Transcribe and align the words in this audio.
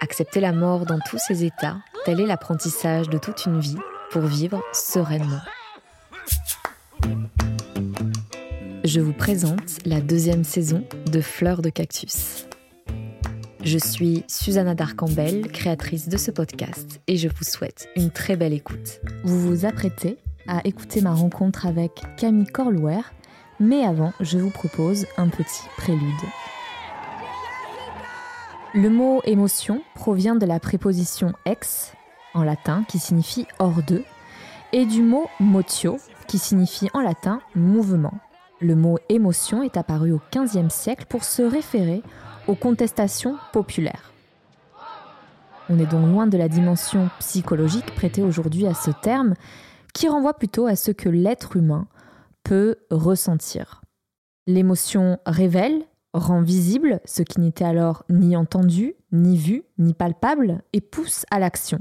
Accepter 0.00 0.40
la 0.40 0.52
mort 0.52 0.86
dans 0.86 1.00
tous 1.00 1.18
ses 1.18 1.44
états, 1.44 1.78
tel 2.04 2.20
est 2.20 2.26
l'apprentissage 2.26 3.08
de 3.08 3.18
toute 3.18 3.46
une 3.46 3.58
vie 3.58 3.78
pour 4.10 4.22
vivre 4.22 4.62
sereinement. 4.72 5.40
Je 8.84 9.00
vous 9.00 9.12
présente 9.12 9.84
la 9.84 10.00
deuxième 10.00 10.44
saison 10.44 10.84
de 11.10 11.20
Fleur 11.20 11.62
de 11.62 11.68
Cactus. 11.68 12.46
Je 13.64 13.76
suis 13.76 14.24
Susanna 14.28 14.74
Darcambel, 14.76 15.48
créatrice 15.48 16.08
de 16.08 16.16
ce 16.16 16.30
podcast, 16.30 17.00
et 17.08 17.16
je 17.16 17.28
vous 17.28 17.44
souhaite 17.44 17.88
une 17.96 18.10
très 18.10 18.36
belle 18.36 18.52
écoute. 18.52 19.00
Vous 19.24 19.40
vous 19.40 19.66
apprêtez 19.66 20.16
à 20.46 20.60
écouter 20.64 21.00
ma 21.00 21.12
rencontre 21.12 21.66
avec 21.66 21.90
Camille 22.16 22.46
Corlouer, 22.46 23.02
mais 23.58 23.82
avant, 23.82 24.12
je 24.20 24.38
vous 24.38 24.50
propose 24.50 25.06
un 25.16 25.28
petit 25.28 25.64
prélude. 25.76 26.14
Le 28.80 28.90
mot 28.90 29.20
émotion 29.24 29.82
provient 29.96 30.36
de 30.36 30.46
la 30.46 30.60
préposition 30.60 31.32
ex, 31.46 31.94
en 32.32 32.44
latin, 32.44 32.84
qui 32.86 33.00
signifie 33.00 33.44
hors 33.58 33.82
d'eux, 33.82 34.04
et 34.72 34.86
du 34.86 35.02
mot 35.02 35.26
motio, 35.40 35.98
qui 36.28 36.38
signifie 36.38 36.88
en 36.94 37.00
latin 37.00 37.40
mouvement. 37.56 38.14
Le 38.60 38.76
mot 38.76 39.00
émotion 39.08 39.64
est 39.64 39.76
apparu 39.76 40.12
au 40.12 40.20
XVe 40.32 40.68
siècle 40.68 41.06
pour 41.08 41.24
se 41.24 41.42
référer 41.42 42.04
aux 42.46 42.54
contestations 42.54 43.36
populaires. 43.52 44.12
On 45.68 45.80
est 45.80 45.90
donc 45.90 46.06
loin 46.06 46.28
de 46.28 46.38
la 46.38 46.48
dimension 46.48 47.10
psychologique 47.18 47.92
prêtée 47.96 48.22
aujourd'hui 48.22 48.68
à 48.68 48.74
ce 48.74 48.92
terme, 48.92 49.34
qui 49.92 50.08
renvoie 50.08 50.34
plutôt 50.34 50.66
à 50.66 50.76
ce 50.76 50.92
que 50.92 51.08
l'être 51.08 51.56
humain 51.56 51.88
peut 52.44 52.76
ressentir. 52.92 53.82
L'émotion 54.46 55.18
révèle, 55.26 55.82
rend 56.18 56.42
visible 56.42 57.00
ce 57.04 57.22
qui 57.22 57.40
n'était 57.40 57.64
alors 57.64 58.04
ni 58.10 58.36
entendu, 58.36 58.94
ni 59.12 59.36
vu, 59.36 59.62
ni 59.78 59.94
palpable, 59.94 60.62
et 60.72 60.80
pousse 60.80 61.24
à 61.30 61.38
l'action. 61.38 61.78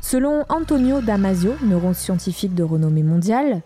Selon 0.00 0.44
Antonio 0.48 1.00
Damasio, 1.00 1.52
neuroscientifique 1.62 2.54
de 2.54 2.62
renommée 2.62 3.02
mondiale, 3.02 3.62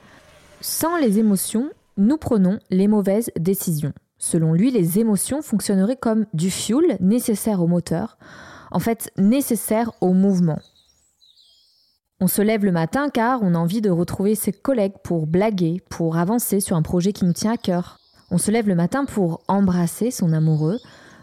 sans 0.61 0.97
les 0.97 1.19
émotions, 1.19 1.71
nous 1.97 2.17
prenons 2.17 2.59
les 2.71 2.89
mauvaises 2.89 3.31
décisions. 3.39 3.93
Selon 4.19 4.53
lui, 4.53 4.71
les 4.71 4.99
émotions 4.99 5.43
fonctionneraient 5.43 5.97
comme 5.97 6.27
du 6.33 6.51
fuel 6.51 6.97
nécessaire 7.01 7.61
au 7.61 7.67
moteur, 7.67 8.19
en 8.71 8.79
fait 8.79 9.11
nécessaire 9.19 9.93
au 10.01 10.13
mouvement. 10.13 10.59
On 12.23 12.29
se 12.29 12.41
lève 12.41 12.65
le 12.65 12.71
matin 12.71 13.09
car 13.09 13.43
on 13.43 13.57
a 13.57 13.59
envie 13.59 13.81
de 13.81 13.91
retrouver 13.91 14.37
ses 14.37 14.53
collègues 14.53 14.95
pour 15.03 15.27
blaguer, 15.27 15.83
pour 15.91 16.17
avancer 16.17 16.61
sur 16.61 16.77
un 16.77 16.83
projet 16.83 17.13
qui 17.13 17.25
nous 17.25 17.33
tient 17.33 17.51
à 17.51 17.57
cœur. 17.57 17.99
On 18.31 18.39
se 18.39 18.53
lève 18.53 18.69
le 18.69 18.77
matin 18.77 19.05
pour 19.07 19.43
embrasser 19.49 20.13
son 20.13 20.33
amoureux, 20.33 20.79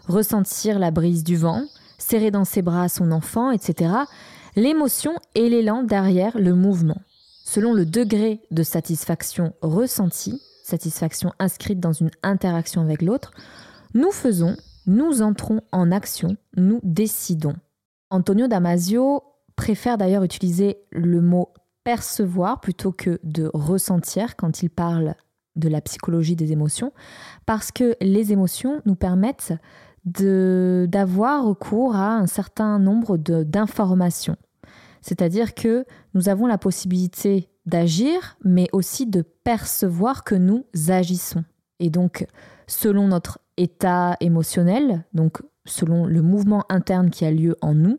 ressentir 0.08 0.78
la 0.78 0.90
brise 0.90 1.24
du 1.24 1.36
vent, 1.38 1.62
serrer 1.96 2.30
dans 2.30 2.44
ses 2.44 2.60
bras 2.60 2.90
son 2.90 3.12
enfant, 3.12 3.50
etc. 3.50 3.94
L'émotion 4.56 5.14
et 5.34 5.48
l'élan 5.48 5.84
derrière 5.84 6.36
le 6.36 6.54
mouvement. 6.54 7.00
Selon 7.46 7.72
le 7.72 7.86
degré 7.86 8.42
de 8.50 8.62
satisfaction 8.62 9.54
ressentie, 9.62 10.42
satisfaction 10.64 11.32
inscrite 11.38 11.80
dans 11.80 11.94
une 11.94 12.10
interaction 12.22 12.82
avec 12.82 13.00
l'autre, 13.00 13.30
nous 13.94 14.12
faisons, 14.12 14.54
nous 14.84 15.22
entrons 15.22 15.62
en 15.72 15.92
action, 15.92 16.36
nous 16.58 16.78
décidons. 16.82 17.56
Antonio 18.10 18.48
Damasio 18.48 19.22
préfère 19.60 19.98
d'ailleurs 19.98 20.24
utiliser 20.24 20.78
le 20.90 21.20
mot 21.20 21.52
percevoir 21.84 22.60
plutôt 22.60 22.92
que 22.92 23.20
de 23.24 23.50
ressentir 23.52 24.36
quand 24.36 24.62
il 24.62 24.70
parle 24.70 25.14
de 25.54 25.68
la 25.68 25.82
psychologie 25.82 26.34
des 26.34 26.50
émotions, 26.50 26.94
parce 27.44 27.70
que 27.70 27.94
les 28.00 28.32
émotions 28.32 28.80
nous 28.86 28.94
permettent 28.94 29.52
d'avoir 30.06 31.44
recours 31.44 31.94
à 31.94 32.14
un 32.14 32.26
certain 32.26 32.78
nombre 32.78 33.18
d'informations. 33.18 34.36
C'est-à-dire 35.02 35.52
que 35.52 35.84
nous 36.14 36.30
avons 36.30 36.46
la 36.46 36.56
possibilité 36.56 37.50
d'agir, 37.66 38.38
mais 38.42 38.66
aussi 38.72 39.04
de 39.04 39.20
percevoir 39.20 40.24
que 40.24 40.36
nous 40.36 40.64
agissons. 40.88 41.44
Et 41.80 41.90
donc, 41.90 42.26
selon 42.66 43.08
notre 43.08 43.40
état 43.58 44.16
émotionnel, 44.20 45.04
donc 45.12 45.42
selon 45.66 46.06
le 46.06 46.22
mouvement 46.22 46.64
interne 46.70 47.10
qui 47.10 47.26
a 47.26 47.30
lieu 47.30 47.56
en 47.60 47.74
nous, 47.74 47.98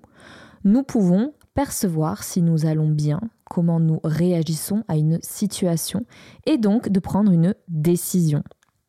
nous 0.63 0.81
pouvons 0.81 1.33
percevoir 1.53 2.23
si 2.23 2.41
nous 2.41 2.65
allons 2.65 2.89
bien, 2.89 3.19
comment 3.45 3.79
nous 3.79 3.99
réagissons 4.03 4.83
à 4.87 4.97
une 4.97 5.19
situation, 5.21 6.05
et 6.45 6.57
donc 6.57 6.89
de 6.89 6.99
prendre 6.99 7.31
une 7.31 7.55
décision. 7.67 8.43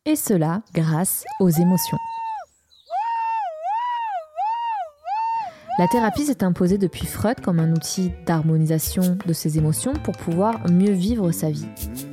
Et 0.05 0.15
cela 0.15 0.61
grâce 0.73 1.23
aux 1.39 1.49
émotions. 1.49 1.97
La 5.79 5.87
thérapie 5.87 6.25
s'est 6.25 6.43
imposée 6.43 6.77
depuis 6.77 7.07
Freud 7.07 7.41
comme 7.41 7.59
un 7.59 7.71
outil 7.71 8.11
d'harmonisation 8.27 9.17
de 9.25 9.33
ses 9.33 9.57
émotions 9.57 9.93
pour 9.93 10.15
pouvoir 10.15 10.69
mieux 10.69 10.91
vivre 10.91 11.31
sa 11.31 11.49
vie. 11.49 11.65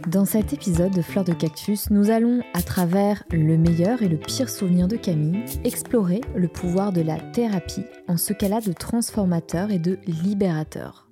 Dans 0.09 0.25
cet 0.25 0.55
épisode 0.55 0.95
de 0.95 1.03
Fleurs 1.03 1.27
de 1.27 1.35
Cactus, 1.35 1.91
nous 1.91 2.11
allons, 2.11 2.41
à 2.55 2.63
travers 2.63 3.23
le 3.31 3.59
meilleur 3.59 4.01
et 4.01 4.09
le 4.09 4.17
pire 4.17 4.49
souvenir 4.49 4.89
de 4.89 4.97
Camille, 4.97 5.45
explorer 5.63 6.23
le 6.35 6.49
pouvoir 6.49 6.91
de 6.91 7.03
la 7.03 7.21
thérapie 7.21 7.85
en 8.09 8.17
ce 8.17 8.33
qu'elle 8.33 8.55
a 8.55 8.63
de 8.63 8.73
transformateur 8.73 9.71
et 9.71 9.79
de 9.79 9.99
libérateur. 10.07 11.07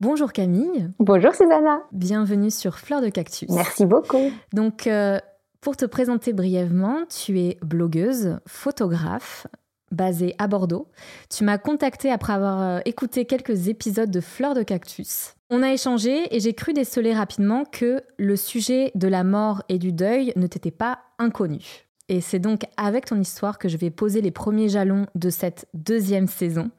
Bonjour 0.00 0.32
Camille. 0.32 0.88
Bonjour 1.00 1.34
Susanna. 1.34 1.82
Bienvenue 1.92 2.50
sur 2.50 2.78
Fleurs 2.78 3.02
de 3.02 3.10
Cactus. 3.10 3.50
Merci 3.50 3.84
beaucoup. 3.84 4.32
Donc, 4.54 4.86
euh, 4.86 5.18
pour 5.60 5.76
te 5.76 5.84
présenter 5.84 6.32
brièvement, 6.32 7.04
tu 7.04 7.38
es 7.40 7.58
blogueuse, 7.60 8.38
photographe, 8.46 9.46
basée 9.90 10.34
à 10.38 10.46
Bordeaux. 10.46 10.88
Tu 11.28 11.44
m'as 11.44 11.58
contacté 11.58 12.10
après 12.10 12.32
avoir 12.32 12.62
euh, 12.62 12.78
écouté 12.84 13.24
quelques 13.24 13.68
épisodes 13.68 14.10
de 14.10 14.20
Fleurs 14.20 14.54
de 14.54 14.62
Cactus. 14.62 15.34
On 15.50 15.62
a 15.62 15.72
échangé 15.72 16.34
et 16.34 16.40
j'ai 16.40 16.54
cru 16.54 16.72
déceler 16.72 17.12
rapidement 17.12 17.64
que 17.64 18.02
le 18.18 18.36
sujet 18.36 18.92
de 18.94 19.08
la 19.08 19.24
mort 19.24 19.62
et 19.68 19.78
du 19.78 19.92
deuil 19.92 20.32
ne 20.36 20.46
t'était 20.46 20.70
pas 20.70 21.00
inconnu. 21.18 21.86
Et 22.08 22.20
c'est 22.20 22.38
donc 22.38 22.62
avec 22.76 23.06
ton 23.06 23.20
histoire 23.20 23.58
que 23.58 23.68
je 23.68 23.76
vais 23.76 23.90
poser 23.90 24.20
les 24.20 24.32
premiers 24.32 24.68
jalons 24.68 25.06
de 25.14 25.30
cette 25.30 25.66
deuxième 25.74 26.26
saison, 26.26 26.70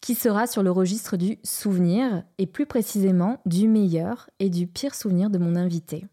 qui 0.00 0.16
sera 0.16 0.48
sur 0.48 0.64
le 0.64 0.72
registre 0.72 1.16
du 1.16 1.38
souvenir, 1.44 2.24
et 2.38 2.46
plus 2.46 2.66
précisément 2.66 3.40
du 3.46 3.68
meilleur 3.68 4.28
et 4.40 4.50
du 4.50 4.66
pire 4.66 4.96
souvenir 4.96 5.30
de 5.30 5.38
mon 5.38 5.54
invité. 5.54 6.04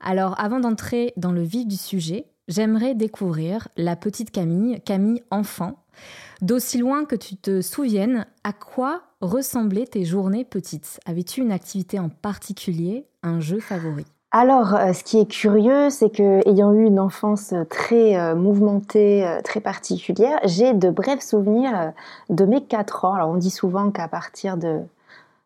Alors 0.00 0.38
avant 0.38 0.60
d'entrer 0.60 1.14
dans 1.16 1.32
le 1.32 1.42
vif 1.42 1.66
du 1.66 1.76
sujet, 1.76 2.26
j'aimerais 2.48 2.94
découvrir 2.94 3.68
la 3.76 3.94
petite 3.94 4.30
Camille, 4.30 4.80
Camille 4.80 5.22
enfant. 5.30 5.74
D'aussi 6.40 6.78
loin 6.78 7.04
que 7.04 7.16
tu 7.16 7.36
te 7.36 7.60
souviennes, 7.60 8.26
à 8.44 8.52
quoi 8.52 9.02
ressemblaient 9.20 9.86
tes 9.86 10.04
journées 10.04 10.44
petites? 10.44 11.00
Avais-tu 11.06 11.40
une 11.40 11.52
activité 11.52 11.98
en 11.98 12.08
particulier, 12.08 13.06
un 13.22 13.40
jeu 13.40 13.60
favori? 13.60 14.06
Alors, 14.30 14.74
euh, 14.74 14.92
ce 14.92 15.04
qui 15.04 15.18
est 15.18 15.30
curieux, 15.30 15.88
c'est 15.88 16.10
que 16.10 16.46
ayant 16.46 16.72
eu 16.74 16.84
une 16.84 17.00
enfance 17.00 17.54
très 17.70 18.18
euh, 18.18 18.34
mouvementée, 18.34 19.26
euh, 19.26 19.40
très 19.40 19.60
particulière, 19.60 20.38
j'ai 20.44 20.74
de 20.74 20.90
brefs 20.90 21.22
souvenirs 21.22 21.92
de 22.28 22.44
mes 22.44 22.62
4 22.62 23.06
ans. 23.06 23.14
Alors, 23.14 23.30
on 23.30 23.36
dit 23.36 23.50
souvent 23.50 23.90
qu'à 23.90 24.06
partir 24.06 24.58
de 24.58 24.80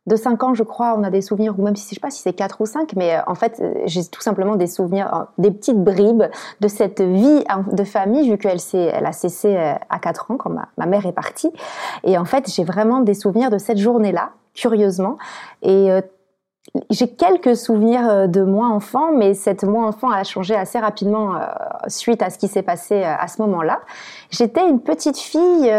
de 0.06 0.16
5 0.16 0.43
ans, 0.43 0.54
je 0.54 0.64
crois, 0.64 0.96
on 0.99 1.04
a 1.04 1.10
des 1.10 1.20
souvenirs, 1.20 1.54
ou 1.58 1.62
même 1.62 1.76
si 1.76 1.88
je 1.90 1.94
sais 1.94 2.00
pas 2.00 2.10
si 2.10 2.20
c'est 2.22 2.32
4 2.32 2.60
ou 2.60 2.66
5, 2.66 2.94
mais 2.96 3.16
euh, 3.16 3.20
en 3.28 3.37
fait, 3.37 3.60
euh, 3.60 3.72
j'ai 3.87 4.04
tout 4.04 4.20
simplement 4.20 4.56
des 4.56 4.66
souvenirs, 4.66 5.14
euh, 5.14 5.25
des 5.38 5.52
petites 5.52 5.78
bribes 5.78 6.25
de 6.60 6.69
cette 6.69 7.00
vie 7.00 7.44
de 7.70 7.84
famille, 7.84 8.28
vu 8.28 8.37
qu'elle 8.37 8.58
elle 8.72 9.06
a 9.06 9.12
cessé 9.12 9.56
à 9.56 9.99
4 9.99 10.31
ans 10.31 10.37
quand 10.37 10.50
ma, 10.50 10.87
mère 10.87 11.06
est 11.06 11.12
partie. 11.12 11.50
Et 12.02 12.19
en 12.19 12.25
fait, 12.25 12.52
j'ai 12.52 12.64
vraiment 12.64 13.00
des 13.00 13.14
souvenirs 13.14 13.50
de 13.50 13.58
cette 13.58 13.78
journée-là, 13.78 14.31
curieusement. 14.54 15.19
Et 15.62 15.88
j'ai 16.90 17.08
quelques 17.08 17.56
souvenirs 17.56 18.28
de 18.28 18.43
moi 18.43 18.69
enfant, 18.69 19.12
mais 19.12 19.34
cette 19.34 19.64
moi 19.64 19.87
enfant 19.87 20.10
a 20.10 20.25
changé 20.25 20.55
assez 20.55 20.78
rapidement 20.78 21.40
suite 21.87 22.22
à 22.22 22.31
ce 22.31 22.38
qui 22.38 22.48
s'est 22.48 22.62
passé 22.62 23.02
à 23.02 23.26
ce 23.28 23.40
moment-là. 23.43 23.81
J'étais 24.31 24.69
une 24.69 24.81
petite 24.81 25.19
fille 25.19 25.70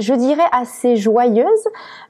je 0.00 0.14
dirais 0.14 0.42
assez 0.52 0.96
joyeuse. 0.96 1.46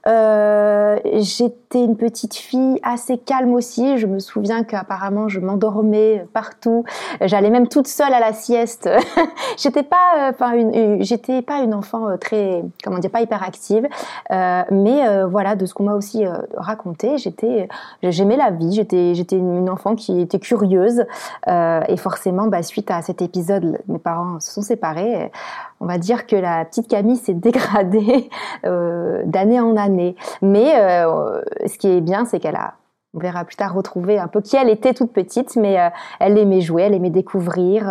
Euh, 0.06 0.98
j'étais 1.16 1.84
une 1.84 1.96
petite 1.96 2.34
fille 2.34 2.80
assez 2.82 3.18
calme 3.18 3.52
aussi. 3.54 3.98
Je 3.98 4.06
me 4.06 4.18
souviens 4.18 4.64
qu'apparemment 4.64 5.28
je 5.28 5.40
m'endormais 5.40 6.24
partout. 6.32 6.84
J'allais 7.20 7.50
même 7.50 7.68
toute 7.68 7.86
seule 7.86 8.14
à 8.14 8.20
la 8.20 8.32
sieste. 8.32 8.88
j'étais 9.58 9.82
pas, 9.82 9.96
euh, 10.16 10.30
enfin, 10.30 10.52
j'étais 11.00 11.42
pas 11.42 11.60
une 11.60 11.74
enfant 11.74 12.08
euh, 12.08 12.16
très, 12.16 12.62
comment 12.82 12.98
dire, 12.98 13.10
pas 13.10 13.20
hyper 13.20 13.42
active. 13.42 13.86
mais 14.30 15.24
voilà, 15.24 15.56
de 15.56 15.66
ce 15.66 15.74
qu'on 15.74 15.84
m'a 15.84 15.94
aussi 15.94 16.24
raconté, 16.56 17.18
j'étais, 17.18 17.68
j'aimais 18.02 18.36
la 18.36 18.50
vie. 18.50 18.72
J'étais, 18.72 19.14
j'étais 19.14 19.36
une 19.36 19.68
enfant 19.68 19.96
qui 19.96 20.20
était 20.20 20.38
curieuse. 20.38 21.04
et 21.46 21.96
forcément, 21.96 22.46
bah, 22.46 22.62
suite 22.62 22.90
à 22.90 23.02
cet 23.02 23.22
épisode, 23.22 23.78
mes 23.88 23.98
parents 23.98 24.40
se 24.40 24.52
sont 24.52 24.62
séparés. 24.62 25.30
On 25.80 25.86
va 25.86 25.96
dire 25.96 26.26
que 26.26 26.36
la 26.36 26.64
petite 26.66 26.88
Camille 26.88 27.16
s'est 27.16 27.34
dégradée 27.34 28.28
euh, 28.66 29.22
d'année 29.24 29.60
en 29.60 29.76
année. 29.76 30.14
Mais 30.42 30.74
euh, 30.76 31.40
ce 31.66 31.78
qui 31.78 31.88
est 31.88 32.00
bien, 32.02 32.26
c'est 32.26 32.38
qu'elle 32.38 32.56
a, 32.56 32.74
on 33.14 33.18
verra 33.18 33.44
plus 33.44 33.56
tard, 33.56 33.74
retrouvé 33.74 34.18
un 34.18 34.28
peu 34.28 34.42
qui 34.42 34.56
elle 34.56 34.68
était 34.68 34.92
toute 34.92 35.12
petite, 35.12 35.56
mais 35.56 35.80
euh, 35.80 35.88
elle 36.20 36.36
aimait 36.36 36.60
jouer, 36.60 36.82
elle 36.82 36.94
aimait 36.94 37.10
découvrir. 37.10 37.88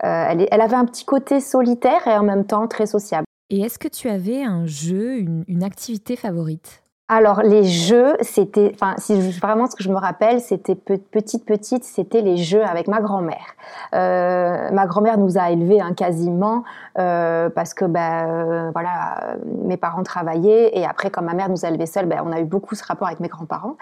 Elle, 0.00 0.60
avait 0.60 0.74
un 0.74 0.84
petit 0.84 1.04
côté 1.04 1.40
solitaire 1.40 2.06
et 2.06 2.14
en 2.14 2.24
même 2.24 2.44
temps 2.44 2.66
très 2.66 2.86
sociable. 2.86 3.24
Et 3.48 3.60
est-ce 3.60 3.78
que 3.78 3.88
tu 3.88 4.08
avais 4.08 4.42
un 4.42 4.66
jeu, 4.66 5.18
une 5.18 5.62
activité 5.62 6.16
favorite? 6.16 6.79
Alors 7.12 7.42
les 7.42 7.64
jeux, 7.64 8.14
c'était, 8.20 8.70
enfin 8.72 8.94
si 8.98 9.20
vraiment 9.32 9.66
ce 9.66 9.74
que 9.74 9.82
je 9.82 9.88
me 9.88 9.96
rappelle, 9.96 10.40
c'était 10.40 10.76
petite 10.76 11.44
petite, 11.44 11.82
c'était 11.82 12.20
les 12.20 12.36
jeux 12.36 12.62
avec 12.64 12.86
ma 12.86 13.00
grand-mère. 13.00 13.56
Euh, 13.94 14.70
ma 14.70 14.86
grand-mère 14.86 15.18
nous 15.18 15.36
a 15.36 15.50
élevés 15.50 15.80
hein, 15.80 15.92
quasiment 15.92 16.62
euh, 17.00 17.50
parce 17.50 17.74
que 17.74 17.84
ben 17.84 18.28
euh, 18.28 18.70
voilà, 18.72 19.34
mes 19.64 19.76
parents 19.76 20.04
travaillaient 20.04 20.70
et 20.78 20.86
après 20.86 21.10
quand 21.10 21.22
ma 21.22 21.34
mère 21.34 21.48
nous 21.48 21.64
a 21.64 21.68
élevés 21.70 21.86
seuls, 21.86 22.06
ben, 22.06 22.22
on 22.24 22.30
a 22.30 22.38
eu 22.38 22.44
beaucoup 22.44 22.76
ce 22.76 22.84
rapport 22.84 23.08
avec 23.08 23.18
mes 23.18 23.28
grands-parents. 23.28 23.74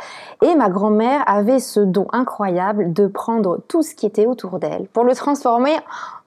Et 0.43 0.55
ma 0.57 0.71
grand-mère 0.71 1.23
avait 1.27 1.61
ce 1.61 1.81
don 1.81 2.07
incroyable 2.15 2.95
de 2.95 3.07
prendre 3.07 3.61
tout 3.69 3.83
ce 3.83 3.95
qui 3.95 4.07
était 4.07 4.25
autour 4.25 4.59
d'elle 4.59 4.87
pour 4.95 5.05
le 5.05 5.15
transformer 5.15 5.77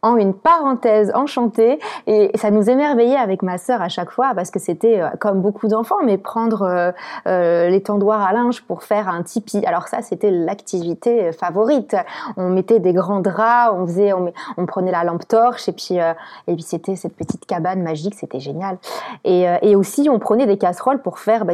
en 0.03 0.18
une 0.18 0.33
parenthèse 0.33 1.12
enchantée. 1.13 1.80
Et 2.07 2.31
ça 2.36 2.50
nous 2.50 2.69
émerveillait 2.69 3.18
avec 3.18 3.44
ma 3.44 3.57
sœur 3.57 3.81
à 3.81 3.89
chaque 3.89 4.09
fois 4.09 4.31
parce 4.36 4.50
que 4.50 4.59
c'était 4.59 5.01
euh, 5.01 5.09
comme 5.19 5.42
beaucoup 5.42 5.68
d'enfants 5.68 6.03
mais 6.03 6.18
prendre 6.18 6.63
euh, 6.63 6.92
euh, 7.27 7.69
les 7.69 7.83
tendoirs 7.83 8.21
à 8.21 8.33
linge 8.33 8.63
pour 8.63 8.83
faire 8.83 9.07
un 9.09 9.21
tipi. 9.21 9.63
Alors 9.65 9.88
ça 9.88 10.01
c'était 10.01 10.31
l'activité 10.31 11.31
favorite. 11.31 11.95
On 12.36 12.50
mettait 12.50 12.80
des 12.80 12.94
grands 12.94 13.19
draps 13.19 13.75
on 13.75 13.86
faisait 13.86 14.13
on, 14.13 14.65
prenait 14.65 14.92
la 14.92 15.03
lampe 15.03 15.27
torche 15.27 15.68
et 15.68 15.74
puis 15.74 15.98
et 15.98 16.54
puis 16.54 16.62
c'était 16.62 16.95
cette 16.95 17.15
petite 17.15 17.45
cabane 17.45 17.81
magique 17.81 18.15
c'était 18.15 18.39
génial. 18.39 18.77
Et, 19.24 19.75
aussi 19.75 20.09
on 20.09 20.19
prenait 20.19 20.45
des 20.45 20.57
casseroles 20.57 21.01
pour 21.01 21.19
faire 21.19 21.45
bah, 21.45 21.54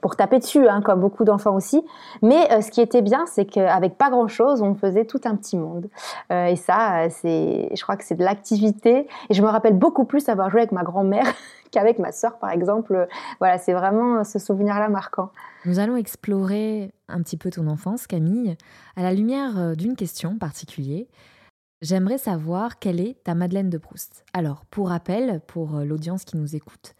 pour 0.00 0.16
taper 0.16 0.38
dessus 0.38 0.68
hein, 0.68 0.80
comme 0.82 1.00
beaucoup 1.00 1.24
d'enfants 1.24 1.54
aussi. 1.54 1.84
Mais 2.22 2.60
ce 2.60 2.70
qui 2.70 2.80
était 2.80 3.02
bien 3.02 3.24
c'est 3.26 3.44
qu'avec 3.44 3.96
pas 3.96 4.10
grand 4.10 4.28
chose 4.28 4.62
on 4.62 4.74
faisait 4.74 5.04
tout 5.04 5.20
un 5.24 5.34
petit 5.36 5.56
monde. 5.56 5.86
Et 6.30 6.56
ça 6.56 7.08
c'est 7.10 7.68
crois 7.84 7.96
que 7.96 8.04
c'est 8.04 8.16
de 8.16 8.24
l'activité. 8.24 9.06
Et 9.30 9.34
je 9.34 9.42
me 9.42 9.46
rappelle 9.46 9.78
beaucoup 9.78 10.04
plus 10.04 10.28
avoir 10.28 10.50
joué 10.50 10.60
avec 10.60 10.72
ma 10.72 10.82
grand-mère 10.82 11.26
qu'avec 11.70 11.98
ma 11.98 12.10
sœur, 12.10 12.38
par 12.38 12.50
exemple. 12.50 13.06
Voilà, 13.38 13.58
c'est 13.58 13.72
vraiment 13.72 14.24
ce 14.24 14.38
souvenir-là 14.38 14.88
marquant. 14.88 15.30
Nous 15.64 15.78
allons 15.78 15.96
explorer 15.96 16.92
un 17.08 17.22
petit 17.22 17.36
peu 17.36 17.50
ton 17.50 17.68
enfance, 17.68 18.06
Camille, 18.06 18.56
à 18.96 19.02
la 19.02 19.14
lumière 19.14 19.58
euh, 19.58 19.74
d'une 19.74 19.96
question 19.96 20.36
particulière. 20.36 21.04
J'aimerais 21.82 22.18
savoir 22.18 22.78
quelle 22.78 23.00
est 23.00 23.22
ta 23.24 23.34
Madeleine 23.34 23.70
de 23.70 23.78
Proust. 23.78 24.24
Alors, 24.32 24.64
pour 24.66 24.88
rappel, 24.88 25.40
pour 25.46 25.76
euh, 25.76 25.84
l'audience 25.84 26.24
qui 26.24 26.36
nous 26.36 26.56
écoute, 26.56 26.94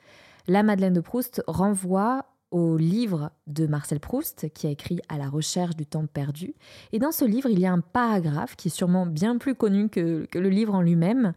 la 0.46 0.62
Madeleine 0.62 0.92
de 0.92 1.00
Proust 1.00 1.42
renvoie 1.46 2.26
au 2.54 2.76
livre 2.76 3.32
de 3.48 3.66
Marcel 3.66 3.98
Proust 3.98 4.48
qui 4.54 4.68
a 4.68 4.70
écrit 4.70 5.00
À 5.08 5.18
la 5.18 5.28
recherche 5.28 5.74
du 5.74 5.86
temps 5.86 6.06
perdu. 6.06 6.54
Et 6.92 7.00
dans 7.00 7.10
ce 7.10 7.24
livre, 7.24 7.50
il 7.50 7.58
y 7.58 7.66
a 7.66 7.72
un 7.72 7.80
paragraphe 7.80 8.54
qui 8.54 8.68
est 8.68 8.70
sûrement 8.70 9.06
bien 9.06 9.38
plus 9.38 9.56
connu 9.56 9.88
que, 9.88 10.28
le 10.32 10.48
livre 10.48 10.72
en 10.72 10.80
lui-même. 10.80 11.34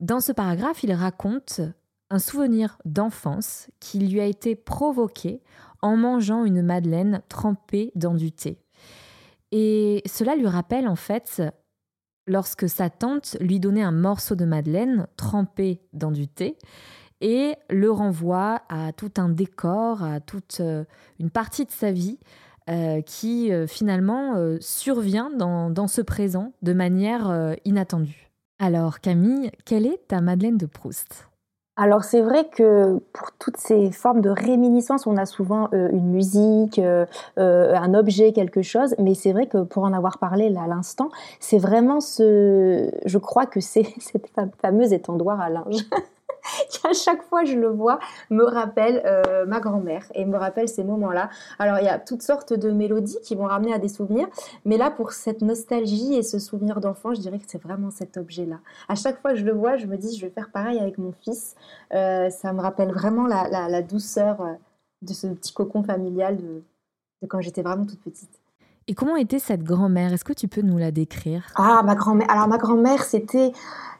Dans 0.00 0.18
ce 0.18 0.32
paragraphe, 0.32 0.82
il 0.82 0.92
raconte 0.92 1.60
un 2.10 2.18
souvenir 2.18 2.76
d'enfance 2.84 3.68
qui 3.78 4.00
lui 4.00 4.20
a 4.20 4.24
été 4.24 4.56
provoqué 4.56 5.42
en 5.80 5.96
mangeant 5.96 6.44
une 6.44 6.62
madeleine 6.62 7.22
trempée 7.28 7.92
dans 7.94 8.14
du 8.14 8.32
thé. 8.32 8.58
Et 9.52 10.02
cela 10.06 10.34
lui 10.34 10.48
rappelle 10.48 10.88
en 10.88 10.96
fait 10.96 11.40
lorsque 12.26 12.68
sa 12.68 12.90
tante 12.90 13.36
lui 13.40 13.60
donnait 13.60 13.82
un 13.84 13.92
morceau 13.92 14.34
de 14.34 14.44
madeleine 14.44 15.06
trempé 15.16 15.82
dans 15.92 16.10
du 16.10 16.26
thé 16.26 16.58
et 17.20 17.54
le 17.70 17.90
renvoie 17.90 18.62
à 18.68 18.92
tout 18.92 19.12
un 19.16 19.28
décor, 19.28 20.02
à 20.02 20.20
toute 20.20 20.58
euh, 20.60 20.84
une 21.18 21.30
partie 21.30 21.64
de 21.64 21.70
sa 21.70 21.90
vie 21.90 22.18
euh, 22.68 23.00
qui 23.00 23.52
euh, 23.52 23.66
finalement 23.66 24.34
survient 24.60 25.30
dans, 25.30 25.86
ce 25.86 26.00
présent 26.00 26.52
de 26.62 26.72
manière 26.72 27.54
inattendue. 27.64 28.30
Alors 28.58 29.00
Camille, 29.00 29.50
quelle 29.64 29.86
est 29.86 30.08
ta 30.08 30.20
Madeleine 30.20 30.56
de 30.56 30.66
Proust? 30.66 31.28
Alors 31.78 32.04
c'est 32.04 32.22
vrai 32.22 32.48
que 32.48 32.98
pour 33.12 33.32
toutes 33.38 33.58
ces 33.58 33.92
formes 33.92 34.22
de 34.22 34.30
réminiscence, 34.30 35.06
on 35.06 35.18
a 35.18 35.26
souvent 35.26 35.68
une 35.72 36.10
musique, 36.10 36.80
un 37.36 37.94
objet, 37.94 38.32
quelque 38.32 38.62
chose, 38.62 38.94
mais 38.98 39.14
c'est 39.14 39.32
vrai 39.32 39.46
que 39.46 39.62
pour 39.62 39.84
en 39.84 39.92
avoir 39.92 40.18
parlé 40.18 40.48
là 40.48 40.62
à 40.62 40.68
l'instant, 40.68 41.10
c'est 41.38 41.58
vraiment 41.58 42.00
ce, 42.00 42.90
je 43.04 43.18
crois 43.18 43.44
que 43.44 43.60
c'est 43.60 43.84
cette 43.98 44.30
fameuse 44.62 44.94
étendoir 44.94 45.38
à 45.38 45.50
linge. 45.50 45.84
Qui 46.68 46.80
à 46.86 46.92
chaque 46.92 47.22
fois 47.22 47.44
je 47.44 47.56
le 47.56 47.68
vois 47.68 47.98
me 48.30 48.44
rappelle 48.44 49.02
euh, 49.04 49.46
ma 49.46 49.60
grand-mère 49.60 50.06
et 50.14 50.24
me 50.24 50.36
rappelle 50.36 50.68
ces 50.68 50.84
moments-là. 50.84 51.30
Alors 51.58 51.78
il 51.78 51.84
y 51.84 51.88
a 51.88 51.98
toutes 51.98 52.22
sortes 52.22 52.52
de 52.52 52.70
mélodies 52.70 53.18
qui 53.22 53.34
vont 53.34 53.44
ramener 53.46 53.72
à 53.72 53.78
des 53.78 53.88
souvenirs, 53.88 54.28
mais 54.64 54.76
là 54.76 54.90
pour 54.90 55.12
cette 55.12 55.42
nostalgie 55.42 56.14
et 56.14 56.22
ce 56.22 56.38
souvenir 56.38 56.80
d'enfant, 56.80 57.14
je 57.14 57.20
dirais 57.20 57.38
que 57.38 57.44
c'est 57.46 57.62
vraiment 57.62 57.90
cet 57.90 58.16
objet-là. 58.16 58.58
À 58.88 58.94
chaque 58.94 59.20
fois 59.20 59.32
que 59.32 59.38
je 59.38 59.44
le 59.44 59.52
vois, 59.52 59.76
je 59.76 59.86
me 59.86 59.96
dis 59.96 60.16
je 60.16 60.24
vais 60.24 60.32
faire 60.32 60.50
pareil 60.50 60.78
avec 60.78 60.98
mon 60.98 61.12
fils. 61.12 61.56
Euh, 61.94 62.30
ça 62.30 62.52
me 62.52 62.60
rappelle 62.60 62.92
vraiment 62.92 63.26
la, 63.26 63.82
douceur 63.82 64.40
euh, 64.40 64.52
de 65.02 65.12
ce 65.12 65.26
petit 65.28 65.52
cocon 65.52 65.82
familial 65.82 66.36
de, 66.36 66.62
de 67.22 67.26
quand 67.26 67.40
j'étais 67.40 67.62
vraiment 67.62 67.84
toute 67.84 68.00
petite. 68.00 68.40
Et 68.88 68.94
comment 68.94 69.16
était 69.16 69.40
cette 69.40 69.64
grand-mère? 69.64 70.12
Est-ce 70.12 70.24
que 70.24 70.32
tu 70.32 70.46
peux 70.46 70.62
nous 70.62 70.78
la 70.78 70.92
décrire? 70.92 71.42
Ah, 71.56 71.82
ma 71.84 71.96
grand-mère. 71.96 72.30
Alors 72.30 72.46
ma 72.46 72.56
grand-mère, 72.56 73.02
c'était 73.02 73.50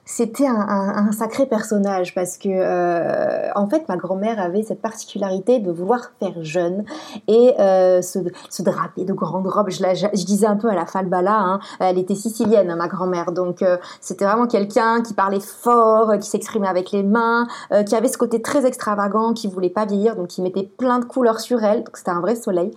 c'était 0.08 0.46
un, 0.46 1.10
sacré 1.10 1.46
personnage 1.46 2.14
parce 2.14 2.38
que 2.38 2.48
euh, 2.48 3.50
en 3.56 3.68
fait 3.68 3.88
ma 3.88 3.96
grand-mère 3.96 4.40
avait 4.40 4.62
cette 4.62 4.80
particularité 4.80 5.58
de 5.58 5.72
vouloir 5.72 6.12
faire 6.20 6.44
jeune 6.44 6.84
et 7.26 7.54
euh, 7.58 8.00
se, 8.02 8.62
draper 8.62 9.04
de 9.04 9.12
grandes 9.12 9.48
robes. 9.48 9.70
Je, 9.70 9.78
je, 9.78 10.24
disais 10.24 10.46
un 10.46 10.54
peu 10.54 10.68
à 10.70 10.76
la 10.76 10.86
falbala, 10.86 11.36
hein, 11.36 11.60
elle 11.80 11.98
était 11.98 12.14
sicilienne 12.14 12.72
ma 12.76 12.86
grand-mère, 12.86 13.32
donc 13.32 13.62
euh, 13.62 13.78
c'était 14.00 14.26
vraiment 14.26 14.46
quelqu'un 14.46 15.02
qui 15.02 15.12
parlait 15.12 15.40
fort, 15.40 16.16
qui 16.20 16.31
s'exprimait 16.31 16.69
avec 16.69 16.93
les 16.93 17.02
mains, 17.02 17.48
qui 17.86 17.96
avait 17.96 18.06
ce 18.06 18.16
côté 18.19 18.40
très 18.40 18.64
extravagant, 18.64 19.32
qui 19.32 19.48
voulait 19.48 19.70
pas 19.70 19.86
vieillir, 19.86 20.14
donc 20.14 20.28
qui 20.28 20.40
mettait 20.40 20.70
plein 20.78 21.00
de 21.00 21.05
couleurs 21.05 21.40
sur 21.40 21.64
elle, 21.64 21.82
donc 21.82 21.96
c'était 21.96 22.12
un 22.12 22.20
vrai 22.20 22.36
soleil. 22.36 22.70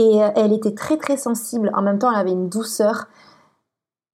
Et 0.00 0.18
elle 0.36 0.52
était 0.52 0.74
très 0.74 0.96
très 0.96 1.16
sensible. 1.16 1.72
En 1.74 1.82
même 1.82 1.98
temps, 1.98 2.12
elle 2.12 2.20
avait 2.20 2.30
une 2.30 2.48
douceur 2.48 3.08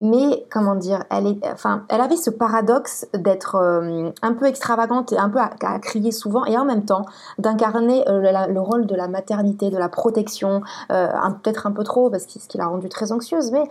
mais 0.04 0.46
comment 0.52 0.75
dire, 0.75 1.04
elle, 1.11 1.26
est, 1.26 1.38
enfin, 1.50 1.84
elle 1.88 2.02
avait 2.02 2.16
ce 2.16 2.28
paradoxe 2.28 3.06
d'être 3.14 3.54
euh, 3.56 4.11
un 4.20 4.34
peu 4.34 4.44
extravagante 4.44 5.12
et 5.12 5.16
un 5.16 5.30
peu 5.30 5.38
à, 5.38 5.78
crier 5.78 6.12
souvent, 6.12 6.44
et 6.44 6.58
en 6.58 6.66
même 6.66 6.84
temps 6.84 7.06
d'incarner 7.38 8.06
euh, 8.08 8.20
le, 8.49 8.61
rôle 8.61 8.84
de 8.84 8.94
la 8.94 9.08
maternité, 9.08 9.70
de 9.70 9.78
la 9.78 9.88
protection, 9.88 10.61
euh, 10.92 11.08
peut-être 11.42 11.66
un 11.66 11.73
peu 11.73 11.84
trop, 11.84 12.11
parce 12.11 12.26
que 12.26 12.38
ce 12.38 12.49
qui 12.49 12.58
l'a 12.58 12.66
rendue 12.66 12.90
très 12.90 13.12
anxieuse, 13.12 13.50
mais 13.50 13.64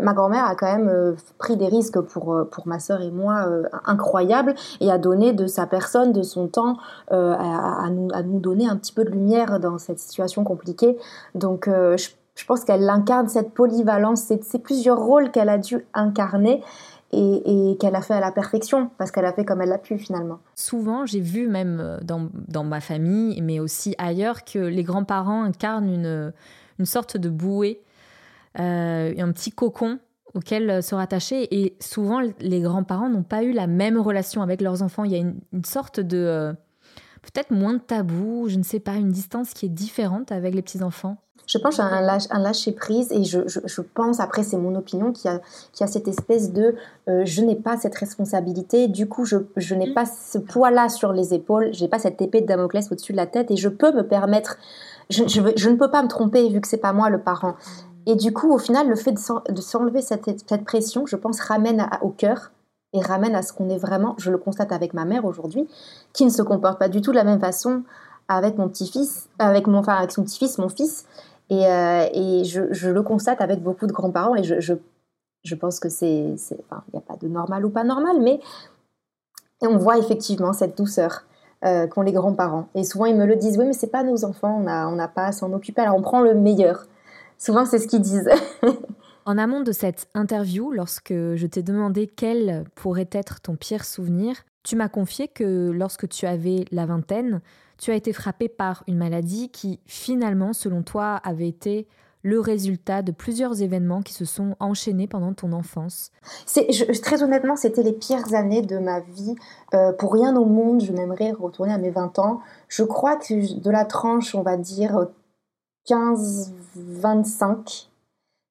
ma 0.00 0.14
grand-mère 0.14 0.46
a 0.46 0.54
quand 0.54 0.66
même 0.66 1.16
pris 1.38 1.56
des 1.56 1.66
risques 1.66 2.00
pour, 2.00 2.34
pour 2.50 2.66
ma 2.66 2.78
sœur 2.78 3.02
et 3.02 3.10
moi 3.10 3.46
incroyables, 3.84 4.54
et 4.80 4.90
a 4.90 4.96
donné 4.96 5.34
de 5.34 5.46
sa 5.46 5.66
personne, 5.66 6.12
de 6.12 6.22
son 6.22 6.48
temps, 6.48 6.78
à, 7.10 7.88
nous, 7.90 8.08
à 8.14 8.22
nous 8.22 8.40
donner 8.40 8.66
un 8.66 8.76
petit 8.76 8.92
peu 8.92 9.04
de 9.04 9.10
lumière 9.10 9.60
dans 9.60 9.76
cette 9.76 9.98
situation 9.98 10.44
compliquée. 10.44 10.96
Donc 11.34 11.66
je 11.68 12.08
je 12.34 12.44
pense 12.46 12.64
qu'elle 12.64 12.88
incarne 12.88 13.28
cette 13.28 13.52
polyvalence, 13.52 14.22
c'est 14.22 14.62
plusieurs 14.62 14.98
rôles 14.98 15.30
qu'elle 15.30 15.48
a 15.48 15.58
dû 15.58 15.84
incarner 15.94 16.62
et, 17.12 17.76
qu'elle 17.78 17.94
a 17.94 18.00
fait 18.00 18.14
à 18.14 18.20
la 18.20 18.32
perfection, 18.32 18.90
parce 18.96 19.10
qu'elle 19.10 19.26
a 19.26 19.32
fait 19.32 19.44
comme 19.44 19.60
elle 19.60 19.68
l'a 19.68 19.78
pu 19.78 19.98
finalement. 19.98 20.38
Souvent, 20.54 21.04
j'ai 21.04 21.20
vu 21.20 21.46
même 21.46 21.78
euh, 21.78 21.98
dans, 22.02 22.28
dans, 22.48 22.64
ma 22.64 22.80
famille, 22.80 23.38
mais 23.42 23.60
aussi 23.60 23.94
ailleurs, 23.98 24.44
que 24.44 24.58
les 24.58 24.82
grands-parents 24.82 25.42
incarnent 25.42 25.90
une, 25.90 26.32
une 26.78 26.86
sorte 26.86 27.18
de 27.18 27.28
bouée, 27.28 27.82
euh, 28.58 29.12
un 29.16 29.32
petit 29.32 29.50
cocon 29.50 29.98
auquel 30.34 30.82
se 30.82 30.94
rattacher. 30.94 31.54
Et 31.54 31.76
souvent, 31.80 32.20
les 32.40 32.60
grands-parents 32.60 33.08
n'ont 33.08 33.22
pas 33.22 33.42
eu 33.42 33.52
la 33.52 33.66
même 33.66 33.98
relation 33.98 34.42
avec 34.42 34.60
leurs 34.60 34.82
enfants. 34.82 35.04
Il 35.04 35.12
y 35.12 35.16
a 35.16 35.18
une, 35.18 35.64
sorte 35.64 36.00
de... 36.00 36.54
Peut-être 37.22 37.50
moins 37.50 37.74
de 37.74 37.78
tabou, 37.78 38.48
je 38.48 38.56
ne 38.56 38.62
sais 38.62 38.80
pas, 38.80 38.94
une 38.94 39.12
distance 39.12 39.54
qui 39.54 39.66
est 39.66 39.70
différente 39.70 40.32
avec 40.32 40.54
les 40.54 40.62
petits-enfants? 40.62 41.16
Je 41.46 41.58
pense 41.58 41.80
à 41.80 41.84
un, 41.84 42.00
lâche, 42.00 42.24
un 42.30 42.38
lâcher 42.38 42.72
prise 42.72 43.10
et 43.10 43.24
je, 43.24 43.40
je, 43.46 43.80
pense, 43.80 44.20
après 44.20 44.42
c'est 44.42 44.56
mon 44.56 44.74
opinion, 44.76 45.12
qu'il 45.12 45.30
y 45.30 45.34
a, 45.34 45.40
qui 45.72 45.82
a 45.82 45.86
cette 45.86 46.06
espèce 46.06 46.52
de 46.52 46.76
euh, 47.08 47.22
je 47.24 47.42
n'ai 47.42 47.56
pas 47.56 47.76
cette 47.76 47.96
responsabilité, 47.96 48.86
du 48.86 49.08
coup 49.08 49.24
je, 49.24 49.38
je 49.56 49.74
n'ai 49.74 49.92
pas 49.92 50.06
ce 50.06 50.38
poids-là 50.38 50.88
sur 50.88 51.12
les 51.12 51.34
épaules, 51.34 51.70
je 51.72 51.82
n'ai 51.82 51.88
pas 51.88 51.98
cette 51.98 52.22
épée 52.22 52.42
de 52.42 52.46
Damoclès 52.46 52.90
au-dessus 52.92 53.12
de 53.12 53.16
la 53.16 53.26
tête 53.26 53.50
et 53.50 53.56
je 53.56 53.68
peux 53.68 53.92
me 53.92 54.06
permettre, 54.06 54.56
je, 55.10 55.24
je 55.28 55.68
ne 55.68 55.74
peux 55.74 55.90
pas 55.90 56.02
me 56.02 56.08
tromper 56.08 56.48
vu 56.48 56.60
que 56.60 56.68
c'est 56.68 56.76
pas 56.76 56.92
moi 56.92 57.10
le 57.10 57.20
parent. 57.20 57.56
Et 58.06 58.16
du 58.16 58.32
coup, 58.32 58.52
au 58.52 58.58
final, 58.58 58.88
le 58.88 58.96
fait 58.96 59.12
de 59.12 59.60
s'enlever 59.60 60.02
cette, 60.02 60.24
cette, 60.24 60.64
pression, 60.64 61.06
je 61.06 61.16
pense, 61.16 61.40
ramène 61.40 61.88
au 62.02 62.08
cœur 62.08 62.51
et 62.92 63.00
ramène 63.00 63.34
à 63.34 63.42
ce 63.42 63.52
qu'on 63.52 63.68
est 63.68 63.78
vraiment, 63.78 64.14
je 64.18 64.30
le 64.30 64.38
constate 64.38 64.72
avec 64.72 64.94
ma 64.94 65.04
mère 65.04 65.24
aujourd'hui, 65.24 65.68
qui 66.12 66.24
ne 66.24 66.30
se 66.30 66.42
comporte 66.42 66.78
pas 66.78 66.88
du 66.88 67.00
tout 67.00 67.10
de 67.10 67.16
la 67.16 67.24
même 67.24 67.40
façon 67.40 67.82
avec 68.28 68.58
mon 68.58 68.68
petit-fils, 68.68 69.28
avec 69.38 69.66
mon, 69.66 69.78
enfin, 69.78 69.94
avec 69.94 70.12
son 70.12 70.22
petit-fils, 70.22 70.58
mon 70.58 70.68
fils. 70.68 71.06
Et, 71.50 71.66
euh, 71.66 72.44
je, 72.44 72.90
le 72.90 73.02
constate 73.02 73.40
avec 73.40 73.62
beaucoup 73.62 73.86
de 73.86 73.92
grands-parents 73.92 74.36
et 74.36 74.42
je, 74.42 75.54
pense 75.54 75.80
que 75.80 75.88
c'est, 75.88 76.06
il 76.06 76.36
n'y 76.92 76.98
a 76.98 77.00
pas 77.00 77.16
de 77.20 77.28
normal 77.28 77.64
ou 77.64 77.70
pas 77.70 77.84
normal, 77.84 78.16
mais 78.20 78.40
on 79.60 79.76
voit 79.76 79.98
effectivement 79.98 80.52
cette 80.52 80.76
douceur 80.76 81.24
euh, 81.64 81.86
qu'ont 81.86 82.02
les 82.02 82.12
grands-parents. 82.12 82.68
Et 82.74 82.84
souvent 82.84 83.06
ils 83.06 83.16
me 83.16 83.26
le 83.26 83.36
disent, 83.36 83.58
oui, 83.58 83.66
mais 83.66 83.72
c'est 83.72 83.88
pas 83.88 84.02
nos 84.02 84.24
enfants, 84.24 84.62
on 84.66 84.92
n'a 84.92 85.08
pas 85.08 85.26
à 85.26 85.32
s'en 85.32 85.52
occuper, 85.52 85.82
alors 85.82 85.96
on 85.96 86.02
prend 86.02 86.20
le 86.20 86.34
meilleur. 86.34 86.86
Souvent, 87.42 87.64
c'est 87.64 87.80
ce 87.80 87.88
qu'ils 87.88 88.02
disent. 88.02 88.30
en 89.24 89.38
amont 89.38 89.60
de 89.60 89.72
cette 89.72 90.08
interview, 90.14 90.70
lorsque 90.72 91.12
je 91.12 91.46
t'ai 91.46 91.62
demandé 91.62 92.06
quel 92.06 92.64
pourrait 92.74 93.08
être 93.12 93.40
ton 93.40 93.56
pire 93.56 93.84
souvenir, 93.84 94.36
tu 94.62 94.76
m'as 94.76 94.88
confié 94.88 95.28
que 95.28 95.70
lorsque 95.70 96.08
tu 96.08 96.26
avais 96.26 96.64
la 96.70 96.86
vingtaine, 96.86 97.40
tu 97.78 97.90
as 97.90 97.94
été 97.94 98.12
frappé 98.12 98.48
par 98.48 98.84
une 98.86 98.96
maladie 98.96 99.48
qui, 99.50 99.80
finalement, 99.86 100.52
selon 100.52 100.82
toi, 100.82 101.16
avait 101.24 101.48
été 101.48 101.88
le 102.22 102.38
résultat 102.38 103.02
de 103.02 103.10
plusieurs 103.10 103.62
événements 103.62 104.02
qui 104.02 104.14
se 104.14 104.24
sont 104.24 104.54
enchaînés 104.60 105.08
pendant 105.08 105.34
ton 105.34 105.52
enfance 105.52 106.12
Très 107.02 107.22
honnêtement, 107.24 107.56
c'était 107.56 107.82
les 107.82 107.92
pires 107.92 108.32
années 108.34 108.62
de 108.62 108.78
ma 108.78 109.00
vie. 109.00 109.34
Euh, 109.74 109.92
pour 109.92 110.12
rien 110.12 110.36
au 110.36 110.44
monde, 110.44 110.80
je 110.80 110.92
n'aimerais 110.92 111.32
retourner 111.32 111.72
à 111.72 111.78
mes 111.78 111.90
20 111.90 112.20
ans. 112.20 112.40
Je 112.68 112.84
crois 112.84 113.16
que 113.16 113.60
de 113.60 113.70
la 113.70 113.84
tranche, 113.84 114.36
on 114.36 114.42
va 114.42 114.56
dire 114.56 115.08
15, 115.86 116.52
25, 116.76 117.90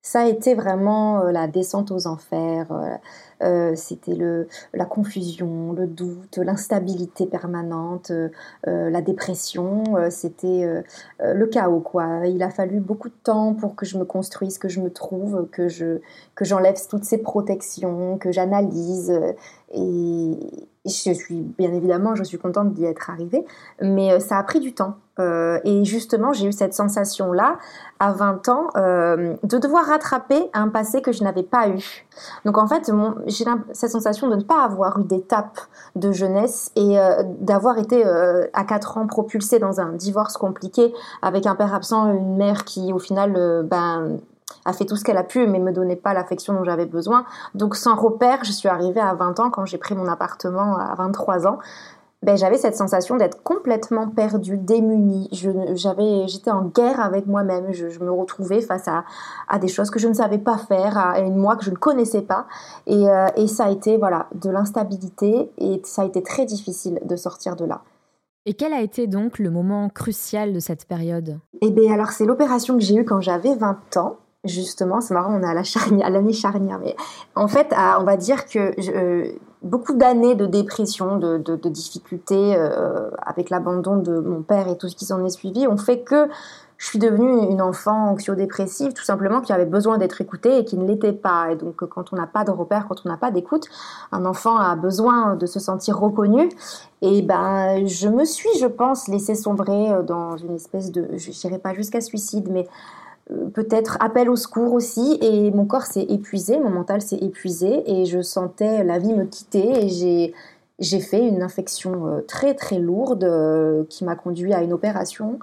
ça 0.02 0.22
a 0.22 0.26
été 0.26 0.56
vraiment 0.56 1.22
euh, 1.22 1.32
la 1.32 1.48
descente 1.48 1.92
aux 1.92 2.08
enfers. 2.08 2.72
Euh, 2.72 2.96
euh, 3.44 3.76
c'était 3.76 4.18
la 4.74 4.86
confusion, 4.86 5.74
le 5.74 5.88
doute, 5.88 6.38
l'instabilité 6.38 7.26
permanente, 7.26 8.12
la 8.66 9.02
dépression. 9.02 9.84
c'était 10.12 10.84
le 11.20 11.46
chaos, 11.48 11.80
quoi. 11.80 12.28
Il 12.28 12.44
a 12.44 12.52
fallu 12.52 12.80
beaucoup 12.80 13.10
de 13.10 13.16
temps 13.24 13.56
pour 13.56 13.76
que 13.76 13.84
je 13.84 13.98
me 13.98 14.06
construise, 14.06 14.60
que 14.60 14.70
je 14.70 14.80
me 14.80 14.92
trouve, 14.92 15.50
que 15.52 15.70
que 16.36 16.46
j'enlève 16.46 16.76
toutes 16.88 17.04
ces 17.04 17.18
protections, 17.18 18.20
que 18.20 18.32
j'analyse. 18.32 19.12
Et, 19.74 20.68
je 20.84 21.14
suis 21.14 21.42
bien 21.42 21.72
évidemment, 21.74 22.16
je 22.16 22.24
suis 22.24 22.40
contente 22.40 22.74
d'y 22.74 22.86
être 22.86 23.12
arrivée, 23.12 23.46
mais 23.82 24.20
ça 24.20 24.40
a 24.40 24.44
pris 24.44 24.60
du 24.60 24.74
temps. 24.74 24.96
Euh, 25.20 25.60
et 25.64 25.84
justement, 25.86 26.34
j'ai 26.34 26.48
eu 26.48 26.52
cette 26.52 26.74
sensation-là, 26.74 27.58
à 28.00 28.12
20 28.14 28.50
ans, 28.50 28.68
euh, 28.76 29.36
de 29.44 29.58
devoir 29.58 29.86
rattraper 29.86 30.50
un 30.54 30.70
passé 30.70 31.02
que 31.02 31.12
je 31.12 31.24
n'avais 31.24 31.44
pas 31.44 31.68
eu. 31.70 32.08
Donc 32.46 32.58
en 32.58 32.68
fait, 32.68 32.92
j'ai 33.28 33.46
cette 33.74 33.92
sensation 33.92 34.28
de 34.30 34.36
ne 34.36 34.44
pas 34.44 34.64
avoir 34.64 35.00
eu 35.00 35.04
d'étape 35.04 35.60
de 35.96 36.12
jeunesse 36.12 36.72
et 36.76 37.00
euh, 37.00 37.24
d'avoir 37.40 37.78
été 37.78 38.04
à 38.54 38.64
4 38.64 38.98
ans 38.98 39.08
propulsée 39.08 39.60
dans 39.60 39.80
un 39.80 39.94
divorce 39.94 40.38
compliqué 40.38 40.94
avec 41.22 41.46
un 41.46 41.56
père 41.56 41.74
absent, 41.74 42.12
une 42.12 42.38
mère 42.38 42.66
qui 42.66 42.94
au 42.94 43.00
final 43.00 43.64
ben, 43.70 44.18
a 44.66 44.74
fait 44.74 44.86
tout 44.86 44.96
ce 44.96 45.04
qu'elle 45.04 45.18
a 45.18 45.24
pu 45.24 45.48
mais 45.48 45.60
me 45.60 45.72
donnait 45.72 45.96
pas 45.96 46.14
l'affection 46.14 46.54
dont 46.54 46.64
j'avais 46.64 46.86
besoin. 46.86 47.26
Donc 47.56 47.76
sans 47.76 47.96
repère, 47.96 48.44
je 48.44 48.52
suis 48.52 48.70
arrivée 48.70 49.02
à 49.02 49.14
20 49.14 49.40
ans 49.40 49.50
quand 49.50 49.66
j'ai 49.66 49.78
pris 49.78 49.96
mon 49.96 50.08
appartement 50.08 50.78
à 50.78 50.96
23 50.96 51.48
ans 51.48 51.60
ben, 52.24 52.38
j'avais 52.38 52.58
cette 52.58 52.76
sensation 52.76 53.18
d'être 53.18 53.42
complètement 53.42 54.08
perdue, 54.08 54.58
démunie. 54.58 55.28
j'avais, 55.74 56.28
j'étais 56.28 56.52
en 56.52 56.66
guerre 56.66 57.00
avec 57.00 57.26
moi-même. 57.26 57.74
Je, 57.74 58.00
me 58.00 58.12
retrouvais 58.12 58.62
face 58.62 58.88
à, 58.88 59.06
à, 59.48 59.58
des 59.58 59.68
choses 59.68 59.90
que 59.90 59.98
je 59.98 60.08
ne 60.08 60.14
savais 60.14 60.38
pas 60.38 60.58
faire, 60.58 60.98
à 60.98 61.20
une 61.20 61.36
moi 61.36 61.56
que 61.56 61.64
je 61.64 61.72
ne 61.72 61.76
connaissais 61.76 62.22
pas. 62.22 62.46
Et, 62.86 63.10
euh, 63.10 63.28
et 63.38 63.48
ça 63.48 63.66
a 63.66 63.72
été 63.72 63.98
voilà 63.98 64.28
de 64.36 64.52
l'instabilité 64.52 65.50
et 65.58 65.82
ça 65.84 66.04
a 66.04 66.06
été 66.06 66.22
très 66.22 66.46
difficile 66.46 67.00
de 67.04 67.16
sortir 67.16 67.56
de 67.56 67.66
là. 67.66 67.82
Et 68.46 68.54
quel 68.54 68.74
a 68.74 68.82
été 68.82 69.08
donc 69.08 69.40
le 69.40 69.50
moment 69.50 69.90
crucial 69.90 70.54
de 70.54 70.60
cette 70.60 70.86
période? 70.86 71.40
Eh 71.62 71.72
bien 71.72 71.92
alors 71.94 72.12
c'est 72.12 72.26
l'opération 72.26 72.76
que 72.76 72.84
j'ai 72.84 72.96
eue 72.96 73.06
quand 73.06 73.22
j'avais 73.22 73.56
20 73.56 73.98
ans 73.98 74.18
justement, 74.44 75.02
c'est 75.02 75.14
marrant, 75.14 75.36
on 75.40 75.44
est 75.44 75.48
à 75.48 75.54
la 75.54 75.64
charnière, 75.64 76.10
l'année 76.10 76.34
charnière, 76.34 76.80
mais 76.80 76.96
en 77.36 77.48
fait, 77.48 77.74
on 78.00 78.04
va 78.04 78.18
dire 78.18 78.46
que 78.46 78.74
euh, 78.96 79.32
beaucoup 79.62 79.94
d'années 79.94 80.36
de 80.36 80.46
dépression, 80.46 81.18
de, 81.18 81.70
difficultés 81.70 82.56
euh, 82.56 83.10
avec 83.22 83.50
l'abandon 83.50 83.98
de 83.98 84.20
mon 84.20 84.42
père 84.42 84.68
et 84.68 84.78
tout 84.78 84.90
ce 84.90 84.96
qui 84.96 85.06
s'en 85.06 85.24
est 85.26 85.30
suivi 85.30 85.68
ont 85.68 85.78
fait 85.78 86.02
que 86.02 86.28
je 86.82 86.88
suis 86.88 86.98
devenue 86.98 87.48
une 87.52 87.62
enfant 87.62 88.10
anxio-dépressive, 88.10 88.94
tout 88.94 89.04
simplement 89.04 89.42
qui 89.42 89.54
avait 89.54 89.68
besoin 89.68 90.00
d'être 90.00 90.20
écoutée 90.20 90.58
et 90.58 90.66
qui 90.66 90.80
ne 90.80 90.88
l'était 90.88 91.14
pas. 91.14 91.52
Et 91.52 91.56
donc, 91.56 91.76
quand 91.76 92.12
on 92.12 92.16
n'a 92.16 92.26
pas 92.26 92.44
de 92.44 92.50
repère, 92.50 92.88
quand 92.88 93.06
on 93.06 93.10
n'a 93.10 93.18
pas 93.18 93.30
d'écoute, 93.30 93.68
un 94.12 94.26
enfant 94.26 94.58
a 94.58 94.76
besoin 94.76 95.36
de 95.36 95.46
se 95.46 95.60
sentir 95.60 96.00
reconnu. 96.00 96.50
Et 97.04 97.22
ben, 97.22 97.86
je 97.86 98.08
me 98.08 98.26
suis, 98.26 98.50
je 98.60 98.66
pense, 98.66 99.08
laissée 99.08 99.36
sombrer 99.36 99.92
euh, 99.92 100.02
dans 100.02 100.38
une 100.38 100.56
espèce 100.56 100.92
de, 100.92 101.08
je 101.18 101.30
n'irai 101.30 101.60
pas 101.60 101.76
jusqu'à 101.76 102.02
suicide, 102.02 102.50
mais 102.50 102.62
euh, 102.62 103.11
peut-être 103.54 103.98
appel 104.00 104.30
au 104.30 104.36
secours 104.36 104.74
aussi 104.74 105.18
et 105.22 105.52
mon 105.52 105.66
corps 105.66 105.86
s'est 105.86 106.06
épuisé, 106.10 106.60
mon 106.60 106.70
mental 106.70 107.02
s'est 107.02 107.18
épuisé 107.18 107.84
et 107.86 108.06
je 108.06 108.22
sentais 108.22 108.84
la 108.84 109.00
vie 109.00 109.14
me 109.14 109.26
quitter 109.26 109.86
et 109.86 110.34
j'ai 110.80 111.00
fait 111.00 111.28
une 111.28 111.42
infection 111.42 112.08
euh, 112.08 112.22
très 112.22 112.54
très 112.54 112.80
lourde 112.80 113.24
euh, 113.24 113.84
qui 113.90 114.04
m'a 114.04 114.16
conduit 114.16 114.54
à 114.54 114.62
une 114.62 114.74
opération 114.74 115.40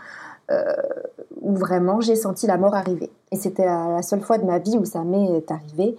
où 1.42 1.54
vraiment 1.57 2.00
j'ai 2.00 2.16
senti 2.16 2.47
la 2.47 2.57
mort 2.57 2.75
arriver. 2.75 3.11
Et 3.33 3.37
c'était 3.37 3.66
la, 3.66 4.00
seule 4.00 4.23
fois 4.23 4.38
de 4.38 4.47
ma 4.47 4.59
vie 4.59 4.78
où 4.78 4.87
ça 4.87 5.04
m'est 5.04 5.45
arrivé. 5.50 5.95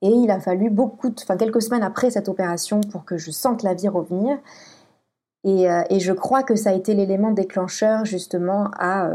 Et 0.00 0.08
il 0.08 0.30
a 0.30 0.40
fallu 0.40 0.70
beaucoup, 0.70 1.12
enfin 1.22 1.36
quelques 1.36 1.60
semaines 1.60 1.82
après 1.82 2.10
cette 2.10 2.30
opération 2.30 2.80
pour 2.80 3.04
que 3.04 3.18
je 3.18 3.30
sente 3.30 3.62
la 3.62 3.74
vie 3.74 3.88
revenir. 3.88 4.38
Et 5.44 6.00
je 6.00 6.12
crois 6.14 6.42
que 6.42 6.56
ça 6.56 6.70
a 6.70 6.72
été 6.72 6.94
l'élément 6.94 7.32
déclencheur 7.32 8.06
justement 8.06 8.70
à 8.78 9.10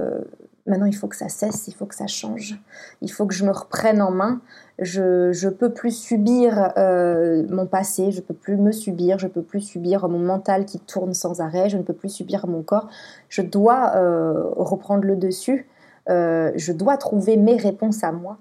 maintenant 0.67 0.85
il 0.85 0.95
faut 0.95 1.07
que 1.07 1.15
ça 1.15 1.29
cesse, 1.29 1.67
il 1.67 1.73
faut 1.73 1.85
que 1.85 1.95
ça 1.95 2.07
change, 2.07 2.59
il 3.01 3.11
faut 3.11 3.25
que 3.25 3.33
je 3.33 3.45
me 3.45 3.51
reprenne 3.51 4.01
en 4.01 4.11
main. 4.11 4.41
Je 4.79 5.29
ne 5.29 5.49
peux 5.49 5.71
plus 5.71 5.91
subir 5.91 6.71
euh, 6.77 7.43
mon 7.49 7.65
passé, 7.65 8.11
je 8.11 8.21
peux 8.21 8.33
plus 8.35 8.57
me 8.57 8.71
subir, 8.71 9.17
je 9.17 9.27
peux 9.27 9.41
plus 9.41 9.61
subir 9.61 10.07
mon 10.07 10.19
mental 10.19 10.65
qui 10.65 10.79
tourne 10.79 11.13
sans 11.13 11.41
arrêt, 11.41 11.69
je 11.69 11.77
ne 11.77 11.83
peux 11.83 11.93
plus 11.93 12.09
subir 12.09 12.45
mon 12.47 12.61
corps. 12.61 12.87
Je 13.29 13.41
dois 13.41 13.93
euh, 13.95 14.49
reprendre 14.55 15.05
le 15.05 15.15
dessus, 15.15 15.67
euh, 16.09 16.51
je 16.55 16.73
dois 16.73 16.97
trouver 16.97 17.37
mes 17.37 17.57
réponses 17.57 18.03
à 18.03 18.11
moi. 18.11 18.37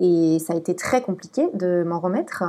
Et 0.00 0.38
ça 0.40 0.54
a 0.54 0.56
été 0.56 0.74
très 0.74 1.02
compliqué 1.02 1.48
de 1.54 1.84
m'en 1.86 2.00
remettre. 2.00 2.42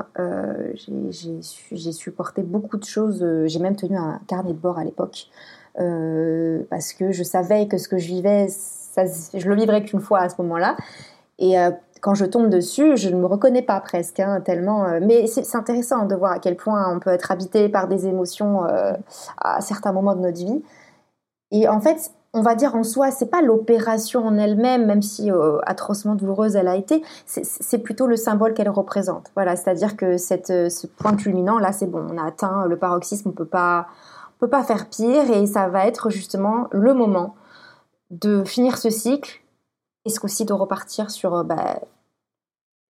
j'ai 1.12 1.92
supporté 1.92 2.42
beaucoup 2.42 2.78
de 2.78 2.84
choses. 2.84 3.24
J'ai 3.46 3.60
même 3.60 3.76
tenu 3.76 3.98
un 3.98 4.20
carnet 4.28 4.52
de 4.52 4.58
bord 4.58 4.80
à 4.80 4.84
l'époque 4.84 5.28
parce 5.76 6.94
que 6.94 7.12
je 7.12 7.24
savais 7.24 7.68
que 7.68 7.78
ce 7.78 7.88
que 7.88 8.00
je 8.00 8.08
vivais, 8.08 8.48
je 8.98 9.48
le 9.48 9.56
vivrai 9.56 9.84
qu'une 9.84 10.02
fois 10.02 10.20
à 10.20 10.30
ce 10.30 10.36
moment-là. 10.42 10.76
Et 11.40 11.60
euh, 11.60 11.72
quand 12.02 12.14
je 12.14 12.26
tombe 12.26 12.50
dessus, 12.50 12.98
je 12.98 13.10
ne 13.10 13.16
me 13.16 13.26
reconnais 13.26 13.62
pas 13.62 13.80
presque, 13.80 14.20
hein, 14.20 14.42
tellement. 14.42 14.86
Euh, 14.86 15.00
mais 15.02 15.28
c'est 15.28 15.56
intéressant 15.56 16.06
de 16.06 16.16
voir 16.16 16.34
à 16.34 16.40
quel 16.40 16.56
point 16.56 16.94
on 16.94 17.00
peut 17.00 17.10
être 17.10 17.32
habité 17.32 17.70
par 17.70 17.88
des 17.88 18.08
émotions 18.08 18.66
euh, 18.66 18.94
à 19.42 19.62
certains 19.62 19.92
moments 19.92 20.16
de 20.16 20.22
notre 20.22 20.38
vie. 20.38 20.64
Et 21.52 21.68
en 21.68 21.80
fait, 21.80 22.12
on 22.34 22.42
va 22.42 22.56
dire 22.56 22.76
en 22.76 22.84
soi, 22.84 23.12
c'est 23.12 23.30
pas 23.30 23.42
l'opération 23.42 24.26
en 24.26 24.38
elle-même, 24.38 24.86
même 24.86 25.02
si 25.02 25.32
atrocement 25.66 26.16
douloureuse 26.16 26.58
elle 26.58 26.68
a 26.68 26.76
été, 26.76 27.02
c'est 27.26 27.78
plutôt 27.78 28.08
le 28.08 28.18
symbole 28.18 28.54
qu'elle 28.54 28.68
représente. 28.68 29.32
Voilà, 29.36 29.56
c'est-à-dire 29.56 29.96
que 29.96 30.18
ce 30.18 30.88
point 30.88 31.16
culminant, 31.16 31.60
là, 31.60 31.72
c'est 31.72 31.86
bon, 31.86 32.06
on 32.12 32.18
a 32.18 32.26
atteint 32.26 32.66
le 32.68 32.76
paroxysme, 32.76 33.30
on 33.30 33.32
peut 33.32 33.46
pas, 33.46 33.88
on 34.36 34.40
peut 34.40 34.50
pas 34.50 34.64
faire 34.64 34.90
pire, 34.90 35.32
et 35.32 35.46
ça 35.46 35.70
va 35.70 35.88
être 35.88 36.10
justement 36.10 36.68
le 36.72 36.94
moment 36.94 37.36
de 38.12 38.44
finir 38.44 38.78
ce 38.78 38.90
cycle 38.90 39.42
et 40.06 40.10
ce 40.10 40.24
aussi 40.24 40.46
de 40.46 40.54
repartir 40.54 41.10
sur 41.10 41.36
euh, 41.36 41.44
bah, 41.44 41.82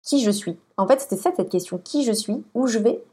qui 0.01 0.21
je 0.21 0.31
suis. 0.31 0.57
En 0.77 0.87
fait, 0.87 0.99
c'était 1.01 1.17
ça 1.17 1.31
cette 1.35 1.49
question 1.49 1.77
qui 1.77 2.03
je 2.03 2.11
suis, 2.11 2.43
où 2.53 2.67
je 2.67 2.79
vais? 2.79 3.03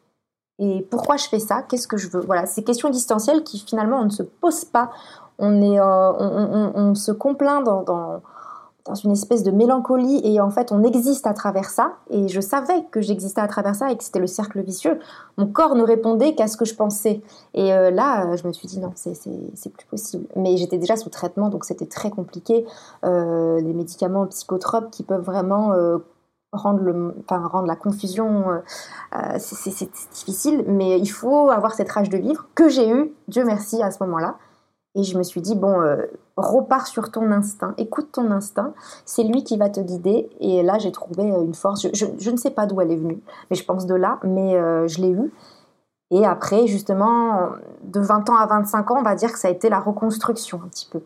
Et 0.58 0.86
pourquoi 0.90 1.16
je 1.16 1.26
fais 1.26 1.38
ça, 1.38 1.62
qu'est-ce 1.62 1.88
que 1.88 1.96
je 1.96 2.08
veux? 2.08 2.20
Voilà, 2.20 2.46
ces 2.46 2.64
questions 2.64 2.88
existentielles 2.88 3.44
qui 3.44 3.58
finalement 3.58 4.00
on 4.00 4.04
ne 4.04 4.10
se 4.10 4.22
pose 4.22 4.64
pas. 4.64 4.90
On, 5.38 5.62
est, 5.62 5.80
euh, 5.80 6.12
on, 6.74 6.94
se 6.94 7.12
complaint 7.12 7.62
dans 7.62 8.22
une 9.04 9.12
espèce 9.12 9.42
de 9.42 9.50
mélancolie 9.50 10.20
et 10.24 10.40
en 10.40 10.50
fait 10.50 10.72
on 10.72 10.82
existe 10.82 11.26
à 11.26 11.34
travers 11.34 11.70
ça 11.70 11.94
et 12.10 12.28
je 12.28 12.40
savais 12.40 12.84
que 12.90 13.00
j'existais 13.00 13.40
à 13.40 13.48
travers 13.48 13.74
ça 13.74 13.90
et 13.90 13.96
que 13.96 14.04
c'était 14.04 14.18
le 14.18 14.26
cercle 14.26 14.60
vicieux. 14.62 14.98
Mon 15.36 15.46
corps 15.46 15.74
ne 15.74 15.82
répondait 15.82 16.34
qu'à 16.34 16.48
ce 16.48 16.56
que 16.56 16.64
je 16.64 16.74
pensais 16.74 17.20
et 17.54 17.72
euh, 17.72 17.90
là 17.90 18.36
je 18.36 18.46
me 18.46 18.52
suis 18.52 18.68
dit 18.68 18.80
non 18.80 18.92
c'est 18.94 19.72
plus 19.72 19.86
possible. 19.86 20.26
Mais 20.36 20.56
j'étais 20.56 20.78
déjà 20.78 20.96
sous 20.96 21.10
traitement 21.10 21.48
donc 21.48 21.64
c'était 21.64 21.86
très 21.86 22.10
compliqué. 22.10 22.66
Euh, 23.04 23.60
les 23.60 23.72
médicaments 23.72 24.26
psychotropes 24.26 24.90
qui 24.90 25.02
peuvent 25.02 25.24
vraiment 25.24 25.72
euh, 25.72 25.98
rendre, 26.52 26.80
le, 26.80 27.14
rendre 27.28 27.66
la 27.66 27.76
confusion, 27.76 28.44
c'est 29.38 29.90
difficile 30.12 30.64
mais 30.66 30.98
il 30.98 31.10
faut 31.10 31.50
avoir 31.50 31.74
cette 31.74 31.90
rage 31.90 32.08
de 32.08 32.18
vivre 32.18 32.48
que 32.54 32.68
j'ai 32.68 32.90
eu, 32.90 33.12
Dieu 33.28 33.44
merci 33.44 33.82
à 33.82 33.90
ce 33.90 34.02
moment-là. 34.02 34.36
Et 34.96 35.04
je 35.04 35.16
me 35.16 35.22
suis 35.22 35.40
dit, 35.40 35.54
bon, 35.54 35.80
euh, 35.80 36.06
repars 36.36 36.86
sur 36.88 37.12
ton 37.12 37.30
instinct, 37.30 37.74
écoute 37.78 38.10
ton 38.12 38.30
instinct, 38.32 38.74
c'est 39.04 39.22
lui 39.22 39.44
qui 39.44 39.56
va 39.56 39.70
te 39.70 39.80
guider. 39.80 40.28
Et 40.40 40.62
là, 40.62 40.78
j'ai 40.78 40.90
trouvé 40.90 41.30
euh, 41.30 41.42
une 41.42 41.54
force. 41.54 41.86
Je, 41.92 42.30
ne 42.30 42.36
sais 42.36 42.50
pas 42.50 42.66
d'où 42.66 42.80
elle 42.80 42.90
est 42.90 42.96
venue, 42.96 43.22
mais 43.50 43.56
je 43.56 43.64
pense 43.64 43.86
de 43.86 43.94
là, 43.94 44.18
mais 44.24 44.56
euh, 44.56 44.88
je 44.88 45.00
l'ai 45.00 45.10
eue. 45.10 45.32
Et 46.10 46.26
après, 46.26 46.66
justement, 46.66 47.50
de 47.84 48.00
20 48.00 48.30
ans 48.30 48.36
à 48.36 48.46
25 48.46 48.90
ans, 48.90 48.96
on 48.98 49.02
va 49.02 49.14
dire 49.14 49.32
que 49.32 49.38
ça 49.38 49.46
a 49.46 49.50
été 49.52 49.68
la 49.68 49.78
reconstruction 49.78 50.60
un 50.64 50.68
petit 50.68 50.90
peu. 50.90 51.02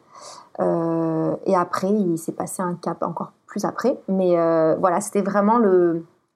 et 1.45 1.55
après, 1.55 1.91
il 1.91 2.17
s'est 2.17 2.33
passé 2.33 2.63
un 2.63 2.75
cap 2.75 3.03
encore 3.03 3.33
plus 3.47 3.67
après. 3.67 4.01
Mais 4.09 4.35
voilà, 4.79 5.03
c'était 5.03 5.21
vraiment 5.21 5.59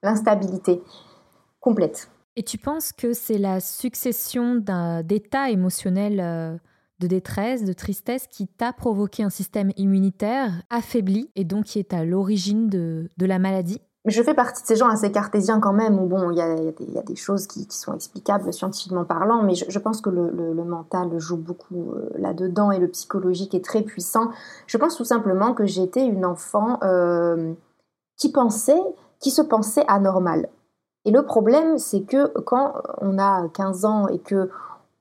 l'instabilité 0.03 0.83
complète. 1.61 2.11
Et 2.35 2.43
tu 2.43 2.59
penses 2.59 2.93
que 2.93 3.13
c'est 3.13 3.39
la 3.39 3.59
succession 3.59 4.63
d'états 5.03 5.49
émotionnels 5.49 6.59
de 6.99 7.07
détresse, 7.07 7.63
de 7.63 7.73
tristesse 7.73 8.27
qui 8.27 8.47
t'a 8.47 8.73
provoqué 8.73 9.23
un 9.23 9.29
système 9.29 9.71
immunitaire 9.77 10.51
affaibli 10.69 11.31
et 11.35 11.43
donc 11.43 11.65
qui 11.65 11.79
est 11.79 11.93
à 11.93 12.03
l'origine 12.03 12.69
de, 12.69 13.09
la 13.19 13.39
maladie 13.39 13.81
je 14.05 14.23
fais 14.23 14.33
partie 14.33 14.63
de 14.63 14.67
ces 14.67 14.77
gens 14.77 14.87
assez 14.87 15.11
cartésiens 15.11 15.59
quand 15.59 15.73
même, 15.73 15.99
où 15.99 16.07
bon, 16.07 16.31
il 16.31 16.37
y, 16.37 16.41
a, 16.41 17.01
des 17.03 17.15
choses 17.15 17.45
qui, 17.47 17.67
sont 17.69 17.93
explicables 17.93 18.51
scientifiquement 18.53 19.03
parlant, 19.03 19.43
mais 19.43 19.53
je, 19.55 19.79
pense 19.79 20.01
que 20.01 20.09
le, 20.09 20.53
mental 20.53 21.19
joue 21.19 21.37
beaucoup 21.37 21.91
euh, 21.91 22.09
là-dedans 22.17 22.71
et 22.71 22.79
le 22.79 22.87
psychologique 22.87 23.53
est 23.53 23.63
très 23.63 23.81
puissant. 23.81 24.29
Je 24.67 24.77
pense 24.77 24.95
tout 24.95 25.03
simplement 25.03 25.53
que 25.53 25.65
j'étais 25.65 26.05
une 26.05 26.25
enfant 26.25 26.79
euh, 26.81 27.53
qui 28.15 28.31
pensait, 28.31 28.81
qui 29.19 29.31
se 29.31 29.41
pensait 29.41 29.83
anormale. 29.87 30.47
Et 31.05 31.11
le 31.11 31.23
problème, 31.23 31.77
c'est 31.77 32.01
que 32.01 32.27
quand 32.41 32.73
on 33.01 33.17
a 33.19 33.47
15 33.49 33.85
ans 33.85 34.07
et 34.07 34.19
que 34.19 34.49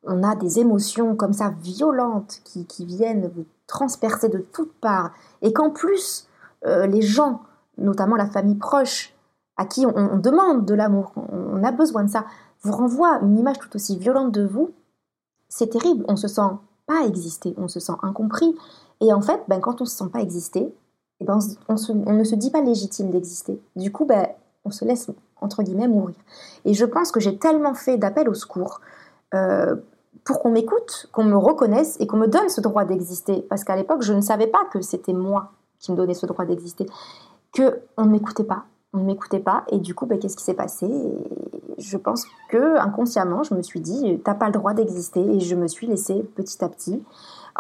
on 0.09 0.23
a 0.23 0.35
des 0.35 0.59
émotions 0.59 1.15
comme 1.15 1.33
ça 1.33 1.53
violentes 1.63 2.41
qui, 2.45 2.85
viennent 2.85 3.31
vous 3.35 3.45
transpercer 3.67 4.29
de 4.29 4.39
toutes 4.39 4.73
parts, 4.81 5.13
et 5.43 5.53
qu'en 5.53 5.71
plus, 5.71 6.27
euh, 6.67 6.87
les 6.87 7.03
gens, 7.03 7.43
notamment 7.77 8.17
la 8.17 8.27
famille 8.27 8.57
proche, 8.57 9.15
à 9.57 9.67
qui 9.67 9.85
on, 9.87 10.17
demande 10.17 10.65
de 10.65 10.75
l'amour, 10.75 11.13
on, 11.17 11.63
a 11.63 11.73
besoin 11.73 12.05
de 12.05 12.11
ça, 12.11 12.25
vous 12.63 12.73
renvoient 12.73 13.21
une 13.23 13.39
image 13.39 13.59
tout 13.59 13.75
aussi 13.75 13.99
violente 13.99 14.33
de 14.33 14.47
vous, 14.47 14.71
c'est 15.49 15.69
terrible, 15.69 16.05
on 16.09 16.17
se 16.17 16.29
sent 16.29 16.51
pas 16.87 17.05
exister, 17.07 17.55
on 17.59 17.69
se 17.69 17.81
sent 17.81 17.93
incompris, 18.03 18.57
et 19.01 19.13
en 19.13 19.21
fait, 19.21 19.41
ben, 19.49 19.61
quand 19.61 19.81
on 19.81 19.85
se 19.85 19.97
sent 19.97 20.09
pas 20.13 20.21
exister, 20.21 20.73
eh 21.21 21.25
ben, 21.25 21.39
on, 21.69 22.13
ne 22.13 22.25
se 22.25 22.35
dit 22.35 22.51
pas 22.51 22.61
légitime 22.61 23.11
d'exister. 23.11 23.61
Du 23.77 23.91
coup, 23.91 24.05
ben, 24.05 24.29
on 24.65 24.71
se 24.71 24.85
laisse, 24.85 25.11
entre 25.41 25.63
guillemets, 25.63 25.89
mourir. 25.89 26.17
Et 26.65 26.75
je 26.75 26.85
pense 26.85 27.11
que 27.11 27.21
j'ai 27.21 27.39
tellement 27.39 27.75
fait 27.75 27.97
d'appels 27.97 28.29
au 28.29 28.35
secours, 28.35 28.81
euh, 29.35 29.77
pour 30.29 30.41
qu'on 30.41 30.51
m'écoute, 30.51 31.09
qu'on 31.11 31.25
me 31.25 31.39
reconnaisse 31.39 31.97
et 32.01 32.07
qu'on 32.07 32.19
me 32.19 32.27
donne 32.27 32.51
ce 32.51 32.61
droit 32.61 32.85
d'exister. 32.85 33.47
Parce 33.49 33.65
qu'à 33.65 33.77
l'époque, 33.77 34.03
je 34.03 34.13
ne 34.13 34.21
savais 34.21 34.47
pas 34.47 34.67
que 34.71 34.83
c'était 34.83 35.15
moi 35.15 35.53
qui 35.79 35.91
me 35.91 35.97
donnais 35.97 36.13
ce 36.13 36.27
droit 36.27 36.45
d'exister, 36.45 36.85
que 37.55 37.81
on 37.97 38.05
ne 38.05 38.11
m'écoutait 38.11 38.45
pas. 38.45 38.65
On 38.93 38.99
ne 38.99 39.05
m'écoutait 39.05 39.39
pas 39.39 39.65
et 39.69 39.79
du 39.79 39.95
coup, 39.95 40.05
ben, 40.05 40.19
qu'est-ce 40.19 40.37
qui 40.37 40.45
s'est 40.45 40.53
passé? 40.53 40.87
Je 41.79 41.97
pense 41.97 42.27
que 42.51 42.77
inconsciemment, 42.77 43.43
je 43.43 43.55
me 43.55 43.63
suis 43.63 43.81
dit, 43.81 44.21
t'as 44.23 44.35
pas 44.35 44.47
le 44.47 44.53
droit 44.53 44.75
d'exister 44.75 45.21
et 45.21 45.41
je 45.41 45.55
me 45.55 45.67
suis 45.67 45.87
laissée 45.87 46.23
petit 46.37 46.63
à 46.63 46.69
petit 46.69 47.03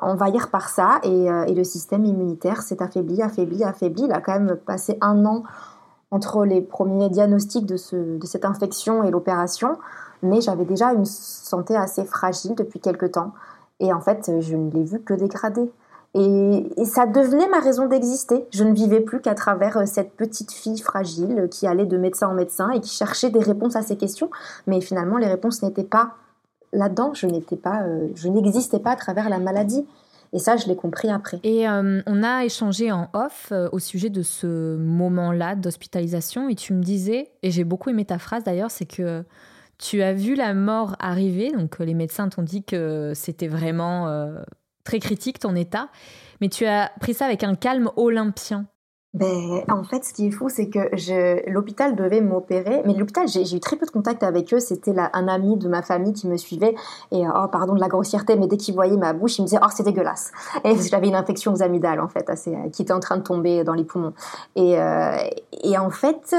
envahir 0.00 0.50
par 0.50 0.68
ça 0.68 1.00
et, 1.04 1.30
euh, 1.30 1.44
et 1.46 1.54
le 1.54 1.64
système 1.64 2.04
immunitaire 2.04 2.60
s'est 2.60 2.82
affaibli, 2.82 3.22
affaibli, 3.22 3.64
affaibli. 3.64 4.04
Il 4.04 4.12
a 4.12 4.20
quand 4.20 4.38
même 4.38 4.56
passé 4.56 4.98
un 5.00 5.24
an 5.24 5.42
entre 6.10 6.44
les 6.44 6.60
premiers 6.60 7.08
diagnostics 7.08 7.64
de 7.64 7.76
cette 7.76 8.44
infection 8.44 9.04
et 9.04 9.10
l'opération 9.10 9.78
mais 10.22 10.40
j'avais 10.40 10.64
déjà 10.64 10.92
une 10.92 11.04
santé 11.04 11.76
assez 11.76 12.04
fragile 12.04 12.54
depuis 12.54 12.80
quelque 12.80 13.06
temps. 13.06 13.32
Et 13.80 13.92
en 13.92 14.00
fait, 14.00 14.30
je 14.40 14.56
ne 14.56 14.70
l'ai 14.70 14.84
vu 14.84 15.00
que 15.00 15.14
dégrader. 15.14 15.70
Et, 16.14 16.84
ça 16.84 17.06
devenait 17.06 17.48
ma 17.48 17.60
raison 17.60 17.86
d'exister. 17.86 18.46
Je 18.50 18.64
ne 18.64 18.72
vivais 18.72 19.00
plus 19.00 19.20
qu'à 19.20 19.34
travers 19.34 19.76
euh, 19.76 19.86
cette 19.86 20.12
petite 20.12 20.52
fille 20.52 20.78
fragile 20.78 21.48
qui 21.50 21.66
allait 21.66 21.86
de 21.86 21.98
médecin 21.98 22.28
en 22.28 22.34
médecin 22.34 22.70
et 22.70 22.80
qui 22.80 22.90
cherchait 22.90 23.30
des 23.30 23.40
réponses 23.40 23.76
à 23.76 23.82
ses 23.82 23.96
questions. 23.96 24.30
Mais 24.66 24.80
finalement, 24.80 25.18
les 25.18 25.26
réponses 25.26 25.62
n'étaient 25.62 25.84
pas 25.84 26.12
là-dedans. 26.72 27.12
Je 27.14 27.26
n'étais 27.26 27.56
pas, 27.56 27.82
euh, 27.82 28.08
je 28.14 28.28
n'existais 28.28 28.78
pas 28.78 28.92
à 28.92 28.96
travers 28.96 29.28
la 29.28 29.38
maladie. 29.38 29.86
Et 30.32 30.38
ça, 30.38 30.56
je 30.56 30.66
l'ai 30.66 30.76
compris 30.76 31.08
après. 31.08 31.40
Et 31.42 31.68
euh, 31.68 32.02
on 32.06 32.22
a 32.22 32.44
échangé 32.44 32.90
en 32.90 33.08
off 33.14 33.52
au 33.72 33.78
sujet 33.78 34.10
de 34.10 34.22
ce 34.22 34.76
moment-là 34.76 35.54
d'hospitalisation. 35.54 36.48
Et 36.48 36.54
tu 36.54 36.74
me 36.74 36.82
disais, 36.82 37.30
et 37.42 37.50
j'ai 37.50 37.64
beaucoup 37.64 37.90
aimé 37.90 38.04
ta 38.04 38.18
phrase 38.18 38.44
d'ailleurs, 38.44 38.70
c'est 38.70 38.84
que 38.86 39.24
tu 39.78 40.02
as 40.02 40.12
vu 40.12 40.34
la 40.34 40.54
mort 40.54 40.96
arriver, 40.98 41.52
donc 41.52 41.80
euh, 41.80 41.84
les 41.84 41.94
médecins 41.94 42.28
t'ont 42.28 42.42
dit 42.42 42.64
que 42.64 43.12
c'était 43.14 43.48
vraiment 43.48 44.08
euh, 44.08 44.40
très 44.84 44.98
critique 44.98 45.38
ton 45.38 45.54
état, 45.54 45.88
mais 46.40 46.48
tu 46.48 46.66
as 46.66 46.90
pris 47.00 47.14
ça 47.14 47.26
avec 47.26 47.44
un 47.44 47.54
calme 47.54 47.90
olympien. 47.96 48.66
Ben, 49.14 49.64
en 49.70 49.84
fait, 49.84 50.04
ce 50.04 50.12
qui 50.12 50.26
est 50.26 50.30
fou, 50.30 50.50
c'est 50.50 50.68
que 50.68 51.50
l'hôpital 51.50 51.96
devait 51.96 52.20
m'opérer, 52.20 52.82
mais 52.84 52.92
l'hôpital, 52.92 53.26
j'ai 53.26 53.56
eu 53.56 53.58
très 53.58 53.76
peu 53.76 53.86
de 53.86 53.90
contact 53.90 54.22
avec 54.22 54.52
eux. 54.52 54.60
C'était 54.60 54.94
un 54.98 55.28
ami 55.28 55.56
de 55.56 55.66
ma 55.66 55.80
famille 55.80 56.12
qui 56.12 56.28
me 56.28 56.36
suivait. 56.36 56.74
Et 57.10 57.24
oh, 57.26 57.48
pardon 57.50 57.74
de 57.74 57.80
la 57.80 57.88
grossièreté, 57.88 58.36
mais 58.36 58.46
dès 58.46 58.58
qu'il 58.58 58.74
voyait 58.74 58.98
ma 58.98 59.14
bouche, 59.14 59.38
il 59.38 59.42
me 59.42 59.46
disait 59.46 59.60
oh 59.62 59.68
c'est 59.74 59.82
dégueulasse. 59.82 60.30
Et 60.62 60.76
j'avais 60.90 61.08
une 61.08 61.14
infection 61.14 61.54
aux 61.54 61.62
amygdales 61.62 62.00
en 62.00 62.08
fait, 62.08 62.30
qui 62.72 62.82
était 62.82 62.92
en 62.92 63.00
train 63.00 63.16
de 63.16 63.22
tomber 63.22 63.64
dans 63.64 63.72
les 63.72 63.84
poumons. 63.84 64.12
Et, 64.56 64.78
euh, 64.78 65.16
et 65.64 65.78
en 65.78 65.90
fait, 65.90 66.36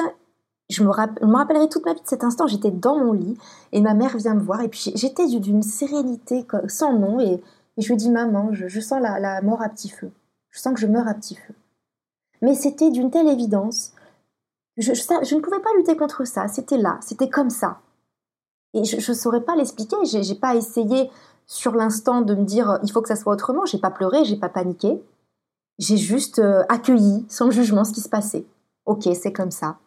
je 0.69 0.83
me, 0.83 0.89
rappellerai 0.89 1.67
toute 1.67 1.85
ma 1.85 1.93
vie 1.93 2.01
de 2.01 2.07
cet 2.07 2.23
instant. 2.23 2.45
J'étais 2.45 2.71
dans 2.71 2.97
mon 2.97 3.11
lit 3.11 3.37
et 3.71 3.81
ma 3.81 3.95
mère 3.95 4.15
vient 4.17 4.35
me 4.35 4.41
voir. 4.41 4.61
Et 4.61 4.69
puis 4.69 4.91
j'étais 4.95 5.27
d'une 5.27 5.63
sérénité 5.63 6.45
sans 6.67 6.93
nom. 6.93 7.19
Et, 7.19 7.41
je 7.77 7.87
lui 7.87 7.97
dis 7.97 8.09
Maman, 8.09 8.49
je, 8.51 8.79
sens 8.79 9.01
la, 9.01 9.41
mort 9.41 9.61
à 9.61 9.69
petit 9.69 9.89
feu. 9.89 10.11
Je 10.51 10.59
sens 10.59 10.73
que 10.73 10.79
je 10.79 10.87
meurs 10.87 11.07
à 11.07 11.13
petit 11.13 11.35
feu. 11.35 11.53
Mais 12.41 12.53
c'était 12.53 12.91
d'une 12.91 13.09
telle 13.09 13.27
évidence. 13.27 13.93
Je, 14.77 14.91
ne 14.91 15.41
pouvais 15.41 15.59
pas 15.59 15.69
lutter 15.77 15.97
contre 15.97 16.25
ça. 16.25 16.47
C'était 16.47 16.77
là. 16.77 16.99
C'était 17.01 17.29
comme 17.29 17.49
ça. 17.49 17.79
Et 18.73 18.83
je 18.83 18.97
ne 18.97 19.15
saurais 19.15 19.41
pas 19.41 19.55
l'expliquer. 19.55 19.95
J'ai, 20.03 20.21
n'ai 20.21 20.35
pas 20.35 20.55
essayé 20.55 21.09
sur 21.47 21.73
l'instant 21.73 22.21
de 22.21 22.35
me 22.35 22.43
dire 22.43 22.79
il 22.83 22.91
faut 22.91 23.01
que 23.01 23.07
ça 23.07 23.15
soit 23.15 23.33
autrement. 23.33 23.65
J'ai 23.65 23.79
pas 23.79 23.91
pleuré, 23.91 24.23
j'ai 24.23 24.37
pas 24.37 24.49
paniqué. 24.49 25.01
J'ai 25.79 25.97
juste 25.97 26.39
euh, 26.39 26.63
accueilli 26.69 27.25
sans 27.29 27.49
jugement 27.49 27.85
ce 27.85 27.93
qui 27.93 28.01
se 28.01 28.09
passait. 28.09 28.45
Ok, 28.85 29.07
c'est 29.15 29.33
comme 29.33 29.51
ça 29.51 29.77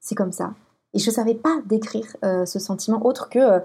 c'est 0.00 0.14
comme 0.14 0.32
ça. 0.32 0.52
Et 0.94 0.98
je 0.98 1.10
ne 1.10 1.14
savais 1.14 1.34
pas 1.34 1.58
décrire 1.66 2.06
euh, 2.24 2.46
ce 2.46 2.58
sentiment 2.58 3.04
autre 3.04 3.28
que 3.28 3.38
euh, 3.38 3.60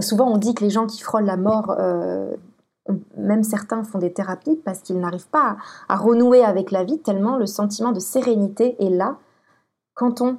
souvent 0.00 0.30
on 0.30 0.36
dit 0.36 0.54
que 0.54 0.64
les 0.64 0.70
gens 0.70 0.86
qui 0.86 1.02
frôlent 1.02 1.24
la 1.24 1.36
mort, 1.36 1.74
euh, 1.78 2.34
même 3.16 3.42
certains 3.42 3.84
font 3.84 3.98
des 3.98 4.12
thérapies 4.12 4.56
parce 4.64 4.80
qu'ils 4.80 4.98
n'arrivent 4.98 5.28
pas 5.28 5.56
à, 5.88 5.96
renouer 5.96 6.44
avec 6.44 6.70
la 6.70 6.84
vie 6.84 6.98
tellement 6.98 7.36
le 7.36 7.46
sentiment 7.46 7.92
de 7.92 8.00
sérénité 8.00 8.76
est 8.84 8.90
là 8.90 9.16
quand 9.94 10.20
on 10.20 10.38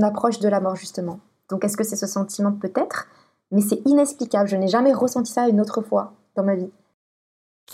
approche 0.00 0.38
de 0.40 0.48
la 0.48 0.60
mort 0.60 0.76
justement. 0.76 1.20
Donc 1.50 1.64
est-ce 1.64 1.76
que 1.76 1.84
c'est 1.84 1.96
ce 1.96 2.06
sentiment 2.06 2.52
peut-être? 2.52 3.06
Mais 3.50 3.62
c'est 3.62 3.80
inexplicable. 3.86 4.48
Je 4.48 4.56
n'ai 4.56 4.68
jamais 4.68 4.92
ressenti 4.92 5.32
ça 5.32 5.48
une 5.48 5.60
autre 5.60 5.80
fois 5.80 6.12
dans 6.36 6.44
ma 6.44 6.56
vie. 6.56 6.70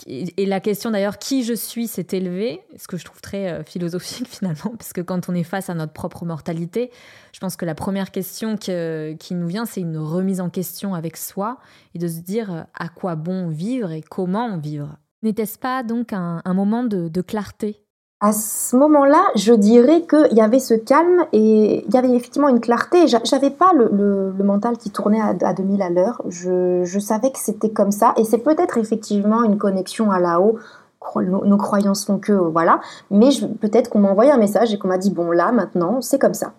Et 0.07 0.45
la 0.45 0.59
question 0.59 0.91
d'ailleurs 0.91 1.17
qui 1.17 1.43
je 1.43 1.53
suis 1.53 1.87
s'est 1.87 2.07
élevée, 2.11 2.61
ce 2.75 2.87
que 2.87 2.97
je 2.97 3.05
trouve 3.05 3.21
très 3.21 3.51
euh, 3.51 3.63
philosophique 3.63 4.27
finalement, 4.29 4.75
parce 4.77 4.91
que 4.91 5.01
quand 5.01 5.29
on 5.29 5.33
est 5.33 5.43
face 5.43 5.69
à 5.69 5.73
notre 5.73 5.93
propre 5.93 6.25
mortalité, 6.25 6.91
je 7.31 7.39
pense 7.39 7.55
que 7.55 7.65
la 7.65 7.75
première 7.75 8.11
question 8.11 8.57
qui 8.57 9.33
nous 9.33 9.47
vient, 9.47 9.65
c'est 9.65 9.81
une 9.81 9.97
remise 9.97 10.41
en 10.41 10.49
question 10.49 10.95
avec 10.95 11.15
soi 11.15 11.59
et 11.93 11.99
de 11.99 12.07
se 12.07 12.19
dire 12.19 12.53
euh, 12.53 12.61
à 12.73 12.89
quoi 12.89 13.15
bon 13.15 13.47
vivre 13.47 13.91
et 13.91 14.01
comment 14.01 14.57
vivre? 14.57 14.97
N'était-ce 15.23 15.57
pas 15.57 15.81
donc 15.81 16.13
un, 16.13 16.41
moment 16.53 16.83
de 16.83 17.21
clarté? 17.21 17.84
À 18.25 18.31
ce 18.31 18.75
moment-là, 18.75 19.23
je 19.35 19.53
dirais 19.53 20.01
qu'il 20.01 20.35
y 20.35 20.41
avait 20.41 20.57
ce 20.57 20.73
calme 20.73 21.25
et 21.31 21.85
il 21.87 21.93
y 21.93 21.97
avait 21.97 22.09
effectivement 22.09 22.49
une 22.49 22.59
clarté. 22.59 23.05
J'avais 23.07 23.51
pas 23.51 23.71
le, 23.73 24.33
mental 24.43 24.77
qui 24.77 24.89
tournait 24.89 25.21
à, 25.21 25.53
2000 25.53 25.79
à 25.83 25.91
l'heure. 25.91 26.23
Je, 26.29 26.97
savais 26.99 27.29
que 27.29 27.37
c'était 27.37 27.69
comme 27.69 27.91
ça 27.91 28.15
et 28.17 28.23
c'est 28.23 28.39
peut-être 28.39 28.79
effectivement 28.79 29.43
une 29.43 29.59
connexion 29.59 30.09
à 30.09 30.19
là-haut. 30.19 30.57
Nos, 31.21 31.57
croyances 31.57 32.03
font 32.03 32.17
que, 32.17 32.33
voilà. 32.33 32.81
Mais 33.11 33.29
peut-être 33.61 33.91
qu'on 33.91 33.99
m'a 33.99 34.09
envoyé 34.09 34.31
un 34.31 34.39
message 34.39 34.73
et 34.73 34.79
qu'on 34.79 34.87
m'a 34.87 34.97
dit, 34.97 35.11
bon 35.11 35.29
là, 35.29 35.51
maintenant, 35.51 36.01
c'est 36.01 36.17
comme 36.17 36.33
ça. 36.33 36.53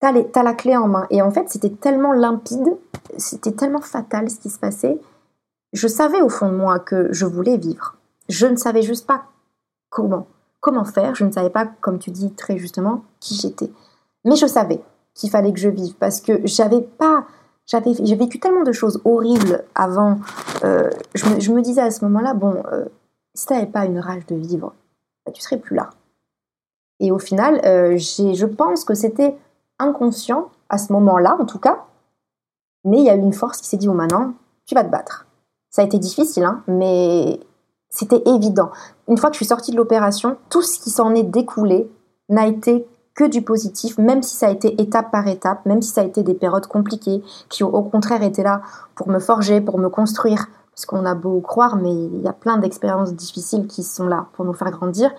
T'as, 0.00 0.12
as 0.34 0.42
la 0.42 0.52
clé 0.52 0.76
en 0.76 0.86
main. 0.86 1.06
Et 1.08 1.22
en 1.22 1.30
fait, 1.30 1.48
c'était 1.48 1.70
tellement 1.70 2.12
limpide, 2.12 2.76
c'était 3.16 3.52
tellement 3.52 3.80
fatal 3.80 4.28
ce 4.28 4.38
qui 4.38 4.50
se 4.50 4.58
passait. 4.58 5.00
Je 5.72 5.88
savais 5.88 6.20
au 6.20 6.28
fond 6.28 6.50
de 6.50 6.56
moi 6.56 6.78
que 6.78 7.08
je 7.10 7.24
voulais 7.24 7.56
vivre. 7.56 7.96
Je 8.28 8.46
ne 8.46 8.56
savais 8.56 8.82
juste 8.82 9.06
pas 9.06 9.28
Comment 9.96 10.26
comment 10.66 10.84
faire, 10.84 11.14
je 11.14 11.24
ne 11.24 11.30
savais 11.30 11.50
pas, 11.50 11.64
comme 11.80 12.00
tu 12.00 12.10
dis 12.10 12.32
très 12.32 12.58
justement, 12.58 13.04
qui 13.20 13.36
j'étais. 13.36 13.70
Mais 14.24 14.34
je 14.34 14.46
savais 14.46 14.82
qu'il 15.14 15.30
fallait 15.30 15.52
que 15.52 15.60
je 15.60 15.68
vive 15.68 15.94
parce 15.94 16.20
que 16.20 16.40
j'avais 16.44 16.80
pas, 16.80 17.24
j'avais, 17.66 17.92
j'ai 18.02 18.16
vécu 18.16 18.40
tellement 18.40 18.64
de 18.64 18.72
choses 18.72 19.00
horribles 19.04 19.62
avant. 19.76 20.18
Euh, 20.64 20.90
je, 21.14 21.52
me, 21.52 21.62
disais 21.62 21.82
à 21.82 21.92
ce 21.92 22.04
moment-là, 22.06 22.34
bon, 22.34 22.64
euh, 22.72 22.84
si 23.32 23.46
tu 23.46 23.52
n'avais 23.52 23.66
pas 23.66 23.84
une 23.84 24.00
rage 24.00 24.26
de 24.26 24.34
vivre, 24.34 24.74
bah, 25.24 25.30
tu 25.30 25.40
serais 25.40 25.58
plus 25.58 25.76
là. 25.76 25.90
Et 26.98 27.12
au 27.12 27.20
final, 27.20 27.60
euh, 27.64 27.96
je 27.96 28.46
pense 28.46 28.84
que 28.84 28.94
c'était 28.94 29.36
inconscient 29.78 30.50
à 30.68 30.78
ce 30.78 30.92
moment-là, 30.94 31.36
en 31.38 31.44
tout 31.44 31.60
cas. 31.60 31.84
Mais 32.84 32.98
il 32.98 33.04
y 33.04 33.10
a 33.10 33.14
eu 33.14 33.20
une 33.20 33.32
force 33.32 33.60
qui 33.60 33.68
s'est 33.68 33.76
dit, 33.76 33.88
oh 33.88 33.94
maintenant, 33.94 34.34
tu 34.66 34.74
vas 34.74 34.82
te 34.82 34.90
battre. 34.90 35.28
Ça 35.70 35.82
a 35.82 35.84
été 35.84 35.98
difficile, 36.00 36.42
hein, 36.42 36.64
mais 36.66 37.38
c'était 37.96 38.22
évident. 38.26 38.70
Une 39.08 39.16
fois 39.16 39.30
que 39.30 39.34
je 39.34 39.38
suis 39.38 39.46
sortie 39.46 39.72
de 39.72 39.76
l'opération, 39.76 40.36
tout 40.50 40.60
ce 40.60 40.78
qui 40.78 40.90
s'en 40.90 41.14
est 41.14 41.22
découlé 41.22 41.90
n'a 42.28 42.46
été 42.46 42.86
que 43.14 43.24
du 43.24 43.40
positif, 43.40 43.96
même 43.96 44.22
si 44.22 44.36
ça 44.36 44.48
a 44.48 44.50
été 44.50 44.80
étape 44.80 45.10
par 45.10 45.26
étape, 45.26 45.64
même 45.64 45.80
si 45.80 45.90
ça 45.90 46.02
a 46.02 46.04
été 46.04 46.22
des 46.22 46.34
périodes 46.34 46.66
compliquées, 46.66 47.22
qui 47.48 47.64
au 47.64 47.82
contraire 47.82 48.22
été 48.22 48.42
là 48.42 48.60
pour 48.94 49.08
me 49.08 49.18
forger, 49.18 49.62
pour 49.62 49.78
me 49.78 49.88
construire, 49.88 50.48
parce 50.74 50.84
qu'on 50.84 51.06
a 51.06 51.14
beau 51.14 51.40
croire, 51.40 51.76
mais 51.76 51.94
il 51.94 52.20
y 52.20 52.28
a 52.28 52.34
plein 52.34 52.58
d'expériences 52.58 53.14
difficiles 53.14 53.66
qui 53.66 53.82
sont 53.82 54.06
là 54.06 54.26
pour 54.34 54.44
nous 54.44 54.52
faire 54.52 54.70
grandir. 54.70 55.10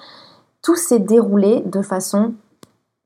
Tout 0.62 0.76
s'est 0.76 1.00
déroulé 1.00 1.64
de 1.66 1.82
façon, 1.82 2.36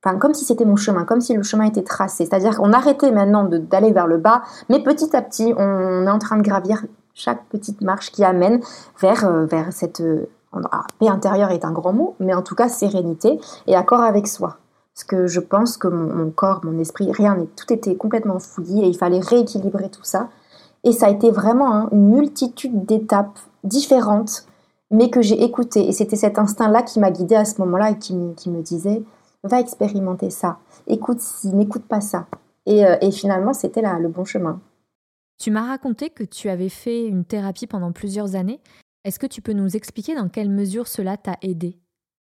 enfin, 0.04 0.18
comme 0.18 0.34
si 0.34 0.44
c'était 0.44 0.66
mon 0.66 0.76
chemin, 0.76 1.06
comme 1.06 1.22
si 1.22 1.34
le 1.34 1.44
chemin 1.44 1.64
était 1.64 1.84
tracé. 1.84 2.26
C'est-à-dire 2.26 2.58
qu'on 2.58 2.74
arrêtait 2.74 3.12
maintenant 3.12 3.46
d'aller 3.46 3.94
vers 3.94 4.08
le 4.08 4.18
bas, 4.18 4.42
mais 4.68 4.84
petit 4.84 5.16
à 5.16 5.22
petit, 5.22 5.54
on 5.56 6.06
est 6.06 6.12
en 6.12 6.20
train 6.20 6.36
de 6.36 6.42
gravir 6.42 6.84
chaque 7.14 7.46
petite 7.46 7.82
marche 7.82 8.12
qui 8.12 8.24
amène 8.24 8.62
vers, 9.00 9.26
euh, 9.26 9.46
vers 9.46 9.72
cette 9.74 10.02
euh, 10.02 10.28
paix 11.00 11.08
intérieure 11.08 11.52
est 11.52 11.66
un 11.66 11.72
grand 11.72 11.94
mot, 11.94 12.16
mais 12.20 12.34
en 12.34 12.42
tout 12.42 12.56
cas 12.56 12.70
sérénité 12.70 13.40
et 13.68 13.76
accord 13.76 14.02
avec 14.02 14.28
soi. 14.28 14.58
Parce 14.94 15.04
que 15.06 15.28
je 15.28 15.40
pense 15.40 15.78
que 15.78 15.88
mon, 15.88 16.32
corps, 16.32 16.62
mon 16.64 16.78
esprit, 16.78 17.12
rien, 17.12 17.38
tout 17.56 17.72
était 17.72 17.96
complètement 17.96 18.40
fouillé 18.40 18.86
et 18.86 18.90
il 18.90 18.98
fallait 18.98 19.22
rééquilibrer 19.22 19.90
tout 19.90 20.04
ça. 20.04 20.30
Et 20.84 20.92
ça 20.92 21.08
a 21.08 21.10
été 21.10 21.32
vraiment 21.32 21.74
hein, 21.74 21.90
une 21.92 22.10
multitude 22.10 22.86
d'étapes 22.86 23.40
différentes, 23.64 24.46
mais 24.90 25.10
que 25.10 25.22
j'ai 25.22 25.42
écoutées. 25.44 25.88
Et 25.88 25.94
c'était 25.94 26.18
cet 26.18 26.38
instinct-là 26.38 26.82
qui 26.82 27.00
m'a 27.00 27.12
guidée 27.12 27.36
à 27.36 27.46
ce 27.46 27.62
moment-là 27.62 27.92
et 27.92 27.98
qui, 27.98 28.16
qui, 28.36 28.50
me 28.50 28.62
disait 28.62 29.04
va 29.44 29.60
expérimenter 29.60 30.30
ça, 30.30 30.58
écoute 30.88 31.20
si, 31.20 31.48
n'écoute 31.50 31.84
pas 31.84 32.02
ça. 32.02 32.26
Et, 32.68 32.86
euh, 32.86 32.96
et 33.02 33.12
finalement, 33.12 33.54
c'était 33.54 33.82
le 33.82 34.08
bon 34.08 34.26
chemin. 34.26 34.60
Tu 35.42 35.50
m'as 35.50 35.66
raconté 35.66 36.12
que 36.12 36.24
tu 36.24 36.50
avais 36.50 36.70
fait 36.70 37.08
une 37.08 37.26
thérapie 37.26 37.66
pendant 37.66 37.92
plusieurs 37.92 38.36
années. 38.36 38.62
Est-ce 39.06 39.18
que 39.18 39.26
tu 39.26 39.42
peux 39.42 39.54
nous 39.54 39.76
expliquer 39.76 40.14
dans 40.14 40.30
quelle 40.30 40.52
mesure 40.52 40.88
cela 40.88 41.18
t'a 41.18 41.36
aidé? 41.42 41.80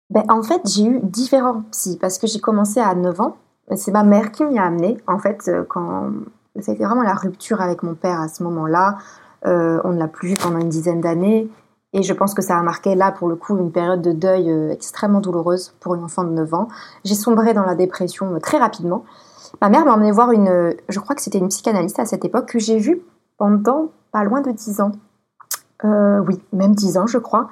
Ben, 0.10 0.26
En 0.28 0.44
fait, 0.44 0.62
j'ai 0.66 0.84
eu 0.84 1.00
différents 1.02 1.62
psys 1.72 1.98
parce 1.98 2.18
que 2.18 2.28
j'ai 2.28 2.42
commencé 2.42 2.82
à 2.82 2.94
9 2.94 3.22
ans. 3.22 3.38
C'est 3.78 3.94
ma 3.94 4.04
mère 4.04 4.34
qui 4.34 4.44
m'y 4.44 4.60
a 4.60 4.66
amené. 4.66 4.98
En 5.08 5.18
fait, 5.18 5.48
euh, 5.48 5.64
quand 5.64 6.12
c'était 6.60 6.84
vraiment 6.84 7.04
la 7.04 7.14
rupture 7.14 7.62
avec 7.62 7.84
mon 7.84 7.96
père 7.96 8.20
à 8.20 8.28
ce 8.28 8.44
moment-là, 8.44 8.98
euh, 9.46 9.80
on 9.86 9.94
ne 9.94 9.98
l'a 9.98 10.10
plus 10.10 10.28
vu 10.28 10.34
pendant 10.34 10.60
une 10.60 10.68
dizaine 10.68 11.00
d'années. 11.00 11.50
Et 11.94 12.04
je 12.04 12.12
pense 12.12 12.34
que 12.34 12.42
ça 12.42 12.58
a 12.58 12.64
marqué 12.64 12.96
là, 12.96 13.14
pour 13.14 13.30
le 13.30 13.38
coup, 13.38 13.58
une 13.58 13.72
période 13.72 14.02
de 14.02 14.12
deuil 14.12 14.52
euh, 14.52 14.72
extrêmement 14.72 15.22
douloureuse 15.22 15.74
pour 15.80 15.96
une 15.96 16.04
enfant 16.04 16.26
de 16.26 16.32
9 16.32 16.54
ans. 16.54 16.68
J'ai 17.06 17.16
sombré 17.16 17.54
dans 17.54 17.64
la 17.64 17.76
dépression 17.76 18.38
très 18.42 18.58
rapidement. 18.58 19.06
Ma 19.62 19.70
mère 19.70 19.86
m'a 19.86 19.94
emmené 19.94 20.12
voir 20.12 20.32
une, 20.32 20.76
je 20.90 21.00
crois 21.00 21.16
que 21.16 21.22
c'était 21.22 21.38
une 21.38 21.50
psychanalyste 21.50 22.00
à 22.00 22.06
cette 22.06 22.26
époque, 22.26 22.48
que 22.48 22.60
j'ai 22.60 22.78
vue 22.78 23.02
pendant 23.38 23.90
pas 24.12 24.24
loin 24.24 24.42
de 24.42 24.52
10 24.52 24.82
ans. 24.82 24.92
Euh, 25.84 26.20
oui, 26.20 26.42
même 26.54 26.74
10 26.74 26.98
ans, 26.98 27.08
je 27.08 27.18
crois. 27.18 27.50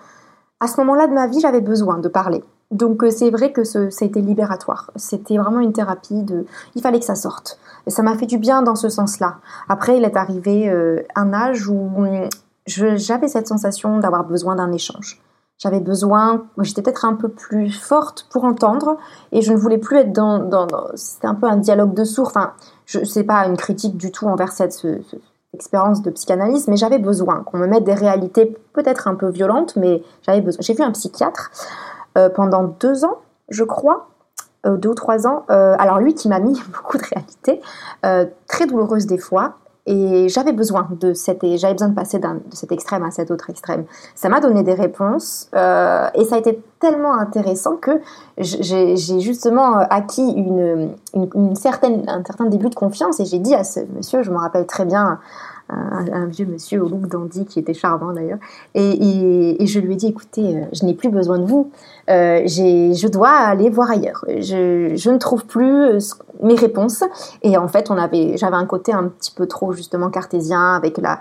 À 0.60 0.68
ce 0.68 0.80
moment-là 0.82 1.08
de 1.08 1.14
ma 1.14 1.28
vie, 1.28 1.40
j'avais 1.40 1.62
besoin 1.62 1.98
de 1.98 2.08
parler. 2.08 2.44
Donc 2.72 3.04
euh, 3.04 3.12
c'est 3.12 3.30
vrai 3.30 3.52
que 3.52 3.64
ça 3.64 3.80
a 3.80 4.06
été 4.06 4.22
libératoire. 4.22 4.92
C'était 4.96 5.38
vraiment 5.38 5.60
une 5.60 5.74
thérapie 5.74 6.24
de... 6.24 6.46
Il 6.76 6.82
fallait 6.82 7.00
que 7.00 7.06
ça 7.06 7.16
sorte. 7.16 7.60
Et 7.86 7.90
ça 7.90 8.02
m'a 8.02 8.18
fait 8.18 8.26
du 8.26 8.38
bien 8.38 8.62
dans 8.64 8.76
ce 8.76 8.90
sens-là. 8.90 9.38
Après, 9.70 9.98
il 9.98 10.04
est 10.04 10.16
arrivé 10.18 10.70
euh, 10.70 11.04
un 11.16 11.34
âge 11.34 11.68
où 11.68 11.76
hum, 11.76 12.30
j'avais 12.66 13.28
cette 13.28 13.48
sensation 13.48 14.00
d'avoir 14.00 14.24
besoin 14.24 14.56
d'un 14.56 14.72
échange. 14.72 15.22
J'avais 15.64 15.80
besoin, 15.80 16.44
j'étais 16.60 16.82
peut-être 16.82 17.06
un 17.06 17.14
peu 17.14 17.30
plus 17.30 17.72
forte 17.72 18.28
pour 18.30 18.44
entendre 18.44 18.98
et 19.32 19.42
je 19.42 19.54
ne 19.54 19.58
voulais 19.58 19.78
plus 19.78 19.96
être 19.96 20.12
dans. 20.12 20.40
dans, 20.40 20.68
C'était 20.96 21.28
un 21.28 21.36
peu 21.36 21.48
un 21.48 21.56
dialogue 21.56 21.94
de 21.94 22.04
sourds. 22.04 22.28
Enfin, 22.28 22.52
je 22.86 23.02
sais 23.06 23.24
pas 23.24 23.46
une 23.46 23.56
critique 23.56 23.96
du 23.96 24.12
tout 24.12 24.28
envers 24.28 24.52
cette 24.52 24.74
ce, 24.74 25.00
expérience 25.54 26.02
de 26.02 26.10
psychanalyse, 26.10 26.68
mais 26.68 26.76
j'avais 26.76 27.00
besoin 27.00 27.44
qu'on 27.44 27.60
me 27.60 27.68
mette 27.68 27.86
des 27.86 27.94
réalités 27.94 28.58
peut-être 28.74 29.08
un 29.08 29.16
peu 29.16 29.30
violentes, 29.30 29.78
mais 29.78 30.04
j'avais 30.24 30.42
besoin. 30.42 30.60
J'ai 30.62 30.74
vu 30.74 30.84
un 30.84 30.92
psychiatre 30.92 31.50
euh, 32.18 32.28
pendant 32.28 32.64
deux 32.64 33.06
ans, 33.06 33.20
je 33.48 33.64
crois, 33.64 34.10
euh, 34.66 34.76
deux 34.76 34.90
ou 34.90 34.96
trois 34.96 35.28
ans. 35.28 35.46
Euh, 35.50 35.78
alors 35.80 36.00
lui 36.00 36.14
qui 36.14 36.28
m'a 36.28 36.40
mis 36.40 36.62
beaucoup 36.74 36.98
de 36.98 37.04
réalités, 37.04 37.62
très 38.50 38.66
douloureuses 38.66 39.06
des 39.06 39.18
fois, 39.18 39.54
et 39.86 40.30
j'avais 40.30 40.54
besoin 40.54 40.88
de 41.00 41.14
cette, 41.14 41.46
j'avais 41.58 41.74
besoin 41.74 41.90
de 41.90 41.96
passer 41.96 42.20
de 42.20 42.28
cet 42.52 42.72
extrême 42.72 43.04
à 43.04 43.12
cet 43.12 43.32
autre 43.32 43.50
extrême. 43.50 43.84
Ça 44.16 44.30
m'a 44.30 44.40
donné 44.40 44.64
des 44.64 44.74
réponses 44.74 45.50
euh, 45.56 46.08
et 46.14 46.24
ça 46.24 46.36
a 46.36 46.38
été 46.38 46.62
tellement 46.80 47.14
intéressant 47.14 47.76
que 47.76 47.92
j'ai 48.38 48.96
justement 48.98 49.78
acquis 49.90 50.32
une, 50.32 50.94
une, 51.14 51.30
une, 51.36 51.56
certaine, 51.56 52.06
un 52.08 52.24
certain 52.24 52.46
début 52.46 52.70
de 52.70 52.76
confiance 52.76 53.20
et 53.20 53.26
j'ai 53.26 53.40
dit 53.40 53.56
à 53.56 53.64
ce 53.64 53.82
monsieur, 53.96 54.24
je 54.24 54.32
me 54.32 54.38
rappelle 54.38 54.66
très 54.68 54.86
bien, 54.86 55.20
un, 55.70 56.26
vieux 56.26 56.46
monsieur 56.46 56.84
au 56.84 56.88
look 56.88 57.08
dandy 57.08 57.46
qui 57.46 57.60
était 57.60 57.74
charmant 57.74 58.14
d'ailleurs. 58.14 58.40
Et, 58.76 59.66
je 59.66 59.80
lui 59.80 59.94
ai 59.94 59.96
dit, 59.96 60.08
écoutez, 60.08 60.58
euh, 60.58 60.66
je 60.74 60.86
n'ai 60.86 60.94
plus 60.94 61.10
besoin 61.10 61.40
de 61.40 61.46
vous, 61.46 61.72
euh, 62.10 62.42
je 62.46 63.08
dois 63.08 63.32
aller 63.32 63.70
voir 63.70 63.92
ailleurs. 63.92 64.26
Je, 64.28 65.10
ne 65.10 65.18
trouve 65.18 65.46
plus 65.46 65.84
euh, 65.84 66.00
mes 66.42 66.56
réponses. 66.56 67.04
Et 67.42 67.58
en 67.58 67.68
fait, 67.68 67.90
on 67.90 67.98
avait, 67.98 68.38
j'avais 68.38 68.56
un 68.56 68.66
côté 68.66 68.94
un 68.94 69.08
petit 69.08 69.32
peu 69.32 69.48
trop 69.48 69.74
justement 69.74 70.10
cartésien, 70.10 70.76
avec 70.76 70.98
la, 70.98 71.20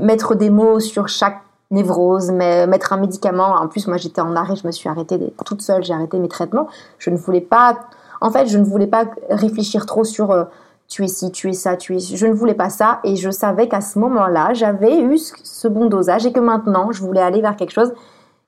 mettre 0.00 0.34
des 0.34 0.50
mots 0.50 0.80
sur 0.80 1.08
chaque 1.08 1.40
névrose, 1.70 2.30
mais 2.30 2.66
mettre 2.66 2.92
un 2.92 2.98
médicament. 2.98 3.56
En 3.56 3.68
plus, 3.68 3.86
moi, 3.86 3.96
j'étais 3.96 4.20
en 4.20 4.36
arrêt, 4.36 4.56
je 4.56 4.66
me 4.66 4.72
suis 4.72 4.88
arrêtée 4.88 5.18
toute 5.44 5.62
seule, 5.62 5.84
j'ai 5.84 5.94
arrêté 5.94 6.18
mes 6.18 6.28
traitements. 6.28 6.68
Je 6.98 7.10
ne 7.10 7.16
voulais 7.16 7.40
pas, 7.40 7.78
en 8.20 8.30
fait, 8.30 8.46
je 8.46 8.58
ne 8.58 8.64
voulais 8.64 8.86
pas 8.86 9.04
réfléchir 9.30 9.86
trop 9.86 10.04
sur 10.04 10.46
tu 10.88 11.04
es 11.04 11.08
ci, 11.08 11.32
tu 11.32 11.48
es 11.48 11.52
ça, 11.52 11.76
tu 11.76 11.96
es... 11.96 11.98
Je 11.98 12.26
ne 12.26 12.32
voulais 12.32 12.54
pas 12.54 12.70
ça 12.70 13.00
et 13.04 13.16
je 13.16 13.30
savais 13.30 13.68
qu'à 13.68 13.80
ce 13.80 13.98
moment-là, 13.98 14.54
j'avais 14.54 15.00
eu 15.00 15.18
ce 15.18 15.68
bon 15.68 15.86
dosage 15.86 16.26
et 16.26 16.32
que 16.32 16.40
maintenant, 16.40 16.92
je 16.92 17.02
voulais 17.02 17.20
aller 17.20 17.40
vers 17.40 17.56
quelque 17.56 17.72
chose 17.72 17.92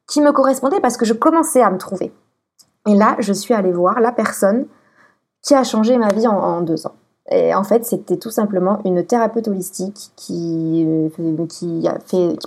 qui 0.07 0.21
me 0.21 0.33
correspondait 0.33 0.81
parce 0.81 0.97
que 0.97 1.05
je 1.05 1.15
commençais 1.15 1.63
à 1.63 1.71
me 1.71 1.79
trouver. 1.79 2.13
Et 2.87 2.95
là, 2.95 3.17
je 3.19 3.33
suis 3.33 3.55
allée 3.55 3.73
voir 3.73 4.01
la 4.01 4.13
personne 4.13 4.67
qui 5.43 5.55
a 5.55 5.65
changé 5.65 5.99
ma 5.99 6.09
vie 6.09 6.27
en, 6.27 6.63
deux 6.63 6.87
ans. 6.87 6.95
Et 7.31 7.55
en 7.55 7.63
fait, 7.63 7.85
c'était 7.85 8.17
tout 8.17 8.31
simplement 8.31 8.81
une 8.85 9.05
thérapeute 9.05 9.49
holistique 9.49 10.13
qui, 10.17 10.85
euh, 10.87 11.47
qui, 11.47 11.83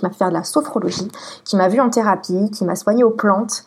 m'a 0.02 0.10
fait 0.10 0.16
faire 0.16 0.28
de 0.30 0.34
la 0.34 0.42
sophrologie, 0.42 1.08
qui 1.44 1.56
m'a 1.56 1.68
vue 1.68 1.80
en 1.80 1.88
thérapie, 1.88 2.50
qui 2.50 2.64
m'a 2.64 2.74
soignée 2.74 3.04
aux 3.04 3.10
plantes. 3.10 3.64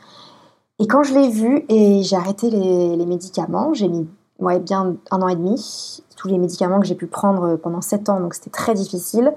Et 0.79 0.87
quand 0.87 1.03
je 1.03 1.13
l'ai 1.13 1.29
vue 1.29 1.63
et 1.69 2.03
j'ai 2.03 2.17
arrêté 2.17 2.49
les 2.49 3.05
médicaments, 3.05 3.73
j'ai 3.73 3.87
mis 3.87 4.09
ouais, 4.39 4.59
bien 4.59 4.95
un 5.11 5.21
an 5.21 5.27
et 5.27 5.35
demi, 5.35 6.03
tous 6.15 6.27
les 6.27 6.37
médicaments 6.37 6.79
que 6.79 6.85
j'ai 6.85 6.95
pu 6.95 7.07
prendre 7.07 7.55
pendant 7.55 7.81
sept 7.81 8.09
ans, 8.09 8.19
donc 8.19 8.33
c'était 8.33 8.49
très 8.49 8.73
difficile. 8.73 9.33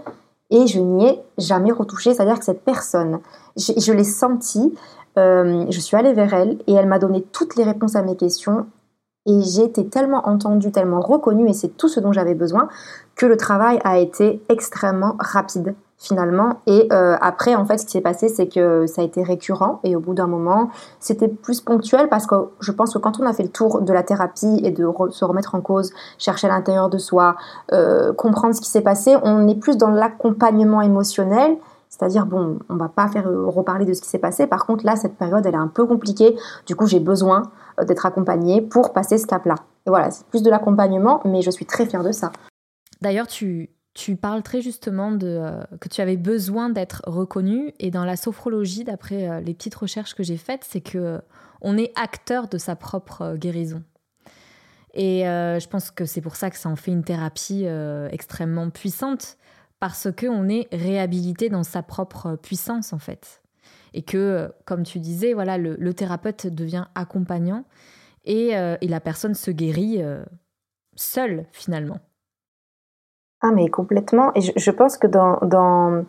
Et 0.50 0.66
je 0.66 0.80
n'y 0.80 1.06
ai 1.06 1.20
jamais 1.37 1.72
retouché, 1.72 2.14
c'est-à-dire 2.14 2.38
que 2.38 2.44
cette 2.44 2.64
personne, 2.64 3.20
je, 3.56 3.92
l'ai 3.92 4.04
sentie, 4.04 4.74
euh, 5.18 5.66
je 5.68 5.80
suis 5.80 5.96
allée 5.96 6.14
vers 6.14 6.32
elle 6.32 6.58
et 6.66 6.72
elle 6.72 6.87
m'a 6.87 6.98
donné 6.98 7.22
toutes 7.22 7.56
les 7.56 7.64
réponses 7.64 7.96
à 7.96 8.02
mes 8.02 8.16
questions. 8.16 8.66
Et 9.26 9.42
j'ai 9.42 9.64
été 9.64 9.87
tellement 9.87 10.26
entendue, 10.26 10.72
tellement 10.72 11.00
reconnue, 11.00 11.50
et 11.50 11.52
c'est 11.52 11.76
tout 11.76 11.88
ce 11.88 12.00
dont 12.00 12.12
j'avais 12.12 12.34
besoin, 12.34 12.68
que 13.14 13.26
le 13.26 13.37
travail 13.37 13.78
a 13.84 13.98
été 13.98 14.42
extrêmement 14.48 15.16
rapide 15.18 15.74
finalement. 15.98 16.61
Et 16.66 16.88
euh, 16.92 17.16
après, 17.20 17.56
en 17.56 17.64
fait, 17.64 17.78
ce 17.78 17.84
qui 17.84 17.92
s'est 17.92 18.00
passé, 18.00 18.28
c'est 18.28 18.46
que 18.46 18.87
ça 18.87 19.02
a 19.02 19.04
été 19.04 19.22
récurrent 19.22 19.80
et 19.82 19.96
au 19.96 20.00
bout 20.00 20.14
d'un 20.14 20.28
moment, 20.28 20.70
c'était 21.00 21.28
plus 21.28 21.61
ponctuel 21.61 22.08
parce 22.08 22.26
que 22.26 22.37
je 22.61 22.70
pense 22.70 22.94
que 22.94 22.98
quand 22.98 23.20
on 23.20 23.26
a 23.26 23.32
fait 23.32 23.42
le 23.42 23.48
tour 23.48 23.80
de 23.80 23.92
la 23.92 24.04
thérapie 24.04 24.61
et 24.62 24.70
de 24.70 24.87
se 25.11 25.24
remettre 25.24 25.56
en 25.56 25.61
cause, 25.61 25.92
chercher 26.16 26.46
à 26.46 26.50
l'intérieur 26.50 26.88
de 26.88 26.98
soi, 26.98 27.37
euh, 27.72 28.12
comprendre 28.12 28.54
ce 28.54 28.61
qui 28.61 28.70
s'est 28.70 28.80
passé, 28.80 29.16
on 29.24 29.48
est 29.48 29.56
plus 29.56 29.76
dans 29.76 29.90
l'accompagnement 29.90 30.80
émotionnel. 30.82 31.56
C'est-à-dire, 31.90 32.26
bon, 32.26 32.58
on 32.68 32.76
va 32.76 32.88
pas 32.88 33.08
faire 33.08 33.24
reparler 33.24 33.87
de 33.87 33.94
ce 33.94 34.02
qui 34.02 34.08
s'est 34.08 34.18
passé. 34.18 34.46
Par 34.46 34.66
contre, 34.66 34.84
là, 34.84 34.94
cette 34.94 35.16
période, 35.16 35.44
elle 35.46 35.54
est 35.54 35.56
un 35.56 35.68
peu 35.68 35.87
compliquée. 35.87 36.37
Du 36.66 36.76
coup, 36.76 36.87
j'ai 36.87 37.00
besoin 37.00 37.50
euh, 37.80 37.84
d'être 37.84 38.06
accompagnée 38.06 38.61
pour 38.61 38.92
passer 38.92 39.18
ce 39.18 39.26
cap-là. 39.26 39.56
Et 39.87 39.90
voilà, 39.90 40.11
c'est 40.11 40.26
plus 40.26 40.42
de 40.42 40.50
l'accompagnement, 40.50 41.20
mais 41.24 41.42
je 41.42 41.50
suis 41.50 41.66
très 41.66 41.87
fière 41.87 42.04
de 42.04 42.12
ça. 42.12 42.30
D'ailleurs, 43.00 43.26
tu, 43.26 43.70
tu 43.94 44.16
parles 44.16 44.42
très 44.42 44.61
justement 44.61 45.11
de 45.11 45.27
euh, 45.27 45.62
que 45.81 45.88
tu 45.88 46.01
avais 46.01 46.16
besoin 46.16 46.70
d'être 46.70 47.03
reconnu 47.07 47.72
et 47.81 47.90
dans 47.90 48.05
la 48.05 48.16
sophrologie, 48.16 48.85
d'après 48.85 49.29
euh, 49.29 49.40
les 49.40 49.55
petites 49.55 49.74
recherches 49.74 50.14
que 50.14 50.22
j'ai 50.22 50.37
faites, 50.37 50.64
c'est 50.64 50.81
que 50.81 50.98
euh, 50.98 51.18
on 51.61 51.77
est 51.77 51.92
acteur 51.98 52.48
de 52.48 52.59
sa 52.59 52.77
propre 52.77 53.35
guérison. 53.37 53.83
Et 54.94 55.22
je 55.22 55.68
pense 55.68 55.90
que 55.92 56.07
c'est 56.07 56.20
pour 56.20 56.35
ça 56.35 56.51
que 56.51 56.57
ça 56.57 56.68
en 56.68 56.74
fait 56.74 56.90
une 56.90 57.05
thérapie 57.05 57.66
extrêmement 58.11 58.70
puissante 58.70 59.37
parce 59.79 60.11
que 60.11 60.27
on 60.27 60.48
est 60.48 60.66
réhabilité 60.72 61.51
dans 61.51 61.62
sa 61.62 61.83
propre 61.83 62.37
puissance 62.37 62.92
en 62.92 62.98
fait. 62.98 63.42
Et 63.92 64.03
que, 64.03 64.53
comme 64.64 64.83
tu 64.83 64.98
disais, 64.98 65.35
voilà, 65.35 65.57
le, 65.57 65.94
thérapeute 65.94 66.48
devient 66.48 66.87
accompagnant 66.96 67.64
et, 68.24 68.48
et, 68.81 68.88
la 68.88 69.01
personne 69.01 69.35
se 69.35 69.53
guérit 69.53 70.03
seule 70.96 71.46
finalement. 71.53 72.01
Ah 73.40 73.51
mais 73.53 73.68
complètement. 73.68 74.33
Et 74.35 74.40
je, 74.40 74.70
pense 74.70 74.96
que 74.96 75.07
dans, 75.07 75.38
dans, 75.42 76.05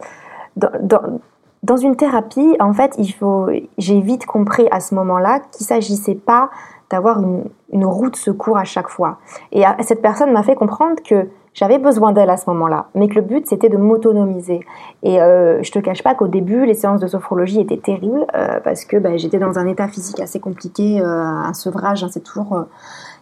dans, 0.55 1.77
une 1.77 1.95
thérapie, 1.95 2.55
en 2.59 2.73
fait, 2.73 2.95
il 2.97 3.11
faut, 3.11 3.47
j'ai 3.77 4.01
vite 4.01 4.25
compris 4.25 4.67
à 4.71 4.79
ce 4.79 4.95
moment-là 4.95 5.39
qu'il 5.51 5.65
s'agissait 5.65 6.15
pas 6.15 6.49
d'avoir 6.89 7.21
une, 7.21 7.43
une 7.71 7.85
roue 7.85 8.09
de 8.09 8.15
secours 8.15 8.57
à 8.57 8.63
chaque 8.63 8.89
fois. 8.89 9.19
Et 9.51 9.63
cette 9.81 10.01
personne 10.01 10.31
m'a 10.31 10.41
fait 10.41 10.55
comprendre 10.55 11.01
que 11.03 11.27
j'avais 11.53 11.77
besoin 11.77 12.11
d'elle 12.11 12.29
à 12.29 12.37
ce 12.37 12.49
moment-là, 12.51 12.87
mais 12.95 13.07
que 13.07 13.15
le 13.15 13.21
but 13.21 13.47
c'était 13.47 13.69
de 13.69 13.77
m'autonomiser. 13.77 14.61
Et 15.03 15.21
euh, 15.21 15.61
je 15.63 15.71
te 15.71 15.79
cache 15.79 16.03
pas 16.03 16.15
qu'au 16.15 16.27
début, 16.27 16.65
les 16.65 16.73
séances 16.73 17.01
de 17.01 17.07
sophrologie 17.07 17.59
étaient 17.59 17.77
terribles 17.77 18.25
euh, 18.35 18.59
parce 18.63 18.85
que 18.85 18.97
ben, 18.97 19.17
j'étais 19.17 19.39
dans 19.39 19.57
un 19.57 19.67
état 19.67 19.87
physique 19.87 20.19
assez 20.19 20.39
compliqué, 20.39 21.01
euh, 21.01 21.05
un 21.05 21.53
sevrage, 21.53 22.03
hein, 22.03 22.09
c'est 22.11 22.23
toujours 22.23 22.55
euh, 22.55 22.63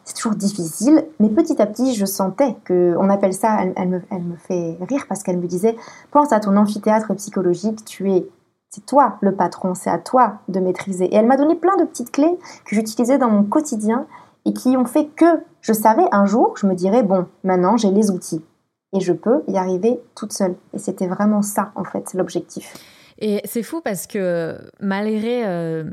c'est 0.07 0.13
toujours 0.13 0.35
difficile, 0.35 1.05
mais 1.19 1.27
petit 1.27 1.61
à 1.61 1.65
petit, 1.65 1.93
je 1.93 2.05
sentais 2.05 2.55
que, 2.63 2.95
on 2.97 3.09
appelle 3.09 3.33
ça, 3.33 3.57
elle, 3.75 3.89
me, 3.89 4.01
elle 4.09 4.23
me 4.23 4.37
fait 4.37 4.77
rire 4.87 5.05
parce 5.09 5.21
qu'elle 5.21 5.37
me 5.37 5.47
disait, 5.47 5.75
pense 6.11 6.31
à 6.31 6.39
ton 6.39 6.55
amphithéâtre 6.55 7.13
psychologique, 7.15 7.83
tu 7.83 8.09
es, 8.13 8.25
c'est 8.69 8.85
toi 8.85 9.17
le 9.19 9.35
patron, 9.35 9.73
c'est 9.73 9.89
à 9.89 9.97
toi 9.97 10.35
de 10.47 10.61
maîtriser. 10.61 11.05
Et 11.07 11.15
elle 11.15 11.27
m'a 11.27 11.35
donné 11.35 11.55
plein 11.55 11.75
de 11.75 11.83
petites 11.83 12.11
clés 12.11 12.39
que 12.63 12.73
j'utilisais 12.73 13.17
dans 13.17 13.29
mon 13.29 13.43
quotidien 13.43 14.07
et 14.45 14.53
qui 14.53 14.77
ont 14.77 14.85
fait 14.85 15.07
que 15.07 15.25
je 15.59 15.73
savais 15.73 16.05
un 16.13 16.25
jour, 16.25 16.55
je 16.55 16.67
me 16.67 16.73
dirais, 16.73 17.03
bon, 17.03 17.25
maintenant 17.43 17.75
j'ai 17.75 17.91
les 17.91 18.09
outils 18.09 18.41
et 18.93 19.01
je 19.01 19.11
peux 19.11 19.43
y 19.49 19.57
arriver 19.57 19.99
toute 20.15 20.31
seule. 20.31 20.55
Et 20.73 20.79
c'était 20.79 21.07
vraiment 21.07 21.41
ça, 21.41 21.73
en 21.75 21.83
fait, 21.83 22.13
l'objectif. 22.13 22.75
Et 23.19 23.41
c'est 23.43 23.63
fou 23.63 23.81
parce 23.83 24.07
que 24.07 24.57
malgré 24.79 25.45
euh, 25.45 25.83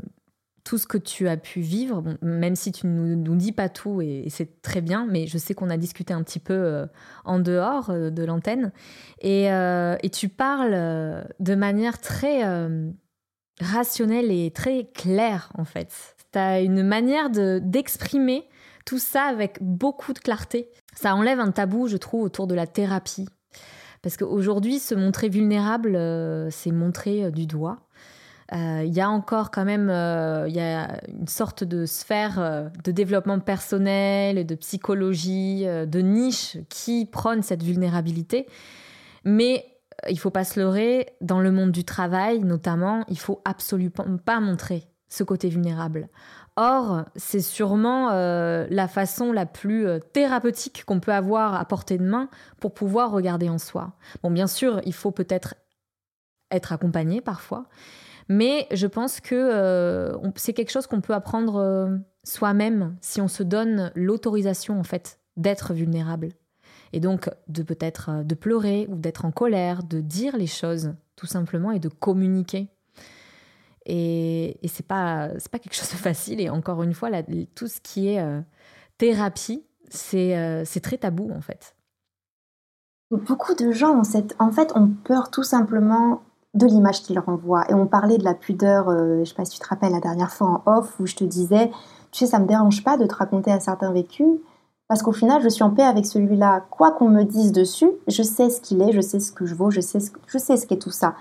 tout 0.65 0.79
ce 0.79 0.87
que 0.87 0.97
tu 0.97 1.29
as 1.29 1.37
pu 1.37 1.61
vivre, 1.61 2.03
même 2.23 2.55
si 2.55 2.71
tu 2.71 2.87
ne 2.87 3.13
nous, 3.13 3.35
dis 3.35 3.51
pas 3.51 3.69
tout, 3.69 4.01
et, 4.01 4.25
c'est 4.29 4.63
très 4.63 4.81
bien, 4.81 5.05
mais 5.05 5.27
je 5.27 5.37
sais 5.37 5.53
qu'on 5.53 5.69
a 5.69 5.77
discuté 5.77 6.11
un 6.11 6.23
petit 6.23 6.39
peu 6.39 6.53
euh, 6.53 6.87
en 7.23 7.39
dehors 7.39 7.91
euh, 7.91 8.09
de 8.09 8.23
l'antenne, 8.23 8.73
et, 9.21 9.51
euh, 9.51 9.95
et, 10.01 10.09
tu 10.09 10.27
parles 10.27 11.23
de 11.39 11.55
manière 11.55 11.99
très 12.01 12.41
rationnelle 13.61 14.31
et 14.31 14.51
très 14.51 14.85
claire, 14.85 15.51
en 15.55 15.65
fait. 15.65 16.15
Tu 16.33 16.39
as 16.39 16.61
une 16.61 16.81
manière 16.81 17.29
d'exprimer 17.29 18.49
tout 18.85 18.99
ça 18.99 19.23
avec 19.23 19.59
beaucoup 19.61 20.13
de 20.13 20.19
clarté. 20.19 20.69
Ça 20.95 21.15
enlève 21.15 21.39
un 21.39 21.51
tabou, 21.51 21.87
je 21.87 21.97
trouve, 21.97 22.23
autour 22.23 22.47
de 22.47 22.55
la 22.55 22.65
thérapie. 22.65 23.27
Parce 24.01 24.17
qu'aujourd'hui, 24.17 24.79
se 24.79 24.95
montrer 24.95 25.29
vulnérable, 25.29 25.97
c'est 26.49 26.71
montrer 26.71 27.31
du 27.31 27.45
doigt. 27.45 27.84
Euh, 28.53 28.83
il 28.85 28.93
y 28.93 29.01
a 29.01 29.09
encore 29.09 29.49
quand 29.49 29.65
même 29.65 29.89
euh, 29.89 30.47
y 30.47 30.59
a 30.59 30.99
une 31.07 31.27
sorte 31.27 31.63
de 31.63 31.87
sphère 31.87 32.39
euh, 32.39 32.69
de 32.83 32.91
développement 32.91 33.39
personnel, 33.39 34.45
de 34.45 34.55
psychologie, 34.55 35.65
de 35.65 35.99
niche 35.99 36.57
qui 36.69 37.05
prône 37.05 37.41
cette 37.41 37.63
vulnérabilité. 37.63 38.47
Mais 39.23 39.65
il 40.09 40.19
faut 40.19 40.29
pas 40.29 40.43
se 40.43 40.59
leurrer, 40.59 41.07
dans 41.21 41.39
le 41.39 41.51
monde 41.51 41.71
du 41.71 41.83
travail 41.83 42.39
notamment, 42.39 43.03
il 43.09 43.17
faut 43.17 43.41
absolument 43.45 44.17
pas 44.23 44.39
montrer 44.39 44.83
ce 45.09 45.23
côté 45.23 45.49
vulnérable. 45.49 46.09
Or, 46.57 47.05
c'est 47.15 47.41
sûrement 47.41 48.11
la 48.11 48.87
façon 48.87 49.33
la 49.33 49.45
plus 49.45 49.87
thérapeutique 50.13 50.83
qu'on 50.85 50.99
peut 50.99 51.13
avoir 51.13 51.55
à 51.55 51.65
portée 51.65 51.97
de 51.97 52.03
main 52.03 52.29
pour 52.59 52.73
pouvoir 52.73 53.11
regarder 53.11 53.49
en 53.49 53.57
soi. 53.57 53.93
Bon, 54.23 54.31
bien 54.31 54.47
sûr, 54.47 54.79
il 54.85 54.93
faut 54.93 55.11
peut-être 55.11 55.55
être 56.51 56.71
accompagné 56.71 57.21
parfois, 57.21 57.65
mais 58.27 58.67
je 58.71 58.87
pense 58.87 59.19
que 59.19 59.35
euh, 59.35 60.17
c'est 60.35 60.53
quelque 60.53 60.71
chose 60.71 60.87
qu'on 60.87 61.01
peut 61.01 61.13
apprendre 61.13 61.57
euh, 61.57 61.97
soi-même 62.23 62.95
si 63.01 63.21
on 63.21 63.27
se 63.27 63.43
donne 63.43 63.91
l'autorisation 63.95 64.79
en 64.79 64.83
fait 64.83 65.19
d'être 65.37 65.73
vulnérable. 65.73 66.29
Et 66.93 66.99
donc 66.99 67.29
de 67.47 67.61
peut-être 67.61 68.09
euh, 68.09 68.23
de 68.23 68.35
pleurer 68.35 68.87
ou 68.89 68.95
d'être 68.95 69.25
en 69.25 69.31
colère, 69.31 69.83
de 69.83 70.01
dire 70.01 70.37
les 70.37 70.47
choses 70.47 70.93
tout 71.15 71.27
simplement 71.27 71.71
et 71.71 71.79
de 71.79 71.89
communiquer. 71.89 72.69
Et, 73.85 74.57
et 74.65 74.67
c'est 74.67 74.87
pas 74.87 75.29
pas 75.51 75.59
quelque 75.59 75.75
chose 75.75 75.91
de 75.91 75.95
facile. 75.95 76.41
Et 76.41 76.49
encore 76.49 76.81
une 76.81 76.93
fois, 76.93 77.09
tout 77.53 77.67
ce 77.67 77.79
qui 77.79 78.07
est 78.07 78.25
thérapie, 78.97 79.63
c'est 79.89 80.81
très 80.81 80.97
tabou 80.97 81.31
en 81.31 81.41
fait. 81.41 81.75
Beaucoup 83.11 83.53
de 83.53 83.71
gens 83.71 84.03
cette, 84.03 84.35
en 84.39 84.51
fait 84.51 84.75
ont 84.75 84.87
peur 84.87 85.29
tout 85.29 85.43
simplement 85.43 86.23
de 86.55 86.65
l'image 86.65 87.03
qu'il 87.03 87.19
renvoie. 87.19 87.69
Et 87.69 87.73
on 87.73 87.85
parlait 87.85 88.17
de 88.17 88.23
la 88.23 88.33
pudeur, 88.33 88.89
euh, 88.89 89.19
je 89.19 89.25
sais 89.25 89.35
pas 89.35 89.45
si 89.45 89.51
tu 89.51 89.59
te 89.59 89.67
rappelles 89.67 89.91
la 89.91 89.99
dernière 89.99 90.31
fois 90.31 90.47
en 90.65 90.77
off, 90.77 90.99
où 90.99 91.05
je 91.05 91.15
te 91.15 91.23
disais, 91.23 91.69
tu 92.11 92.19
sais, 92.19 92.25
ça 92.25 92.39
me 92.39 92.47
dérange 92.47 92.83
pas 92.83 92.97
de 92.97 93.05
te 93.05 93.13
raconter 93.13 93.51
un 93.51 93.59
certain 93.59 93.91
vécu, 93.91 94.25
parce 94.87 95.01
qu'au 95.01 95.11
final, 95.11 95.41
je 95.41 95.49
suis 95.49 95.63
en 95.63 95.71
paix 95.71 95.83
avec 95.83 96.05
celui-là. 96.05 96.63
Quoi 96.69 96.91
qu'on 96.91 97.09
me 97.09 97.23
dise 97.23 97.51
dessus, 97.51 97.89
je 98.07 98.23
sais 98.23 98.49
ce 98.49 98.61
qu'il 98.61 98.81
est, 98.81 98.91
je 98.91 99.01
sais 99.01 99.19
ce 99.19 99.31
que 99.31 99.45
je 99.45 99.55
vaux, 99.55 99.71
je 99.71 99.81
sais 99.81 99.99
ce, 99.99 100.11
ce 100.37 100.65
qu'est 100.65 100.77
tout 100.77 100.91
ça. 100.91 101.15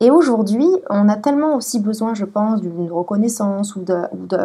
Et 0.00 0.10
aujourd'hui, 0.10 0.68
on 0.88 1.08
a 1.08 1.16
tellement 1.16 1.56
aussi 1.56 1.78
besoin, 1.78 2.14
je 2.14 2.24
pense, 2.24 2.60
d'une 2.60 2.90
reconnaissance 2.90 3.76
ou 3.76 3.82
de, 3.82 4.02
ou 4.12 4.26
de, 4.26 4.38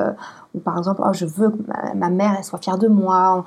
ou 0.53 0.59
par 0.59 0.77
exemple, 0.77 1.01
oh, 1.05 1.13
je 1.13 1.25
veux 1.25 1.49
que 1.49 1.61
ma, 1.95 2.09
mère 2.09 2.35
elle 2.37 2.43
soit 2.43 2.59
fière 2.59 2.77
de 2.77 2.87
moi. 2.87 3.45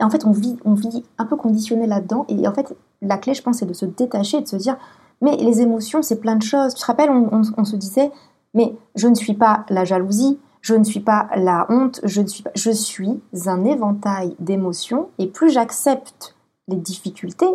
Et 0.00 0.04
en 0.04 0.08
fait, 0.08 0.24
on 0.24 0.30
vit, 0.30 0.56
on 0.64 0.74
vit 0.74 1.04
un 1.18 1.26
peu 1.26 1.36
conditionné 1.36 1.86
là-dedans. 1.86 2.24
Et 2.28 2.48
en 2.48 2.54
fait, 2.54 2.74
la 3.02 3.18
clé, 3.18 3.34
je 3.34 3.42
pense, 3.42 3.58
c'est 3.58 3.66
de 3.66 3.74
se 3.74 3.84
détacher, 3.84 4.40
de 4.40 4.48
se 4.48 4.56
dire, 4.56 4.76
mais 5.22 5.36
les 5.36 5.62
émotions, 5.62 6.02
c'est 6.02 6.20
plein 6.20 6.36
de 6.36 6.42
choses. 6.42 6.74
Tu 6.74 6.80
te 6.82 6.86
rappelles, 6.86 7.10
on, 7.10 7.64
se 7.64 7.76
disait, 7.76 8.10
mais 8.52 8.74
je 8.96 9.08
ne 9.08 9.14
suis 9.14 9.34
pas 9.34 9.64
la 9.70 9.84
jalousie, 9.84 10.38
je 10.60 10.74
ne 10.74 10.84
suis 10.84 11.00
pas 11.00 11.28
la 11.36 11.66
honte, 11.70 12.00
je 12.02 12.20
ne 12.20 12.26
suis 12.26 12.42
pas, 12.42 12.50
je 12.54 12.70
suis 12.70 13.20
un 13.46 13.64
éventail 13.64 14.36
d'émotions. 14.40 15.08
Et 15.18 15.28
plus 15.28 15.50
j'accepte 15.50 16.34
les 16.68 16.76
difficultés, 16.76 17.50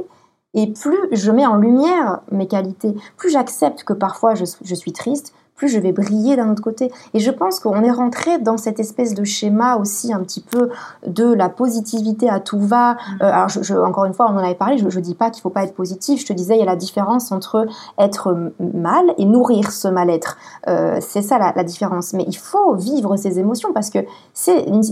et 0.53 0.67
plus 0.67 0.97
je 1.11 1.31
mets 1.31 1.45
en 1.45 1.57
lumière 1.57 2.21
mes 2.31 2.47
qualités, 2.47 2.95
plus 3.17 3.29
j'accepte 3.29 3.83
que 3.83 3.93
parfois 3.93 4.33
je, 4.33 4.45
je 4.63 4.75
suis 4.75 4.93
triste, 4.93 5.33
plus 5.57 5.67
je 5.67 5.79
vais 5.79 5.91
briller 5.91 6.37
d'un 6.37 6.49
autre 6.51 6.61
côté. 6.61 6.91
Et 7.13 7.19
je 7.19 7.31
pense 7.31 7.59
qu'on 7.59 7.83
est 7.83 7.91
rentré 7.91 8.37
dans 8.37 8.57
cette 8.57 8.79
espèce 8.79 9.13
de 9.13 9.23
schéma 9.23 9.75
aussi 9.75 10.13
un 10.13 10.19
petit 10.19 10.41
peu 10.41 10.69
de 11.05 11.25
la 11.25 11.49
positivité 11.49 12.29
à 12.29 12.39
tout 12.39 12.59
va. 12.59 12.93
Mm. 12.93 12.97
Euh, 13.23 13.33
alors, 13.33 13.49
je, 13.49 13.73
encore 13.73 14.05
une 14.05 14.13
fois, 14.13 14.27
on 14.29 14.35
en 14.35 14.43
avait 14.43 14.55
parlé, 14.55 14.77
je 14.77 14.85
ne 14.85 15.03
dis 15.03 15.15
pas 15.15 15.31
qu'il 15.31 15.41
faut 15.41 15.49
pas 15.49 15.63
être 15.63 15.73
positif, 15.73 16.21
je 16.21 16.27
te 16.27 16.33
disais, 16.33 16.55
il 16.55 16.59
y 16.59 16.63
a 16.63 16.65
la 16.65 16.75
différence 16.75 17.31
entre 17.31 17.65
être 17.97 18.51
mal 18.59 19.13
et 19.17 19.25
nourrir 19.25 19.71
ce 19.71 19.87
mal-être. 19.87 20.37
Euh, 20.67 20.99
c'est 21.01 21.23
ça 21.23 21.39
la, 21.39 21.53
la, 21.55 21.63
différence. 21.63 22.13
Mais 22.13 22.23
il 22.27 22.37
faut 22.37 22.75
vivre 22.75 23.17
ces 23.17 23.39
émotions 23.39 23.73
parce 23.73 23.89
que 23.89 23.99
c'est 24.33 24.61
une, 24.63 24.83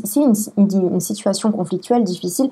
une, 0.57 0.93
une 0.93 0.99
situation 0.99 1.51
conflictuelle, 1.51 2.03
difficile 2.03 2.49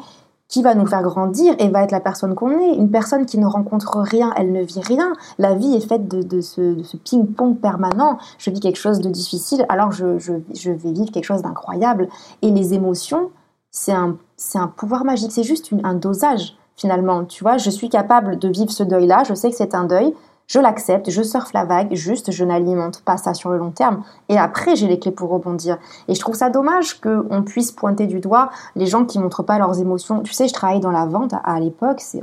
qui 0.54 0.62
va 0.62 0.76
nous 0.76 0.86
faire 0.86 1.02
grandir 1.02 1.56
et 1.58 1.68
va 1.70 1.82
être 1.82 1.90
la 1.90 2.00
personne 2.00 2.36
qu'on 2.36 2.52
est. 2.52 2.76
Une 2.76 2.92
personne 2.92 3.26
qui 3.26 3.40
ne 3.40 3.48
rencontre 3.48 3.98
rien, 3.98 4.32
elle 4.38 4.52
ne 4.52 4.62
vit 4.62 4.82
rien. 4.82 5.14
La 5.40 5.56
vie 5.56 5.74
est 5.74 5.80
faite 5.80 6.08
de, 6.08 6.42
ce, 6.42 6.96
ping-pong 6.96 7.58
permanent. 7.58 8.20
Je 8.38 8.52
vis 8.52 8.60
quelque 8.60 8.78
chose 8.78 9.00
de 9.00 9.10
difficile, 9.10 9.66
alors 9.68 9.92
je, 9.92 10.06
vais 10.06 10.92
vivre 10.92 11.10
quelque 11.12 11.24
chose 11.26 11.42
d'incroyable. 11.42 12.08
Et 12.44 12.52
les 12.52 12.76
émotions, 12.76 13.32
c'est 13.72 13.94
un, 13.94 14.16
un 14.54 14.68
pouvoir 14.68 15.06
magique, 15.06 15.32
c'est 15.32 15.42
juste 15.42 15.72
un 15.84 15.96
dosage 15.96 16.56
finalement. 16.76 17.26
Tu 17.26 17.44
vois, 17.44 17.58
je 17.58 17.72
suis 17.72 17.90
capable 17.90 18.38
de 18.38 18.48
vivre 18.48 18.72
ce 18.72 18.84
deuil-là, 18.84 19.24
je 19.28 19.34
sais 19.34 19.50
que 19.50 19.56
c'est 19.56 19.74
un 19.74 19.86
deuil, 19.86 20.14
je 20.48 20.60
l'accepte, 20.60 21.10
je 21.10 21.22
surfe 21.22 21.54
la 21.54 21.66
vague, 21.66 21.94
juste 21.94 22.32
je 22.32 22.44
n'alimente 22.44 23.02
pas 23.02 23.18
ça 23.18 23.34
sur 23.34 23.50
le 23.50 23.58
long 23.58 23.72
terme. 23.72 24.04
Et 24.30 24.38
après, 24.38 24.76
j'ai 24.76 24.88
les 24.88 25.00
clés 25.00 25.12
pour 25.12 25.30
rebondir. 25.30 25.78
Et 26.08 26.16
je 26.16 26.20
trouve 26.20 26.36
ça 26.36 26.50
dommage 26.50 27.00
qu'on 27.00 27.44
puisse 27.44 27.72
pointer 27.72 28.08
du 28.08 28.20
doigt 28.20 28.50
les 28.76 28.86
gens 28.86 29.06
qui 29.06 29.20
montrent 29.20 29.44
pas 29.44 29.58
leurs 29.58 29.80
émotions. 29.80 30.22
Tu 30.22 30.34
sais, 30.34 30.48
je 30.48 30.54
travaillais 30.54 30.82
dans 30.82 30.92
la 30.92 31.06
vente 31.06 31.34
à, 31.44 31.60
l'époque, 31.60 32.02
c'est, 32.02 32.22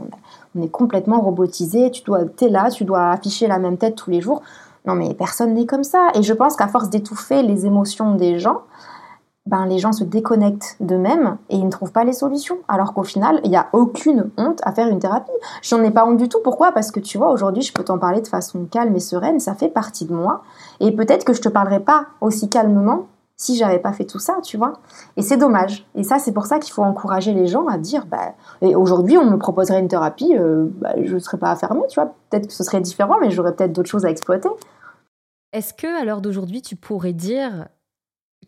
on, 0.55 0.63
est 0.63 0.69
complètement 0.69 1.21
robotisé. 1.21 1.91
Tu 1.91 2.03
dois, 2.03 2.21
es 2.41 2.49
là, 2.49 2.71
tu 2.71 2.85
dois 2.85 3.11
afficher 3.11 3.47
la 3.47 3.59
même 3.59 3.79
tête 3.79 3.97
tous 3.97 4.11
les 4.11 4.21
jours. 4.21 4.43
Non, 4.87 4.95
mais 4.95 5.15
personne 5.15 5.55
n'est 5.55 5.67
comme 5.67 5.85
ça. 5.85 6.09
Et 6.15 6.23
je 6.23 6.33
pense 6.33 6.57
qu'à 6.57 6.69
force 6.69 6.91
d'étouffer 6.91 7.43
les 7.43 7.67
émotions 7.67 8.15
des 8.15 8.39
gens, 8.39 8.63
ben, 9.47 9.67
les 9.67 9.79
gens 9.79 9.93
se 9.93 10.05
déconnectent 10.05 10.77
d'eux-mêmes 10.81 11.39
et 11.49 11.57
ils 11.57 11.65
ne 11.65 11.71
trouvent 11.71 11.93
pas 11.93 12.05
les 12.05 12.13
solutions. 12.13 12.59
Alors 12.69 12.95
qu'au 12.95 13.03
final, 13.03 13.41
il 13.45 13.51
n'y 13.51 13.57
a 13.57 13.69
aucune 13.73 14.31
honte 14.37 14.61
à 14.65 14.73
faire 14.73 14.89
une 14.89 14.99
thérapie. 14.99 15.33
J'en 15.63 15.83
ai 15.83 15.91
pas 15.91 16.07
honte 16.07 16.19
du 16.19 16.29
tout. 16.29 16.41
Pourquoi? 16.45 16.73
Parce 16.73 16.91
que 16.91 17.01
tu 17.01 17.19
vois, 17.19 17.33
aujourd'hui, 17.33 17.63
je 17.63 17.73
peux 17.73 17.83
t'en 17.83 17.99
parler 17.99 18.21
de 18.21 18.29
façon 18.29 18.67
calme 18.71 18.95
et 18.95 19.01
sereine. 19.01 19.41
Ça 19.41 19.55
fait 19.55 19.69
partie 19.69 20.05
de 20.05 20.15
moi. 20.15 20.43
Et 20.79 20.93
peut-être 20.93 21.25
que 21.25 21.33
je 21.33 21.41
te 21.41 21.49
parlerai 21.49 21.81
pas 21.81 22.07
aussi 22.21 22.49
calmement 22.49 23.07
si 23.41 23.57
j'avais 23.57 23.79
pas 23.79 23.95
fait 23.95 24.05
tout 24.05 24.19
ça, 24.19 24.37
tu 24.43 24.59
vois. 24.59 24.75
Et 25.17 25.23
c'est 25.23 25.39
dommage. 25.39 25.87
Et 25.95 26.03
ça, 26.03 26.19
c'est 26.19 26.33
pour 26.33 26.45
ça 26.45 26.59
qu'il 26.59 26.75
faut 26.75 26.83
encourager 26.83 27.33
les 27.33 27.47
gens 27.47 27.67
à 27.69 27.79
dire, 27.79 28.05
bah, 28.05 28.35
et 28.61 28.75
aujourd'hui, 28.75 29.17
on 29.17 29.25
me 29.25 29.39
proposerait 29.39 29.81
une 29.81 29.89
thérapie, 29.89 30.37
euh, 30.37 30.67
bah, 30.75 30.93
je 31.03 31.15
ne 31.15 31.19
serais 31.19 31.39
pas 31.39 31.57
fermer, 31.57 31.81
tu 31.89 31.99
vois. 31.99 32.15
Peut-être 32.29 32.49
que 32.49 32.53
ce 32.53 32.63
serait 32.63 32.83
différent, 32.83 33.17
mais 33.19 33.31
j'aurais 33.31 33.55
peut-être 33.55 33.73
d'autres 33.73 33.89
choses 33.89 34.05
à 34.05 34.11
exploiter. 34.11 34.51
Est-ce 35.55 35.73
que, 35.73 36.01
à 36.01 36.05
l'heure 36.05 36.21
d'aujourd'hui, 36.21 36.61
tu 36.61 36.77
pourrais 36.77 37.15
dire 37.15 37.69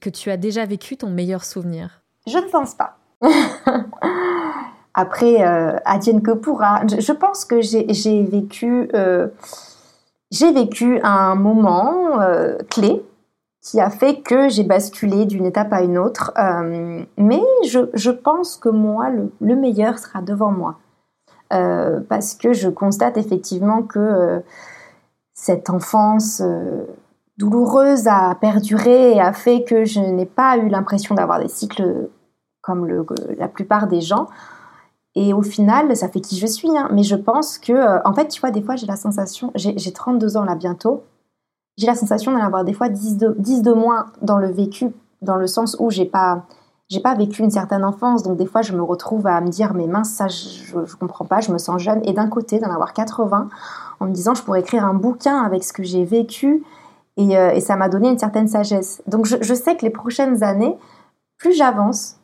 que 0.00 0.10
tu 0.10 0.30
as 0.30 0.36
déjà 0.36 0.64
vécu 0.66 0.96
ton 0.96 1.10
meilleur 1.10 1.44
souvenir 1.44 2.02
Je 2.26 2.38
ne 2.38 2.48
pense 2.50 2.74
pas. 2.74 2.96
Après, 4.94 5.46
euh, 5.46 5.76
adienne 5.84 6.22
que 6.22 6.32
pourra. 6.32 6.82
Je, 6.86 7.12
pense 7.12 7.44
que 7.44 7.62
j'ai 7.62 8.22
vécu, 8.24 8.90
euh, 8.94 9.28
vécu 10.30 11.00
un 11.02 11.34
moment 11.34 12.20
euh, 12.20 12.58
clé 12.68 13.02
qui 13.62 13.80
a 13.80 13.88
fait 13.88 14.20
que 14.20 14.48
j'ai 14.48 14.64
basculé 14.64 15.24
d'une 15.24 15.46
étape 15.46 15.72
à 15.72 15.82
une 15.82 15.96
autre. 15.96 16.32
Euh, 16.36 17.02
mais 17.16 17.42
je, 17.64 18.10
pense 18.10 18.56
que 18.56 18.68
moi, 18.68 19.08
le, 19.40 19.56
meilleur 19.56 19.98
sera 19.98 20.20
devant 20.20 20.50
moi. 20.50 20.78
Parce 22.08 22.34
que 22.34 22.54
je 22.54 22.70
constate 22.70 23.18
effectivement 23.18 23.82
que 23.82 24.42
cette 25.34 25.68
enfance 25.68 26.42
douloureuse 27.38 28.06
a 28.08 28.34
perduré 28.40 29.14
et 29.14 29.20
a 29.20 29.32
fait 29.32 29.64
que 29.64 29.84
je 29.84 30.00
n'ai 30.00 30.26
pas 30.26 30.56
eu 30.58 30.68
l'impression 30.68 31.14
d'avoir 31.14 31.40
des 31.40 31.48
cycles 31.48 32.08
comme 32.60 33.04
la 33.36 33.48
plupart 33.48 33.88
des 33.88 34.00
gens. 34.00 34.28
Et 35.14 35.34
au 35.34 35.42
final, 35.42 35.94
ça 35.96 36.08
fait 36.08 36.20
qui 36.20 36.38
je 36.38 36.46
suis. 36.46 36.70
Hein. 36.76 36.88
Mais 36.92 37.02
je 37.02 37.16
pense 37.16 37.58
que, 37.58 37.72
euh, 37.72 37.98
en 38.04 38.14
fait, 38.14 38.28
tu 38.28 38.40
vois, 38.40 38.50
des 38.50 38.62
fois, 38.62 38.76
j'ai 38.76 38.86
la 38.86 38.96
sensation, 38.96 39.52
j'ai 39.54 39.92
32 39.92 40.36
ans 40.36 40.44
là 40.44 40.54
bientôt, 40.54 41.02
j'ai 41.76 41.86
la 41.86 41.94
sensation 41.94 42.32
d'en 42.32 42.42
avoir 42.42 42.64
des 42.64 42.72
fois 42.72 42.88
10 42.88 43.16
de, 43.18 43.34
10 43.38 43.62
de 43.62 43.72
moins 43.72 44.06
dans 44.22 44.38
le 44.38 44.50
vécu, 44.50 44.92
dans 45.20 45.36
le 45.36 45.46
sens 45.46 45.76
où 45.78 45.90
j'ai 45.90 46.04
pas, 46.04 46.44
j'ai 46.88 47.00
pas 47.00 47.14
vécu 47.14 47.42
une 47.42 47.50
certaine 47.50 47.84
enfance. 47.84 48.22
Donc, 48.22 48.38
des 48.38 48.46
fois, 48.46 48.62
je 48.62 48.72
me 48.72 48.82
retrouve 48.82 49.26
à 49.26 49.40
me 49.40 49.48
dire, 49.48 49.74
mais 49.74 49.86
mince, 49.86 50.10
ça, 50.10 50.28
je, 50.28 50.84
je 50.84 50.96
comprends 50.96 51.26
pas, 51.26 51.40
je 51.40 51.52
me 51.52 51.58
sens 51.58 51.82
jeune. 51.82 52.00
Et 52.04 52.12
d'un 52.12 52.28
côté, 52.28 52.58
d'en 52.58 52.70
avoir 52.70 52.94
80, 52.94 53.48
en 54.00 54.06
me 54.06 54.12
disant, 54.12 54.34
je 54.34 54.42
pourrais 54.42 54.60
écrire 54.60 54.84
un 54.84 54.94
bouquin 54.94 55.42
avec 55.42 55.62
ce 55.64 55.72
que 55.72 55.82
j'ai 55.82 56.04
vécu. 56.04 56.64
Et, 57.16 57.36
euh, 57.36 57.50
et 57.50 57.60
ça 57.60 57.76
m'a 57.76 57.88
donné 57.88 58.08
une 58.08 58.18
certaine 58.18 58.48
sagesse. 58.48 59.02
Donc, 59.06 59.26
je, 59.26 59.36
je 59.40 59.54
sais 59.54 59.76
que 59.76 59.84
les 59.84 59.90
prochaines 59.90 60.42
années, 60.42 60.76
plus 61.38 61.52
j'avance, 61.52 62.18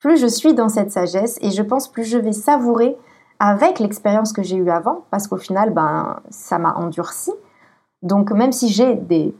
plus 0.00 0.16
je 0.16 0.26
suis 0.26 0.54
dans 0.54 0.68
cette 0.68 0.90
sagesse 0.90 1.38
et 1.40 1.50
je 1.50 1.62
pense 1.62 1.90
plus 1.90 2.04
je 2.04 2.18
vais 2.18 2.32
savourer 2.32 2.96
avec 3.38 3.78
l'expérience 3.78 4.32
que 4.32 4.42
j'ai 4.42 4.56
eue 4.56 4.70
avant, 4.70 5.04
parce 5.10 5.26
qu'au 5.26 5.36
final, 5.36 5.70
ben, 5.72 6.20
ça 6.30 6.58
m'a 6.58 6.74
endurci. 6.74 7.32
Donc 8.02 8.30
même 8.32 8.52
si 8.52 8.68
j'ai 8.68 8.94
des, 8.94 9.34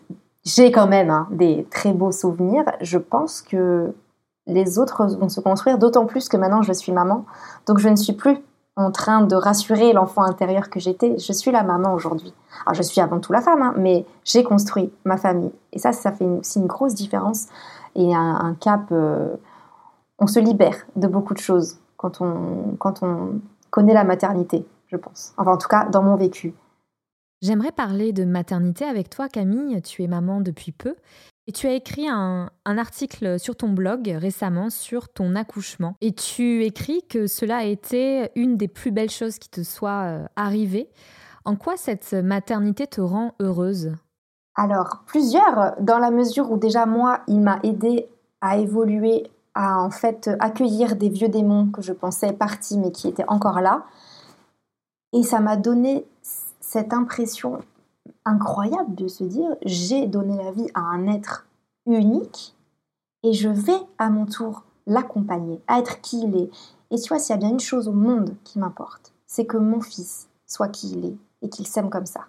j'ai 0.44 0.72
quand 0.72 0.86
même 0.86 1.10
hein, 1.10 1.28
des 1.30 1.66
très 1.70 1.92
beaux 1.92 2.12
souvenirs, 2.12 2.64
je 2.80 2.98
pense 2.98 3.42
que 3.42 3.94
les 4.46 4.78
autres 4.78 5.06
vont 5.16 5.28
se 5.28 5.40
construire, 5.40 5.78
d'autant 5.78 6.06
plus 6.06 6.28
que 6.28 6.36
maintenant 6.36 6.62
je 6.62 6.72
suis 6.72 6.92
maman. 6.92 7.24
Donc 7.66 7.78
je 7.78 7.88
ne 7.88 7.96
suis 7.96 8.12
plus 8.12 8.38
en 8.76 8.90
train 8.90 9.22
de 9.22 9.36
rassurer 9.36 9.92
l'enfant 9.92 10.22
intérieur 10.22 10.68
que 10.68 10.80
j'étais. 10.80 11.18
Je 11.18 11.32
suis 11.32 11.50
la 11.50 11.62
maman 11.62 11.94
aujourd'hui. 11.94 12.34
Alors 12.66 12.74
je 12.74 12.82
suis 12.82 13.00
avant 13.00 13.20
tout 13.20 13.32
la 13.32 13.40
femme, 13.40 13.62
hein, 13.62 13.74
mais 13.76 14.04
j'ai 14.24 14.42
construit 14.42 14.92
ma 15.04 15.16
famille. 15.16 15.52
Et 15.72 15.78
ça, 15.78 15.92
ça 15.92 16.12
fait 16.12 16.24
aussi 16.24 16.58
une 16.58 16.66
grosse 16.66 16.94
différence 16.94 17.46
et 17.94 18.14
un, 18.14 18.56
cap. 18.60 18.88
Euh, 18.90 19.36
on 20.18 20.26
se 20.26 20.40
libère 20.40 20.76
de 20.96 21.06
beaucoup 21.06 21.34
de 21.34 21.38
choses 21.38 21.78
quand 21.96 22.20
on, 22.20 22.76
quand 22.78 23.02
on 23.02 23.40
connaît 23.70 23.94
la 23.94 24.04
maternité, 24.04 24.66
je 24.88 24.96
pense. 24.96 25.32
Enfin, 25.36 25.52
en 25.52 25.58
tout 25.58 25.68
cas, 25.68 25.86
dans 25.86 26.02
mon 26.02 26.16
vécu. 26.16 26.54
J'aimerais 27.42 27.72
parler 27.72 28.12
de 28.12 28.24
maternité 28.24 28.84
avec 28.84 29.10
toi, 29.10 29.28
Camille. 29.28 29.82
Tu 29.82 30.02
es 30.02 30.06
maman 30.06 30.40
depuis 30.40 30.72
peu. 30.72 30.94
Et 31.46 31.52
tu 31.52 31.66
as 31.66 31.72
écrit 31.72 32.08
un, 32.08 32.50
article 32.64 33.38
sur 33.38 33.54
ton 33.54 33.68
blog 33.68 34.08
récemment 34.18 34.70
sur 34.70 35.10
ton 35.10 35.36
accouchement. 35.36 35.94
Et 36.00 36.12
tu 36.12 36.64
écris 36.64 37.02
que 37.06 37.26
cela 37.26 37.58
a 37.58 37.64
été 37.64 38.30
une 38.34 38.56
des 38.56 38.68
plus 38.68 38.90
belles 38.90 39.10
choses 39.10 39.38
qui 39.38 39.50
te 39.50 39.62
soit 39.62 40.04
euh, 40.04 40.24
arrivée. 40.36 40.88
En 41.44 41.56
quoi 41.56 41.76
cette 41.76 42.14
maternité 42.14 42.86
te 42.86 43.02
rend 43.02 43.34
heureuse? 43.40 43.92
Alors, 44.54 45.02
plusieurs, 45.06 45.74
dans 45.80 45.98
la 45.98 46.10
mesure 46.10 46.50
où 46.50 46.56
déjà 46.56 46.86
moi, 46.86 47.20
il 47.26 47.40
m'a 47.40 47.58
aidé 47.62 48.08
à 48.40 48.56
évoluer 48.56 49.30
à 49.54 49.80
en 49.80 49.90
fait 49.90 50.30
accueillir 50.40 50.96
des 50.96 51.08
vieux 51.08 51.28
démons 51.28 51.70
que 51.70 51.82
je 51.82 51.92
pensais 51.92 52.32
partis 52.32 52.78
mais 52.78 52.90
qui 52.90 53.08
étaient 53.08 53.28
encore 53.28 53.60
là. 53.60 53.84
Et 55.12 55.22
ça 55.22 55.40
m'a 55.40 55.56
donné 55.56 56.06
cette 56.60 56.92
impression 56.92 57.60
incroyable 58.24 58.94
de 58.94 59.08
se 59.08 59.24
dire 59.24 59.56
j'ai 59.64 60.06
donné 60.06 60.36
la 60.42 60.50
vie 60.50 60.68
à 60.74 60.80
un 60.80 61.06
être 61.06 61.46
unique 61.86 62.54
et 63.22 63.32
je 63.32 63.48
vais 63.48 63.80
à 63.98 64.10
mon 64.10 64.26
tour 64.26 64.64
l'accompagner, 64.86 65.60
à 65.66 65.78
être 65.78 66.00
qui 66.00 66.22
il 66.22 66.36
est. 66.36 66.50
Et 66.90 66.98
tu 66.98 67.08
vois, 67.08 67.18
s'il 67.18 67.34
y 67.34 67.38
a 67.38 67.40
bien 67.40 67.50
une 67.50 67.60
chose 67.60 67.88
au 67.88 67.92
monde 67.92 68.36
qui 68.44 68.58
m'importe, 68.58 69.12
c'est 69.26 69.46
que 69.46 69.56
mon 69.56 69.80
fils 69.80 70.28
soit 70.46 70.68
qui 70.68 70.92
il 70.92 71.06
est 71.06 71.16
et 71.42 71.48
qu'il 71.48 71.66
s'aime 71.66 71.90
comme 71.90 72.06
ça. 72.06 72.26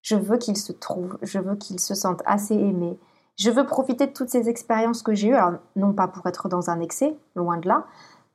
Je 0.00 0.16
veux 0.16 0.38
qu'il 0.38 0.56
se 0.56 0.72
trouve, 0.72 1.18
je 1.22 1.38
veux 1.38 1.56
qu'il 1.56 1.78
se 1.78 1.94
sente 1.94 2.22
assez 2.24 2.54
aimé, 2.54 2.98
je 3.36 3.50
veux 3.50 3.66
profiter 3.66 4.06
de 4.06 4.12
toutes 4.12 4.28
ces 4.28 4.48
expériences 4.48 5.02
que 5.02 5.14
j'ai 5.14 5.28
eues, 5.28 5.36
non 5.76 5.92
pas 5.92 6.08
pour 6.08 6.26
être 6.26 6.48
dans 6.48 6.70
un 6.70 6.80
excès, 6.80 7.16
loin 7.34 7.56
de 7.56 7.68
là, 7.68 7.86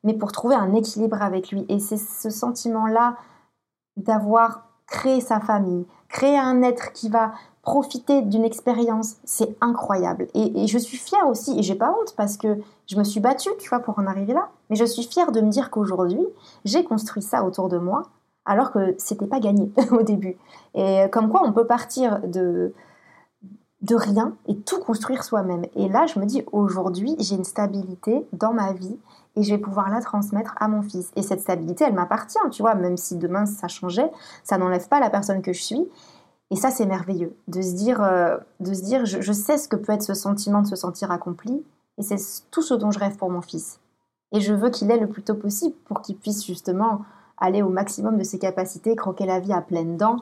mais 0.04 0.14
pour 0.14 0.32
trouver 0.32 0.56
un 0.56 0.74
équilibre 0.74 1.22
avec 1.22 1.52
lui. 1.52 1.66
Et 1.70 1.80
c'est 1.80 1.98
ce 1.98 2.30
sentiment-là 2.30 3.18
d'avoir 3.96 4.67
créé 4.88 5.22
sa 5.22 5.40
famille, 5.40 5.86
créé 6.10 6.38
un 6.38 6.62
être 6.62 6.94
qui 6.94 7.10
va 7.10 7.34
profiter 7.62 8.22
d'une 8.22 8.46
expérience, 8.46 9.18
c'est 9.26 9.58
incroyable. 9.60 10.28
Et, 10.34 10.68
je 10.68 10.78
suis 10.78 10.98
fière 10.98 11.28
aussi, 11.28 11.60
et 11.60 11.64
j'ai 11.64 11.76
pas 11.76 11.92
honte 11.92 12.16
parce 12.16 12.38
que 12.38 12.58
je 12.88 12.96
me 12.96 13.04
suis 13.04 13.20
battue, 13.20 13.50
tu 13.60 13.68
vois, 13.68 13.80
pour 13.80 14.00
en 14.00 14.08
arriver 14.08 14.34
là. 14.34 14.50
Mais 14.70 14.78
je 14.78 14.86
suis 14.86 15.04
fière 15.04 15.34
de 15.34 15.42
me 15.42 15.50
dire 15.50 15.70
qu'aujourd'hui, 15.70 16.26
j'ai 16.64 16.86
construit 16.86 17.22
ça 17.22 17.44
autour 17.44 17.68
de 17.68 17.78
moi, 17.78 18.04
alors 18.46 18.72
que 18.72 18.96
c'était 18.98 19.28
pas 19.28 19.42
gagné 19.42 19.70
au 19.92 20.02
début. 20.02 20.38
Et 20.76 21.08
comme 21.12 21.30
quoi, 21.30 21.42
on 21.44 21.52
peut 21.52 21.68
partir 21.68 22.22
de, 22.22 22.74
de 23.82 23.96
rien 23.96 24.34
et 24.48 24.58
tout 24.58 24.80
construire 24.80 25.26
soi-même. 25.26 25.66
Et 25.76 25.90
là, 25.90 26.06
je 26.06 26.20
me 26.20 26.26
dis, 26.26 26.44
aujourd'hui, 26.54 27.18
j'ai 27.20 27.36
une 27.36 27.44
stabilité 27.44 28.26
dans 28.32 28.54
ma 28.54 28.72
vie 28.72 28.98
et 29.38 29.44
je 29.44 29.54
vais 29.54 29.60
pouvoir 29.60 29.90
la 29.90 30.02
transmettre 30.02 30.56
à 30.60 30.68
mon 30.68 30.82
fils. 30.82 31.12
Et 31.16 31.22
cette 31.22 31.42
stabilité, 31.42 31.86
elle 31.86 31.94
m'appartient, 31.94 32.40
tu 32.52 32.64
vois, 32.64 32.74
même 32.74 32.98
si 32.98 33.16
demain 33.16 33.46
ça 33.46 33.68
changeait, 33.68 34.12
ça 34.44 34.58
n'enlève 34.58 34.88
pas 34.88 35.00
la 35.00 35.12
personne 35.12 35.44
que 35.44 35.54
je 35.54 35.62
suis. 35.62 35.88
Et 36.50 36.56
ça, 36.56 36.72
c'est 36.72 36.88
merveilleux, 36.88 37.36
de 37.48 37.62
se 37.62 37.74
dire, 37.74 38.02
euh, 38.02 38.38
de 38.60 38.74
se 38.74 38.82
dire 38.82 39.06
je, 39.06 39.32
sais 39.32 39.58
ce 39.58 39.68
que 39.68 39.76
peut 39.76 39.94
être 39.94 40.02
ce 40.02 40.16
sentiment 40.16 40.62
de 40.62 40.68
se 40.68 40.76
sentir 40.76 41.12
accompli, 41.12 41.64
et 41.98 42.02
c'est 42.02 42.18
tout 42.52 42.62
ce 42.62 42.74
dont 42.74 42.90
je 42.90 43.00
rêve 43.00 43.16
pour 43.16 43.30
mon 43.30 43.42
fils. 43.42 43.80
Et 44.34 44.42
je 44.42 44.54
veux 44.54 44.70
qu'il 44.70 44.90
ait 44.90 44.98
le 44.98 45.08
plus 45.08 45.24
tôt 45.24 45.36
possible 45.36 45.76
pour 45.86 46.02
qu'il 46.02 46.18
puisse 46.18 46.46
justement 46.46 47.02
aller 47.38 47.62
au 47.62 47.70
maximum 47.70 48.18
de 48.18 48.24
ses 48.24 48.40
capacités, 48.40 48.96
croquer 48.96 49.26
la 49.26 49.40
vie 49.40 49.54
à 49.54 49.62
pleines 49.62 49.98
dents, 49.98 50.18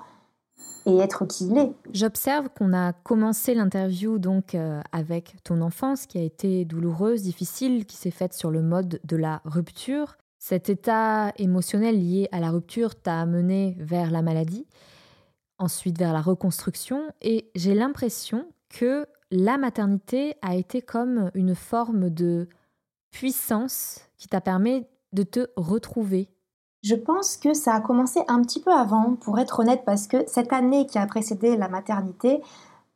et 0.86 0.98
être 0.98 1.26
qui 1.26 1.48
il 1.48 1.58
est. 1.58 1.74
J'observe 1.91 2.50
qu'on 2.50 2.74
a 2.74 2.94
commencé 2.94 3.54
l'interview 3.56 4.20
donc 4.20 4.56
euh, 4.56 4.82
avec 4.91 5.36
ton 5.44 5.62
enfance 5.62 6.06
qui 6.06 6.18
a 6.18 6.22
été 6.22 6.65
douloureuse, 6.65 7.24
difficile, 7.24 7.86
qui 7.86 7.98
s'est 7.98 8.12
faite 8.12 8.34
sur 8.34 8.52
le 8.52 8.62
mode 8.62 9.00
de 9.04 9.15
la 9.15 9.41
rupture. 9.46 10.18
Cet 10.38 10.70
état 10.70 11.34
émotionnel 11.38 12.00
lié 12.00 12.30
à 12.32 12.39
la 12.39 12.52
rupture 12.52 12.96
t'a 12.96 13.20
amené 13.20 13.76
vers 13.80 14.12
la 14.12 14.22
maladie, 14.22 14.68
ensuite 15.58 15.98
vers 15.98 16.13
la 16.13 16.22
reconstruction 16.22 17.02
et 17.22 17.50
j'ai 17.56 17.74
l'impression 17.74 18.48
que 18.70 19.08
la 19.32 19.58
maternité 19.58 20.36
a 20.41 20.56
été 20.56 20.82
comme 20.82 21.32
une 21.34 21.56
forme 21.56 22.10
de 22.10 22.48
puissance 23.10 24.02
qui 24.18 24.28
t'a 24.28 24.41
permis 24.41 24.86
de 25.13 25.24
te 25.24 25.48
retrouver 25.56 26.30
je 26.86 26.93
pense 26.93 27.38
que 27.38 27.56
ça 27.56 27.74
a 27.74 27.82
commencé 27.82 28.21
un 28.28 28.43
petit 28.43 28.62
peu 28.62 28.71
avant, 28.71 29.15
pour 29.15 29.39
être 29.39 29.60
honnête, 29.60 29.82
parce 29.88 30.06
que 30.06 30.17
cette 30.28 30.54
année 30.54 30.86
qui 30.86 31.00
a 31.00 31.08
précédé 31.08 31.58
la 31.58 31.67
maternité, 31.67 32.43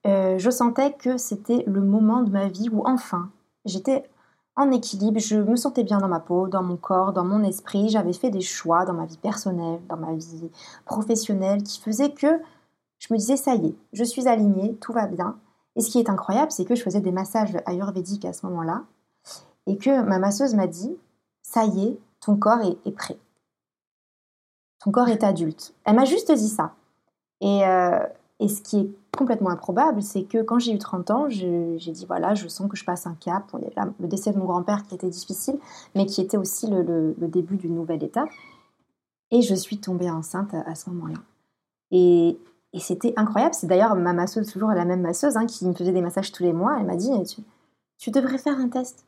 euh, 0.06 0.38
je 0.38 0.52
sentais 0.52 0.93
que 0.93 1.17
c'était 1.17 1.63
le 1.65 1.82
moment 1.82 2.21
de 2.21 2.30
ma 2.30 2.47
vie 2.49 2.69
où 2.71 2.84
enfin 2.86 3.32
j'étais 3.65 4.04
en 4.56 4.69
équilibre, 4.69 5.19
je 5.19 5.38
me 5.38 5.56
sentais 5.56 5.84
bien 5.84 5.97
dans 5.97 6.08
ma 6.08 6.19
peau, 6.19 6.47
dans 6.47 6.62
mon 6.62 6.78
corps, 6.78 7.13
dans 7.13 7.23
mon 7.25 7.43
esprit, 7.43 7.89
j'avais 7.89 8.13
fait 8.13 8.30
des 8.30 8.41
choix 8.41 8.86
dans 8.86 8.93
ma 8.93 9.08
vie 9.08 9.17
personnelle, 9.17 9.82
dans 9.89 9.97
ma 9.97 10.13
vie 10.13 10.52
professionnelle 10.86 11.63
qui 11.63 11.82
faisaient 11.82 12.12
que 12.12 12.39
je 12.99 13.12
me 13.12 13.17
disais 13.17 13.38
ça 13.38 13.56
y 13.56 13.69
est, 13.69 13.75
je 13.93 14.04
suis 14.04 14.28
alignée, 14.28 14.75
tout 14.75 14.93
va 14.93 15.08
bien. 15.08 15.38
Et 15.75 15.82
ce 15.82 15.89
qui 15.89 15.97
est 15.97 16.12
incroyable, 16.12 16.52
c'est 16.52 16.65
que 16.65 16.75
je 16.75 16.84
faisais 16.84 17.02
des 17.02 17.12
massages 17.12 17.58
ayurvédiques 17.65 18.25
à 18.25 18.34
ce 18.34 18.45
moment-là 18.45 18.84
et 19.65 19.78
que 19.78 20.04
ma 20.04 20.19
masseuse 20.19 20.54
m'a 20.54 20.67
dit 20.67 20.95
ça 21.41 21.65
y 21.65 21.88
est, 21.88 21.99
ton 22.19 22.36
corps 22.36 22.62
est 22.62 22.91
prêt. 22.91 23.17
Ton 24.79 24.91
corps 24.91 25.09
est 25.09 25.23
adulte. 25.23 25.73
Elle 25.83 25.95
m'a 25.95 26.05
juste 26.05 26.31
dit 26.31 26.47
ça. 26.47 26.73
Et, 27.41 27.65
euh, 27.65 27.99
et, 28.39 28.47
ce 28.47 28.61
qui 28.61 28.79
est 28.79 28.89
complètement 29.17 29.49
improbable, 29.49 30.01
c'est 30.01 30.23
que 30.23 30.41
quand 30.41 30.59
j'ai 30.59 30.73
eu 30.73 30.77
30 30.77 31.11
ans, 31.11 31.29
j'ai 31.29 31.77
dit 31.77 32.05
voilà, 32.05 32.33
je 32.35 32.47
sens 32.47 32.69
que 32.69 32.77
je 32.77 32.85
passe 32.85 33.05
un 33.05 33.15
cap. 33.15 33.43
Le 33.99 34.07
décès 34.07 34.31
de 34.31 34.37
mon 34.37 34.45
grand-père 34.45 34.83
qui 34.83 34.95
était 34.95 35.09
difficile, 35.09 35.59
mais 35.95 36.05
qui 36.05 36.21
était 36.21 36.37
aussi 36.37 36.67
le, 36.67 36.81
le, 36.81 37.27
début 37.27 37.57
d'une 37.57 37.75
nouvelle 37.75 38.03
étape. 38.03 38.29
Et 39.31 39.41
je 39.41 39.53
suis 39.53 39.77
tombée 39.79 40.09
enceinte 40.09 40.53
à, 40.53 40.75
ce 40.75 40.89
moment-là. 40.89 41.19
Et, 41.91 42.37
et 42.73 42.79
c'était 42.79 43.13
incroyable. 43.17 43.53
C'est 43.53 43.67
d'ailleurs 43.67 43.95
ma 43.95 44.13
masseuse, 44.13 44.51
toujours 44.51 44.69
la 44.69 44.85
même 44.85 45.01
masseuse, 45.01 45.37
hein, 45.37 45.45
qui 45.45 45.65
me 45.65 45.73
faisait 45.73 45.91
des 45.91 46.01
massages 46.01 46.31
tous 46.31 46.43
les 46.43 46.53
mois. 46.53 46.77
Elle 46.79 46.85
m'a 46.85 46.95
dit 46.95 47.11
tu, 47.25 47.41
tu, 47.97 48.11
devrais 48.11 48.37
faire 48.37 48.57
un 48.57 48.69
test. 48.69 49.05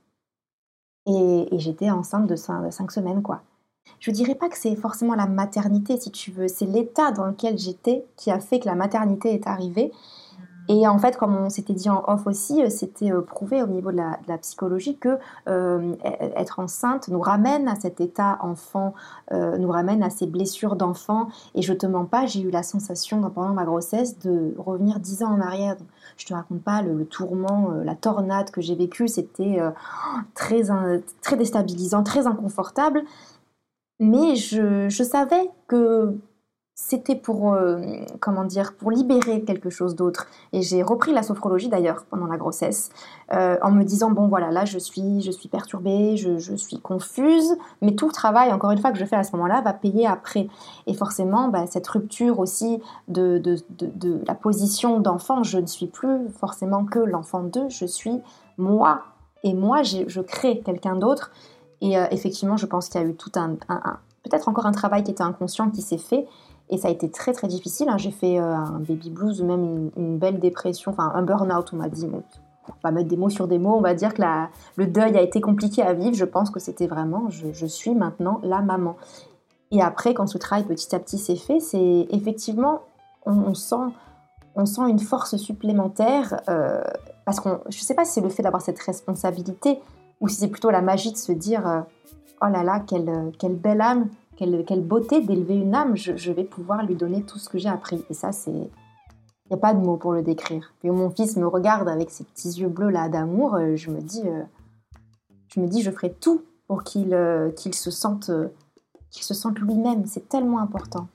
Et, 1.08 1.56
et 1.56 1.60
j'étais 1.60 1.90
enceinte 1.90 2.28
de 2.28 2.36
5 2.36 2.92
semaines, 2.92 3.24
quoi. 3.24 3.42
Je 4.00 4.10
dirais 4.10 4.36
pas 4.36 4.50
que 4.50 4.58
c'est 4.58 4.76
forcément 4.76 5.14
la 5.14 5.28
maternité, 5.28 5.96
si 6.00 6.12
tu 6.12 6.32
veux, 6.32 6.48
c'est 6.48 6.66
l'état 6.66 7.12
dans 7.12 7.26
lequel 7.26 7.58
j'étais 7.58 8.04
qui 8.16 8.32
a 8.32 8.40
fait 8.40 8.60
que 8.60 8.66
la 8.66 8.76
maternité 8.76 9.34
est 9.34 9.46
arrivée. 9.46 9.92
Et 10.70 10.88
en 10.88 10.98
fait, 11.00 11.18
comme 11.18 11.36
on 11.36 11.50
s'était 11.50 11.74
dit 11.74 11.90
en 11.90 12.04
off 12.08 12.28
aussi, 12.28 12.62
c'était 12.72 13.12
prouvé 13.28 13.62
au 13.62 13.68
niveau 13.68 13.92
de 13.92 13.98
la, 13.98 14.38
psychologie 14.38 14.98
que 14.98 15.18
être 15.48 16.60
enceinte 16.60 17.10
nous 17.10 17.20
ramène 17.20 17.68
à 17.68 17.76
cet 17.76 18.00
état 18.00 18.38
enfant, 18.42 18.94
nous 19.32 19.70
ramène 19.70 20.02
à 20.02 20.10
ces 20.10 20.28
blessures 20.28 20.76
d'enfant. 20.76 21.28
Et 21.56 21.62
je 21.62 21.74
te 21.74 21.86
mens 21.86 22.06
pas, 22.06 22.26
j'ai 22.26 22.42
eu 22.42 22.52
la 22.52 22.64
sensation 22.64 23.22
pendant 23.32 23.54
ma 23.54 23.66
grossesse 23.66 24.18
de 24.20 24.56
revenir 24.58 25.00
dix 25.00 25.24
ans 25.24 25.34
en 25.34 25.42
arrière. 25.42 25.76
je 26.16 26.26
te 26.26 26.34
raconte 26.34 26.62
pas 26.62 26.82
le, 26.82 27.06
tourment, 27.06 27.72
la 27.84 27.96
tornade 27.96 28.52
que 28.52 28.62
j'ai 28.62 28.76
vécue, 28.76 29.08
c'était 29.08 29.60
très, 30.36 30.62
très 31.22 31.36
déstabilisant, 31.36 32.04
très 32.04 32.28
inconfortable. 32.28 33.04
Mais 34.02 34.36
je, 34.36 34.90
savais 34.90 35.52
que 35.68 36.18
c'était 36.74 37.16
pour 37.16 37.54
euh, 37.54 37.80
comment 38.20 38.46
dire 38.46 38.74
pour 38.76 38.90
libérer 38.90 39.44
quelque 39.44 39.70
chose 39.70 39.96
d'autre. 39.96 40.26
Et 40.54 40.64
j'ai 40.64 40.82
repris 40.82 41.14
la 41.14 41.22
sophrologie 41.22 41.70
d'ailleurs 41.70 42.06
pendant 42.10 42.26
la 42.26 42.38
grossesse 42.38 42.90
euh, 43.32 43.60
en 43.62 43.70
me 43.70 43.84
disant 43.84 44.10
bon 44.10 44.28
voilà 44.28 44.50
là 44.50 44.66
je 44.66 44.80
suis 44.80 45.22
je 45.22 45.30
suis 45.30 45.50
perturbée 45.50 46.18
je, 46.18 46.56
suis 46.56 46.80
confuse 46.80 47.56
mais 47.84 47.94
tout 47.94 48.08
le 48.08 48.12
travail 48.12 48.52
encore 48.52 48.72
une 48.72 48.80
fois 48.80 48.92
que 48.92 48.98
je 48.98 49.06
fais 49.06 49.18
à 49.18 49.24
ce 49.24 49.34
moment-là 49.34 49.62
va 49.62 49.74
payer 49.74 50.08
après. 50.08 50.48
Et 50.88 50.96
forcément 50.96 51.50
bah, 51.50 51.68
cette 51.68 51.88
rupture 51.88 52.40
aussi 52.40 52.82
de, 53.08 53.38
de, 53.38 53.58
de, 53.70 54.24
la 54.26 54.34
position 54.34 55.00
d'enfant 55.00 55.44
je 55.44 55.60
ne 55.60 55.68
suis 55.68 55.88
plus 55.88 56.28
forcément 56.40 56.86
que 56.86 56.98
l'enfant 56.98 57.44
d'eux 57.44 57.70
je 57.70 57.86
suis 57.86 58.20
moi. 58.58 59.04
Et 59.44 59.54
moi 59.54 59.84
je 59.84 60.22
crée 60.22 60.62
quelqu'un 60.62 60.96
d'autre 60.96 61.30
et 61.82 61.98
euh, 61.98 62.06
effectivement 62.12 62.58
je 62.58 62.66
pense 62.66 62.90
qu'il 62.90 63.02
y 63.02 63.04
a 63.04 63.08
eu 63.08 63.16
tout 63.16 63.32
un, 63.36 63.56
peut-être 64.24 64.48
encore 64.48 64.66
un 64.66 64.72
travail 64.72 65.04
qui 65.04 65.12
était 65.12 65.24
inconscient 65.24 65.70
qui 65.70 65.82
s'est 65.82 65.98
fait 65.98 66.28
et 66.72 66.78
ça 66.78 66.88
a 66.88 66.92
été 66.92 67.12
très 67.12 67.34
très 67.34 67.48
difficile. 67.48 67.90
Hein. 67.90 67.98
J'ai 67.98 68.12
fait 68.12 68.40
euh, 68.40 68.56
un 68.56 68.80
baby 68.80 69.10
blues 69.10 69.42
ou 69.42 69.46
même 69.46 69.92
une, 69.98 70.18
belle 70.18 70.40
dépression, 70.40 70.92
enfin 70.92 71.12
un 71.14 71.22
burn-out, 71.22 71.70
on 71.74 71.76
m'a 71.76 71.90
dit. 71.90 72.08
on 72.10 72.24
va 72.84 72.92
mettre 72.92 73.10
des 73.10 73.18
mots 73.18 73.30
sur 73.30 73.48
des 73.48 73.60
mots, 73.60 73.76
on 73.76 73.82
va 73.82 73.94
dire 73.94 74.14
que 74.14 74.22
le 74.78 74.88
deuil 74.88 75.18
a 75.18 75.22
été 75.22 75.42
compliqué 75.42 75.82
à 75.82 75.94
vivre. 75.94 76.16
Je 76.16 76.26
pense 76.26 76.50
que 76.50 76.60
c'était 76.60 76.88
vraiment, 76.88 77.30
je, 77.30 77.66
suis 77.66 77.94
maintenant 77.94 78.40
la 78.44 78.62
maman. 78.62 78.96
Et 79.72 79.82
après, 79.82 80.14
quand 80.14 80.28
ce 80.28 80.38
travail 80.38 80.64
petit 80.64 80.96
à 80.96 81.00
petit 81.00 81.18
s'est 81.18 81.36
fait, 81.36 81.60
c'est 81.60 82.08
effectivement, 82.10 82.82
on, 83.26 83.54
sent, 83.54 83.76
on 84.56 84.66
sent 84.66 84.82
une 84.88 85.00
force 85.00 85.36
supplémentaire. 85.36 86.42
Euh, 86.50 86.82
parce 87.26 87.40
qu'on, 87.42 87.60
je 87.70 87.78
ne 87.78 87.84
sais 87.84 87.96
pas 87.96 88.06
si 88.06 88.14
c'est 88.14 88.22
le 88.22 88.30
fait 88.30 88.44
d'avoir 88.44 88.62
cette 88.62 88.80
responsabilité 88.80 89.80
ou 90.22 90.28
si 90.28 90.36
c'est 90.36 90.48
plutôt 90.48 90.70
la 90.70 90.82
magie 90.82 91.12
de 91.12 91.18
se 91.18 91.32
dire, 91.32 91.68
euh, 91.68 91.82
oh 92.42 92.48
là 92.48 92.64
là, 92.64 92.80
quelle, 92.80 93.56
belle 93.56 93.82
âme 93.82 94.08
quelle, 94.38 94.82
beauté 94.82 95.22
d'élever 95.22 95.56
une 95.56 95.76
âme, 95.76 95.96
je, 95.96 96.32
vais 96.32 96.44
pouvoir 96.44 96.84
lui 96.86 96.96
donner 96.96 97.22
tout 97.24 97.38
ce 97.38 97.50
que 97.50 97.58
j'ai 97.58 97.70
appris. 97.70 98.04
Et 98.10 98.14
ça, 98.14 98.32
c'est... 98.32 98.52
Il 98.52 99.56
n'y 99.56 99.56
a 99.56 99.58
pas 99.58 99.74
de 99.74 99.80
mots 99.80 99.98
pour 99.98 100.14
le 100.14 100.22
décrire. 100.22 100.74
Et 100.84 100.90
mon 100.90 101.10
fils 101.10 101.36
me 101.36 101.46
regarde 101.46 101.90
avec 101.90 102.10
ses 102.10 102.24
petits 102.24 102.52
yeux 102.52 102.70
bleus 102.70 102.90
là 102.90 103.10
d'amour, 103.10 103.56
euh, 103.56 103.76
je 103.76 103.92
me 103.92 104.00
dis, 104.00 104.24
euh, 104.26 104.44
je 105.50 105.60
me 105.60 105.68
dis, 105.68 105.82
je 105.82 105.92
ferai 105.92 106.14
tout 106.14 106.42
pour 106.68 106.84
qu'il 106.84 107.12
se 107.12 107.92
sente, 107.92 108.32
qu'il 109.10 109.24
se 109.24 109.34
sente 109.34 109.60
lui-même. 109.60 110.06
C'est 110.06 110.30
tellement 110.30 110.60
important. 110.60 111.08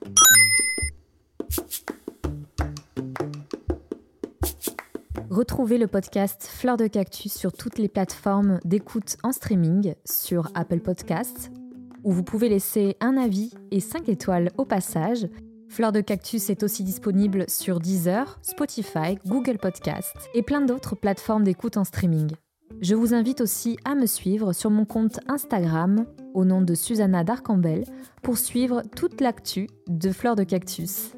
Retrouvez 5.37 5.77
le 5.77 5.85
podcast 5.85 6.49
Fleur 6.51 6.77
de 6.77 6.87
Cactus 6.87 7.31
sur 7.31 7.53
toutes 7.53 7.77
les 7.77 7.89
plateformes 7.89 8.59
d'écoute 8.65 9.17
en 9.21 9.31
streaming, 9.31 9.93
sur 10.03 10.49
Apple 10.55 10.79
Podcasts, 10.79 11.51
où 12.03 12.11
vous 12.11 12.23
pouvez 12.23 12.49
laisser 12.49 12.97
un 13.01 13.17
avis 13.17 13.51
et 13.69 13.79
5 13.79 14.09
étoiles 14.09 14.49
au 14.57 14.65
passage. 14.65 15.27
Fleur 15.69 15.91
de 15.91 16.01
Cactus 16.01 16.49
est 16.49 16.63
aussi 16.63 16.83
disponible 16.83 17.45
sur 17.49 17.79
Deezer, 17.79 18.39
Spotify, 18.41 19.19
Google 19.27 19.59
Podcast 19.59 20.15
et 20.33 20.41
plein 20.41 20.61
d'autres 20.61 20.95
plateformes 20.95 21.43
d'écoute 21.43 21.77
en 21.77 21.83
streaming. 21.83 22.31
Je 22.81 22.95
vous 22.95 23.13
invite 23.13 23.39
aussi 23.39 23.77
à 23.85 23.93
me 23.93 24.07
suivre 24.07 24.53
sur 24.53 24.71
mon 24.71 24.85
compte 24.85 25.19
Instagram 25.27 26.07
au 26.33 26.45
nom 26.45 26.63
de 26.63 26.73
Susanna 26.73 27.23
Darcambel 27.23 27.83
pour 28.23 28.39
suivre 28.39 28.81
toute 28.95 29.21
l'actu 29.21 29.67
de 29.87 30.11
Fleur 30.11 30.35
de 30.35 30.43
Cactus. 30.43 31.11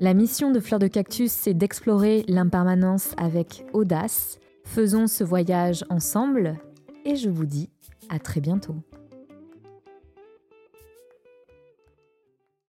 La 0.00 0.14
mission 0.14 0.52
de 0.52 0.60
Fleur 0.60 0.78
de 0.78 0.86
Cactus, 0.86 1.32
c'est 1.32 1.54
d'explorer 1.54 2.24
l'impermanence 2.28 3.14
avec 3.16 3.66
audace. 3.72 4.38
Faisons 4.64 5.08
ce 5.08 5.24
voyage 5.24 5.84
ensemble 5.90 6.56
et 7.04 7.16
je 7.16 7.28
vous 7.28 7.46
dis 7.46 7.68
à 8.08 8.20
très 8.20 8.40
bientôt. 8.40 8.76